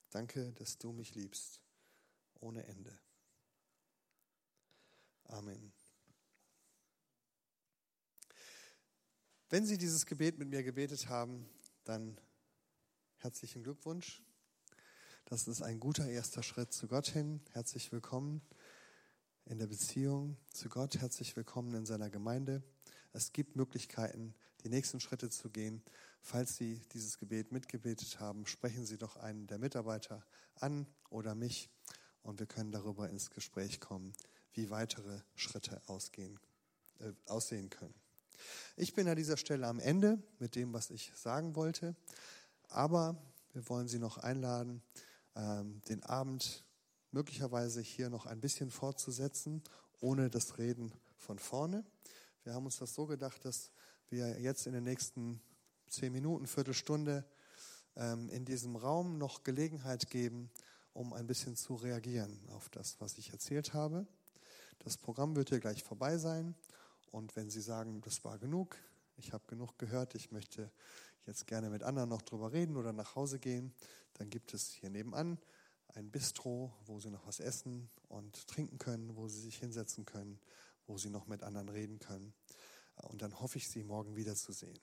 Danke, 0.10 0.52
dass 0.54 0.78
du 0.78 0.92
mich 0.92 1.16
liebst 1.16 1.62
ohne 2.40 2.66
Ende. 2.66 3.00
Amen. 5.26 5.74
Wenn 9.50 9.66
Sie 9.66 9.78
dieses 9.78 10.06
Gebet 10.06 10.38
mit 10.38 10.50
mir 10.50 10.64
gebetet 10.64 11.08
haben, 11.08 11.50
dann 11.84 12.20
herzlichen 13.18 13.64
Glückwunsch. 13.64 14.22
Das 15.26 15.48
ist 15.48 15.62
ein 15.62 15.80
guter 15.80 16.08
erster 16.08 16.44
Schritt 16.44 16.74
zu 16.74 16.88
Gott 16.88 17.08
hin. 17.08 17.40
Herzlich 17.54 17.92
willkommen 17.94 18.42
in 19.46 19.58
der 19.58 19.68
Beziehung 19.68 20.38
zu 20.52 20.68
Gott. 20.68 20.98
Herzlich 20.98 21.36
willkommen 21.38 21.74
in 21.74 21.86
seiner 21.86 22.10
Gemeinde. 22.10 22.62
Es 23.14 23.32
gibt 23.32 23.56
Möglichkeiten, 23.56 24.36
die 24.64 24.70
nächsten 24.70 25.00
Schritte 25.00 25.30
zu 25.30 25.50
gehen. 25.50 25.82
Falls 26.22 26.58
Sie 26.58 26.82
dieses 26.92 27.18
Gebet 27.18 27.54
mitgebetet 27.54 28.20
haben, 28.20 28.46
sprechen 28.46 28.86
Sie 28.86 28.98
doch 28.98 29.16
einen 29.16 29.48
der 29.48 29.60
Mitarbeiter 29.60 30.26
an 30.56 30.86
oder 31.10 31.36
mich 31.36 31.70
und 32.22 32.40
wir 32.40 32.46
können 32.46 32.74
darüber 32.74 33.10
ins 33.10 33.32
Gespräch 33.32 33.80
kommen, 33.80 34.14
wie 34.52 34.70
weitere 34.70 35.22
Schritte 35.36 35.82
ausgehen, 35.88 36.38
äh, 37.00 37.14
aussehen 37.28 37.70
können. 37.70 37.96
Ich 38.76 38.94
bin 38.94 39.08
an 39.08 39.16
dieser 39.16 39.38
Stelle 39.38 39.68
am 39.68 39.80
Ende 39.80 40.22
mit 40.38 40.56
dem, 40.56 40.74
was 40.74 40.90
ich 40.90 41.14
sagen 41.16 41.56
wollte, 41.56 41.96
aber 42.68 43.18
wir 43.54 43.68
wollen 43.70 43.88
Sie 43.88 44.00
noch 44.00 44.18
einladen, 44.18 44.84
den 45.36 46.04
Abend 46.04 46.64
möglicherweise 47.12 47.82
hier 47.82 48.10
noch 48.10 48.26
ein 48.26 48.42
bisschen 48.42 48.70
fortzusetzen, 48.70 49.64
ohne 50.00 50.30
das 50.30 50.58
Reden 50.58 50.92
von 51.18 51.40
vorne. 51.40 51.86
Wir 52.44 52.54
haben 52.54 52.66
uns 52.66 52.78
das 52.78 52.94
so 52.94 53.06
gedacht, 53.06 53.46
dass 53.46 53.72
wir 54.10 54.40
jetzt 54.40 54.68
in 54.68 54.74
den 54.74 54.84
nächsten 54.84 55.42
zehn 55.88 56.12
Minuten, 56.12 56.46
Viertelstunde 56.46 57.24
ähm, 57.96 58.30
in 58.30 58.46
diesem 58.46 58.76
Raum 58.76 59.18
noch 59.18 59.44
Gelegenheit 59.44 60.10
geben, 60.10 60.52
um 60.94 61.14
ein 61.14 61.28
bisschen 61.28 61.56
zu 61.56 61.76
reagieren 61.76 62.40
auf 62.50 62.70
das, 62.70 63.00
was 63.00 63.18
ich 63.18 63.32
erzählt 63.32 63.74
habe. 63.74 64.06
Das 64.80 64.98
Programm 64.98 65.36
wird 65.36 65.50
hier 65.50 65.60
gleich 65.60 65.84
vorbei 65.84 66.18
sein. 66.18 66.56
Und 67.12 67.36
wenn 67.36 67.50
Sie 67.50 67.62
sagen, 67.62 68.02
das 68.02 68.24
war 68.24 68.38
genug, 68.40 68.76
ich 69.18 69.34
habe 69.34 69.46
genug 69.48 69.78
gehört, 69.78 70.16
ich 70.16 70.32
möchte 70.32 70.72
jetzt 71.26 71.48
gerne 71.48 71.70
mit 71.70 71.84
anderen 71.84 72.10
noch 72.10 72.24
drüber 72.24 72.52
reden 72.52 72.76
oder 72.76 72.92
nach 72.92 73.16
Hause 73.16 73.40
gehen, 73.40 73.74
dann 74.14 74.30
gibt 74.30 74.54
es 74.54 74.72
hier 74.72 74.90
nebenan 74.90 75.40
ein 75.96 76.10
Bistro, 76.10 76.74
wo 76.86 77.00
Sie 77.00 77.10
noch 77.10 77.26
was 77.28 77.40
essen 77.40 77.90
und 78.08 78.48
trinken 78.48 78.78
können, 78.78 79.16
wo 79.16 79.28
Sie 79.28 79.40
sich 79.40 79.58
hinsetzen 79.58 80.06
können, 80.06 80.40
wo 80.88 80.98
Sie 80.98 81.10
noch 81.10 81.28
mit 81.28 81.44
anderen 81.44 81.70
reden 81.70 82.00
können. 82.00 82.34
Und 82.96 83.22
dann 83.22 83.40
hoffe 83.40 83.58
ich, 83.58 83.70
Sie 83.70 83.84
morgen 83.84 84.16
wiederzusehen. 84.16 84.80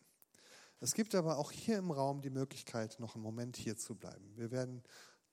Es 0.81 0.95
gibt 0.95 1.14
aber 1.14 1.39
auch 1.39 1.53
hier 1.53 1.78
im 1.78 1.91
Raum 1.91 2.22
die 2.22 2.31
Möglichkeit, 2.31 2.99
noch 3.01 3.14
einen 3.14 3.24
Moment 3.24 3.57
hier 3.57 3.76
zu 3.76 3.95
bleiben. 3.95 4.33
Wir 4.37 4.51
werden 4.51 4.83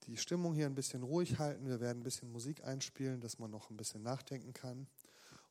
die 0.05 0.17
Stimmung 0.17 0.53
hier 0.53 0.65
ein 0.65 0.75
bisschen 0.75 1.03
ruhig 1.03 1.39
halten. 1.39 1.67
Wir 1.67 1.79
werden 1.79 1.99
ein 1.99 2.03
bisschen 2.03 2.31
Musik 2.31 2.63
einspielen, 2.63 3.21
dass 3.21 3.39
man 3.39 3.51
noch 3.51 3.69
ein 3.69 3.77
bisschen 3.77 4.03
nachdenken 4.03 4.53
kann. 4.53 4.87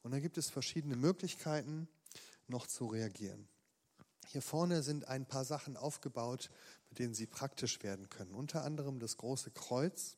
Und 0.03 0.11
dann 0.11 0.21
gibt 0.21 0.39
es 0.39 0.51
verschiedene 0.51 0.97
Möglichkeiten, 0.97 1.89
noch 2.49 2.67
zu 2.67 2.87
reagieren. 2.87 3.49
Hier 4.27 4.43
vorne 4.43 4.83
sind 4.83 5.09
ein 5.09 5.25
paar 5.25 5.45
Sachen 5.45 5.77
aufgebaut, 5.77 6.51
mit 6.97 7.01
denen 7.01 7.15
Sie 7.15 7.27
praktisch 7.27 7.83
werden 7.83 8.09
können. 8.09 8.33
Unter 8.33 8.65
anderem 8.65 8.99
das 8.99 9.19
große 9.19 9.51
Kreuz. 9.51 10.17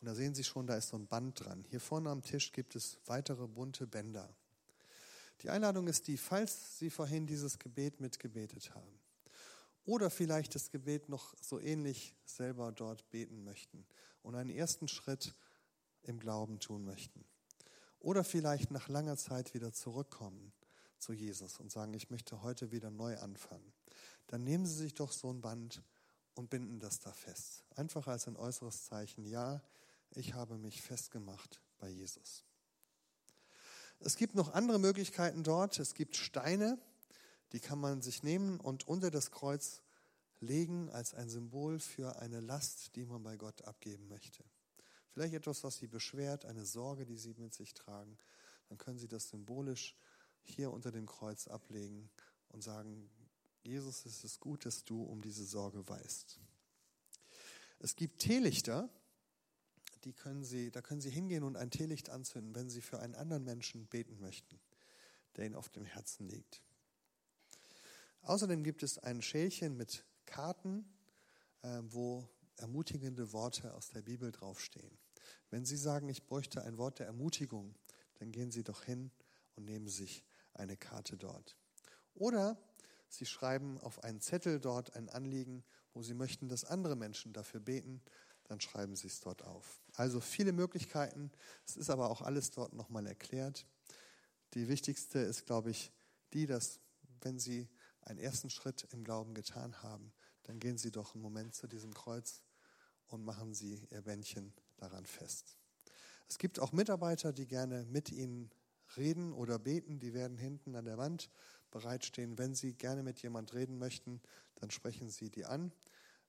Und 0.00 0.08
da 0.08 0.16
sehen 0.16 0.34
Sie 0.34 0.42
schon, 0.42 0.66
da 0.66 0.74
ist 0.74 0.88
so 0.88 0.96
ein 0.96 1.06
Band 1.06 1.44
dran. 1.44 1.64
Hier 1.70 1.78
vorne 1.78 2.10
am 2.10 2.24
Tisch 2.24 2.50
gibt 2.50 2.74
es 2.74 2.98
weitere 3.06 3.46
bunte 3.46 3.86
Bänder. 3.86 4.28
Die 5.42 5.50
Einladung 5.50 5.86
ist 5.86 6.08
die, 6.08 6.16
falls 6.16 6.76
Sie 6.76 6.90
vorhin 6.90 7.28
dieses 7.28 7.60
Gebet 7.60 8.00
mitgebetet 8.00 8.74
haben, 8.74 8.98
oder 9.84 10.10
vielleicht 10.10 10.56
das 10.56 10.70
Gebet 10.70 11.08
noch 11.08 11.36
so 11.40 11.60
ähnlich 11.60 12.16
selber 12.24 12.72
dort 12.72 13.08
beten 13.10 13.44
möchten 13.44 13.86
und 14.22 14.34
einen 14.34 14.50
ersten 14.50 14.88
Schritt 14.88 15.36
im 16.02 16.18
Glauben 16.18 16.58
tun 16.58 16.84
möchten. 16.84 17.24
Oder 18.00 18.24
vielleicht 18.24 18.72
nach 18.72 18.88
langer 18.88 19.16
Zeit 19.16 19.54
wieder 19.54 19.72
zurückkommen 19.72 20.52
zu 20.98 21.12
Jesus 21.12 21.60
und 21.60 21.70
sagen, 21.70 21.94
ich 21.94 22.10
möchte 22.10 22.42
heute 22.42 22.72
wieder 22.72 22.90
neu 22.90 23.16
anfangen. 23.18 23.72
Dann 24.28 24.44
nehmen 24.44 24.64
Sie 24.64 24.74
sich 24.74 24.94
doch 24.94 25.12
so 25.12 25.30
ein 25.30 25.42
Band 25.42 25.82
und 26.34 26.50
binden 26.50 26.80
das 26.80 27.00
da 27.00 27.12
fest. 27.12 27.64
Einfach 27.76 28.06
als 28.06 28.26
ein 28.28 28.36
äußeres 28.36 28.84
Zeichen, 28.84 29.24
ja, 29.24 29.62
ich 30.10 30.34
habe 30.34 30.58
mich 30.58 30.82
festgemacht 30.82 31.60
bei 31.78 31.88
Jesus. 31.88 32.44
Es 34.00 34.16
gibt 34.16 34.34
noch 34.34 34.52
andere 34.52 34.78
Möglichkeiten 34.78 35.44
dort. 35.44 35.78
Es 35.78 35.94
gibt 35.94 36.16
Steine, 36.16 36.78
die 37.52 37.60
kann 37.60 37.78
man 37.78 38.02
sich 38.02 38.22
nehmen 38.22 38.58
und 38.58 38.88
unter 38.88 39.10
das 39.10 39.30
Kreuz 39.30 39.82
legen 40.40 40.90
als 40.90 41.14
ein 41.14 41.28
Symbol 41.28 41.78
für 41.78 42.18
eine 42.20 42.40
Last, 42.40 42.96
die 42.96 43.04
man 43.04 43.22
bei 43.22 43.36
Gott 43.36 43.62
abgeben 43.62 44.08
möchte. 44.08 44.44
Vielleicht 45.12 45.34
etwas, 45.34 45.62
was 45.62 45.76
Sie 45.76 45.86
beschwert, 45.86 46.44
eine 46.46 46.64
Sorge, 46.64 47.04
die 47.04 47.16
Sie 47.16 47.34
mit 47.34 47.54
sich 47.54 47.74
tragen. 47.74 48.18
Dann 48.68 48.78
können 48.78 48.98
Sie 48.98 49.08
das 49.08 49.28
symbolisch 49.28 49.94
hier 50.42 50.72
unter 50.72 50.90
dem 50.90 51.06
Kreuz 51.06 51.46
ablegen 51.46 52.10
und 52.48 52.62
sagen, 52.62 53.08
Jesus, 53.62 54.04
es 54.06 54.24
ist 54.24 54.40
gut, 54.40 54.66
dass 54.66 54.84
du 54.84 55.02
um 55.02 55.22
diese 55.22 55.44
Sorge 55.44 55.88
weißt. 55.88 56.40
Es 57.78 57.94
gibt 57.94 58.20
Teelichter, 58.20 58.90
die 60.04 60.12
können 60.12 60.42
Sie, 60.42 60.70
da 60.70 60.82
können 60.82 61.00
Sie 61.00 61.10
hingehen 61.10 61.44
und 61.44 61.56
ein 61.56 61.70
Teelicht 61.70 62.10
anzünden, 62.10 62.54
wenn 62.56 62.68
Sie 62.68 62.80
für 62.80 62.98
einen 62.98 63.14
anderen 63.14 63.44
Menschen 63.44 63.86
beten 63.86 64.18
möchten, 64.18 64.58
der 65.36 65.46
Ihnen 65.46 65.54
auf 65.54 65.68
dem 65.68 65.84
Herzen 65.84 66.28
liegt. 66.28 66.62
Außerdem 68.22 68.64
gibt 68.64 68.82
es 68.82 68.98
ein 68.98 69.22
Schälchen 69.22 69.76
mit 69.76 70.04
Karten, 70.26 70.84
äh, 71.62 71.82
wo 71.84 72.28
ermutigende 72.56 73.32
Worte 73.32 73.74
aus 73.74 73.90
der 73.90 74.02
Bibel 74.02 74.32
draufstehen. 74.32 74.98
Wenn 75.50 75.64
Sie 75.64 75.76
sagen, 75.76 76.08
ich 76.08 76.24
bräuchte 76.24 76.62
ein 76.62 76.78
Wort 76.78 76.98
der 76.98 77.06
Ermutigung, 77.06 77.74
dann 78.18 78.32
gehen 78.32 78.50
Sie 78.50 78.64
doch 78.64 78.82
hin 78.82 79.10
und 79.54 79.64
nehmen 79.64 79.88
sich 79.88 80.24
eine 80.54 80.76
Karte 80.76 81.16
dort. 81.16 81.56
Oder 82.14 82.56
Sie 83.12 83.26
schreiben 83.26 83.78
auf 83.78 84.02
einen 84.04 84.22
Zettel 84.22 84.58
dort 84.58 84.96
ein 84.96 85.10
Anliegen, 85.10 85.64
wo 85.92 86.02
Sie 86.02 86.14
möchten, 86.14 86.48
dass 86.48 86.64
andere 86.64 86.96
Menschen 86.96 87.34
dafür 87.34 87.60
beten, 87.60 88.00
dann 88.44 88.58
schreiben 88.58 88.96
Sie 88.96 89.06
es 89.06 89.20
dort 89.20 89.42
auf. 89.44 89.82
Also 89.96 90.18
viele 90.18 90.52
Möglichkeiten. 90.52 91.30
Es 91.66 91.76
ist 91.76 91.90
aber 91.90 92.08
auch 92.08 92.22
alles 92.22 92.52
dort 92.52 92.72
nochmal 92.72 93.06
erklärt. 93.06 93.66
Die 94.54 94.66
wichtigste 94.66 95.18
ist, 95.18 95.44
glaube 95.44 95.70
ich, 95.70 95.92
die, 96.32 96.46
dass 96.46 96.80
wenn 97.20 97.38
Sie 97.38 97.68
einen 98.00 98.18
ersten 98.18 98.48
Schritt 98.48 98.88
im 98.92 99.04
Glauben 99.04 99.34
getan 99.34 99.82
haben, 99.82 100.14
dann 100.44 100.58
gehen 100.58 100.78
Sie 100.78 100.90
doch 100.90 101.14
einen 101.14 101.22
Moment 101.22 101.54
zu 101.54 101.66
diesem 101.66 101.92
Kreuz 101.92 102.42
und 103.08 103.24
machen 103.26 103.52
Sie 103.52 103.86
Ihr 103.90 104.00
Bändchen 104.00 104.54
daran 104.78 105.04
fest. 105.04 105.58
Es 106.28 106.38
gibt 106.38 106.60
auch 106.60 106.72
Mitarbeiter, 106.72 107.34
die 107.34 107.46
gerne 107.46 107.84
mit 107.84 108.10
Ihnen 108.10 108.50
reden 108.96 109.34
oder 109.34 109.58
beten. 109.58 110.00
Die 110.00 110.14
werden 110.14 110.38
hinten 110.38 110.74
an 110.76 110.86
der 110.86 110.96
Wand 110.96 111.30
bereitstehen. 111.72 112.38
Wenn 112.38 112.54
Sie 112.54 112.74
gerne 112.74 113.02
mit 113.02 113.20
jemand 113.22 113.52
reden 113.54 113.78
möchten, 113.78 114.20
dann 114.54 114.70
sprechen 114.70 115.10
Sie 115.10 115.28
die 115.28 115.44
an. 115.44 115.72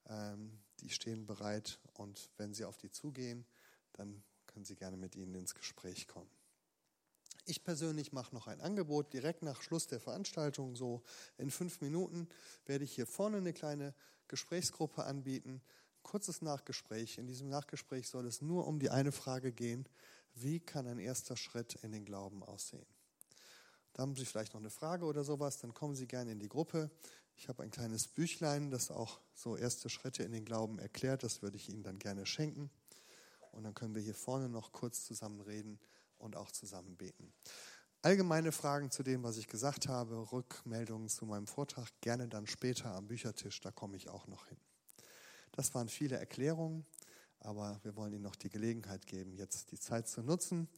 Ähm, 0.08 0.58
die 0.80 0.90
stehen 0.90 1.26
bereit 1.26 1.78
und 1.94 2.30
wenn 2.36 2.52
Sie 2.52 2.64
auf 2.64 2.76
die 2.76 2.90
zugehen, 2.90 3.46
dann 3.92 4.24
können 4.46 4.64
Sie 4.64 4.74
gerne 4.74 4.96
mit 4.96 5.14
ihnen 5.14 5.34
ins 5.34 5.54
Gespräch 5.54 6.08
kommen. 6.08 6.30
Ich 7.46 7.62
persönlich 7.62 8.12
mache 8.12 8.34
noch 8.34 8.46
ein 8.46 8.60
Angebot 8.60 9.12
direkt 9.12 9.42
nach 9.42 9.60
Schluss 9.60 9.86
der 9.86 10.00
Veranstaltung. 10.00 10.74
So 10.74 11.02
in 11.36 11.50
fünf 11.50 11.80
Minuten 11.80 12.28
werde 12.64 12.84
ich 12.84 12.92
hier 12.94 13.06
vorne 13.06 13.36
eine 13.36 13.52
kleine 13.52 13.94
Gesprächsgruppe 14.28 15.04
anbieten. 15.04 15.60
Kurzes 16.02 16.40
Nachgespräch. 16.40 17.18
In 17.18 17.26
diesem 17.26 17.48
Nachgespräch 17.48 18.08
soll 18.08 18.26
es 18.26 18.40
nur 18.40 18.66
um 18.66 18.78
die 18.78 18.90
eine 18.90 19.12
Frage 19.12 19.52
gehen, 19.52 19.86
wie 20.34 20.58
kann 20.58 20.86
ein 20.86 20.98
erster 20.98 21.36
Schritt 21.36 21.74
in 21.82 21.92
den 21.92 22.04
Glauben 22.04 22.42
aussehen? 22.42 22.86
Da 23.94 24.02
haben 24.02 24.16
Sie 24.16 24.24
vielleicht 24.24 24.54
noch 24.54 24.60
eine 24.60 24.70
Frage 24.70 25.04
oder 25.06 25.24
sowas, 25.24 25.58
dann 25.58 25.72
kommen 25.72 25.94
Sie 25.94 26.06
gerne 26.06 26.32
in 26.32 26.40
die 26.40 26.48
Gruppe. 26.48 26.90
Ich 27.36 27.48
habe 27.48 27.62
ein 27.62 27.70
kleines 27.70 28.08
Büchlein, 28.08 28.70
das 28.70 28.90
auch 28.90 29.20
so 29.34 29.56
erste 29.56 29.88
Schritte 29.88 30.24
in 30.24 30.32
den 30.32 30.44
Glauben 30.44 30.78
erklärt. 30.78 31.22
Das 31.22 31.42
würde 31.42 31.56
ich 31.56 31.68
Ihnen 31.68 31.84
dann 31.84 31.98
gerne 31.98 32.26
schenken. 32.26 32.70
Und 33.52 33.62
dann 33.62 33.74
können 33.74 33.94
wir 33.94 34.02
hier 34.02 34.14
vorne 34.14 34.48
noch 34.48 34.72
kurz 34.72 35.04
zusammen 35.04 35.40
reden 35.40 35.78
und 36.18 36.36
auch 36.36 36.50
zusammen 36.50 36.96
beten. 36.96 37.32
Allgemeine 38.02 38.50
Fragen 38.52 38.90
zu 38.90 39.02
dem, 39.02 39.22
was 39.22 39.36
ich 39.36 39.46
gesagt 39.46 39.88
habe, 39.88 40.30
Rückmeldungen 40.32 41.08
zu 41.08 41.24
meinem 41.24 41.46
Vortrag, 41.46 41.88
gerne 42.00 42.28
dann 42.28 42.46
später 42.46 42.94
am 42.94 43.06
Büchertisch, 43.06 43.60
da 43.60 43.70
komme 43.70 43.96
ich 43.96 44.10
auch 44.10 44.26
noch 44.26 44.46
hin. 44.48 44.58
Das 45.52 45.72
waren 45.74 45.88
viele 45.88 46.16
Erklärungen, 46.16 46.84
aber 47.38 47.78
wir 47.84 47.96
wollen 47.96 48.12
Ihnen 48.12 48.22
noch 48.22 48.36
die 48.36 48.50
Gelegenheit 48.50 49.06
geben, 49.06 49.32
jetzt 49.32 49.70
die 49.70 49.78
Zeit 49.78 50.08
zu 50.08 50.22
nutzen, 50.22 50.68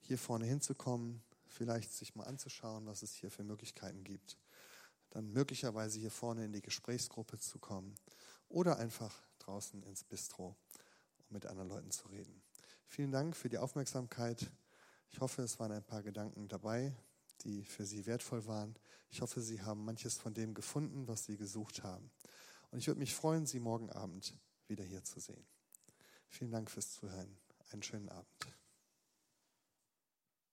hier 0.00 0.18
vorne 0.18 0.46
hinzukommen, 0.46 1.22
vielleicht 1.56 1.92
sich 1.92 2.14
mal 2.14 2.24
anzuschauen, 2.24 2.86
was 2.86 3.02
es 3.02 3.14
hier 3.14 3.30
für 3.30 3.42
Möglichkeiten 3.42 4.04
gibt. 4.04 4.38
Dann 5.10 5.32
möglicherweise 5.32 5.98
hier 5.98 6.10
vorne 6.10 6.44
in 6.44 6.52
die 6.52 6.62
Gesprächsgruppe 6.62 7.38
zu 7.38 7.58
kommen 7.58 7.94
oder 8.48 8.78
einfach 8.78 9.22
draußen 9.38 9.82
ins 9.82 10.04
Bistro, 10.04 10.56
um 11.18 11.24
mit 11.30 11.46
anderen 11.46 11.68
Leuten 11.68 11.90
zu 11.90 12.08
reden. 12.08 12.42
Vielen 12.86 13.10
Dank 13.10 13.36
für 13.36 13.48
die 13.48 13.58
Aufmerksamkeit. 13.58 14.50
Ich 15.10 15.20
hoffe, 15.20 15.42
es 15.42 15.58
waren 15.58 15.72
ein 15.72 15.84
paar 15.84 16.02
Gedanken 16.02 16.48
dabei, 16.48 16.94
die 17.42 17.64
für 17.64 17.84
Sie 17.84 18.06
wertvoll 18.06 18.46
waren. 18.46 18.78
Ich 19.08 19.20
hoffe, 19.20 19.40
Sie 19.40 19.62
haben 19.62 19.84
manches 19.84 20.16
von 20.16 20.34
dem 20.34 20.54
gefunden, 20.54 21.08
was 21.08 21.24
Sie 21.24 21.36
gesucht 21.36 21.82
haben. 21.82 22.10
Und 22.70 22.78
ich 22.78 22.86
würde 22.86 23.00
mich 23.00 23.14
freuen, 23.14 23.46
Sie 23.46 23.60
morgen 23.60 23.90
Abend 23.90 24.34
wieder 24.68 24.84
hier 24.84 25.02
zu 25.04 25.20
sehen. 25.20 25.46
Vielen 26.28 26.50
Dank 26.50 26.70
fürs 26.70 26.92
Zuhören. 26.92 27.38
Einen 27.70 27.82
schönen 27.82 28.08
Abend. 28.08 28.65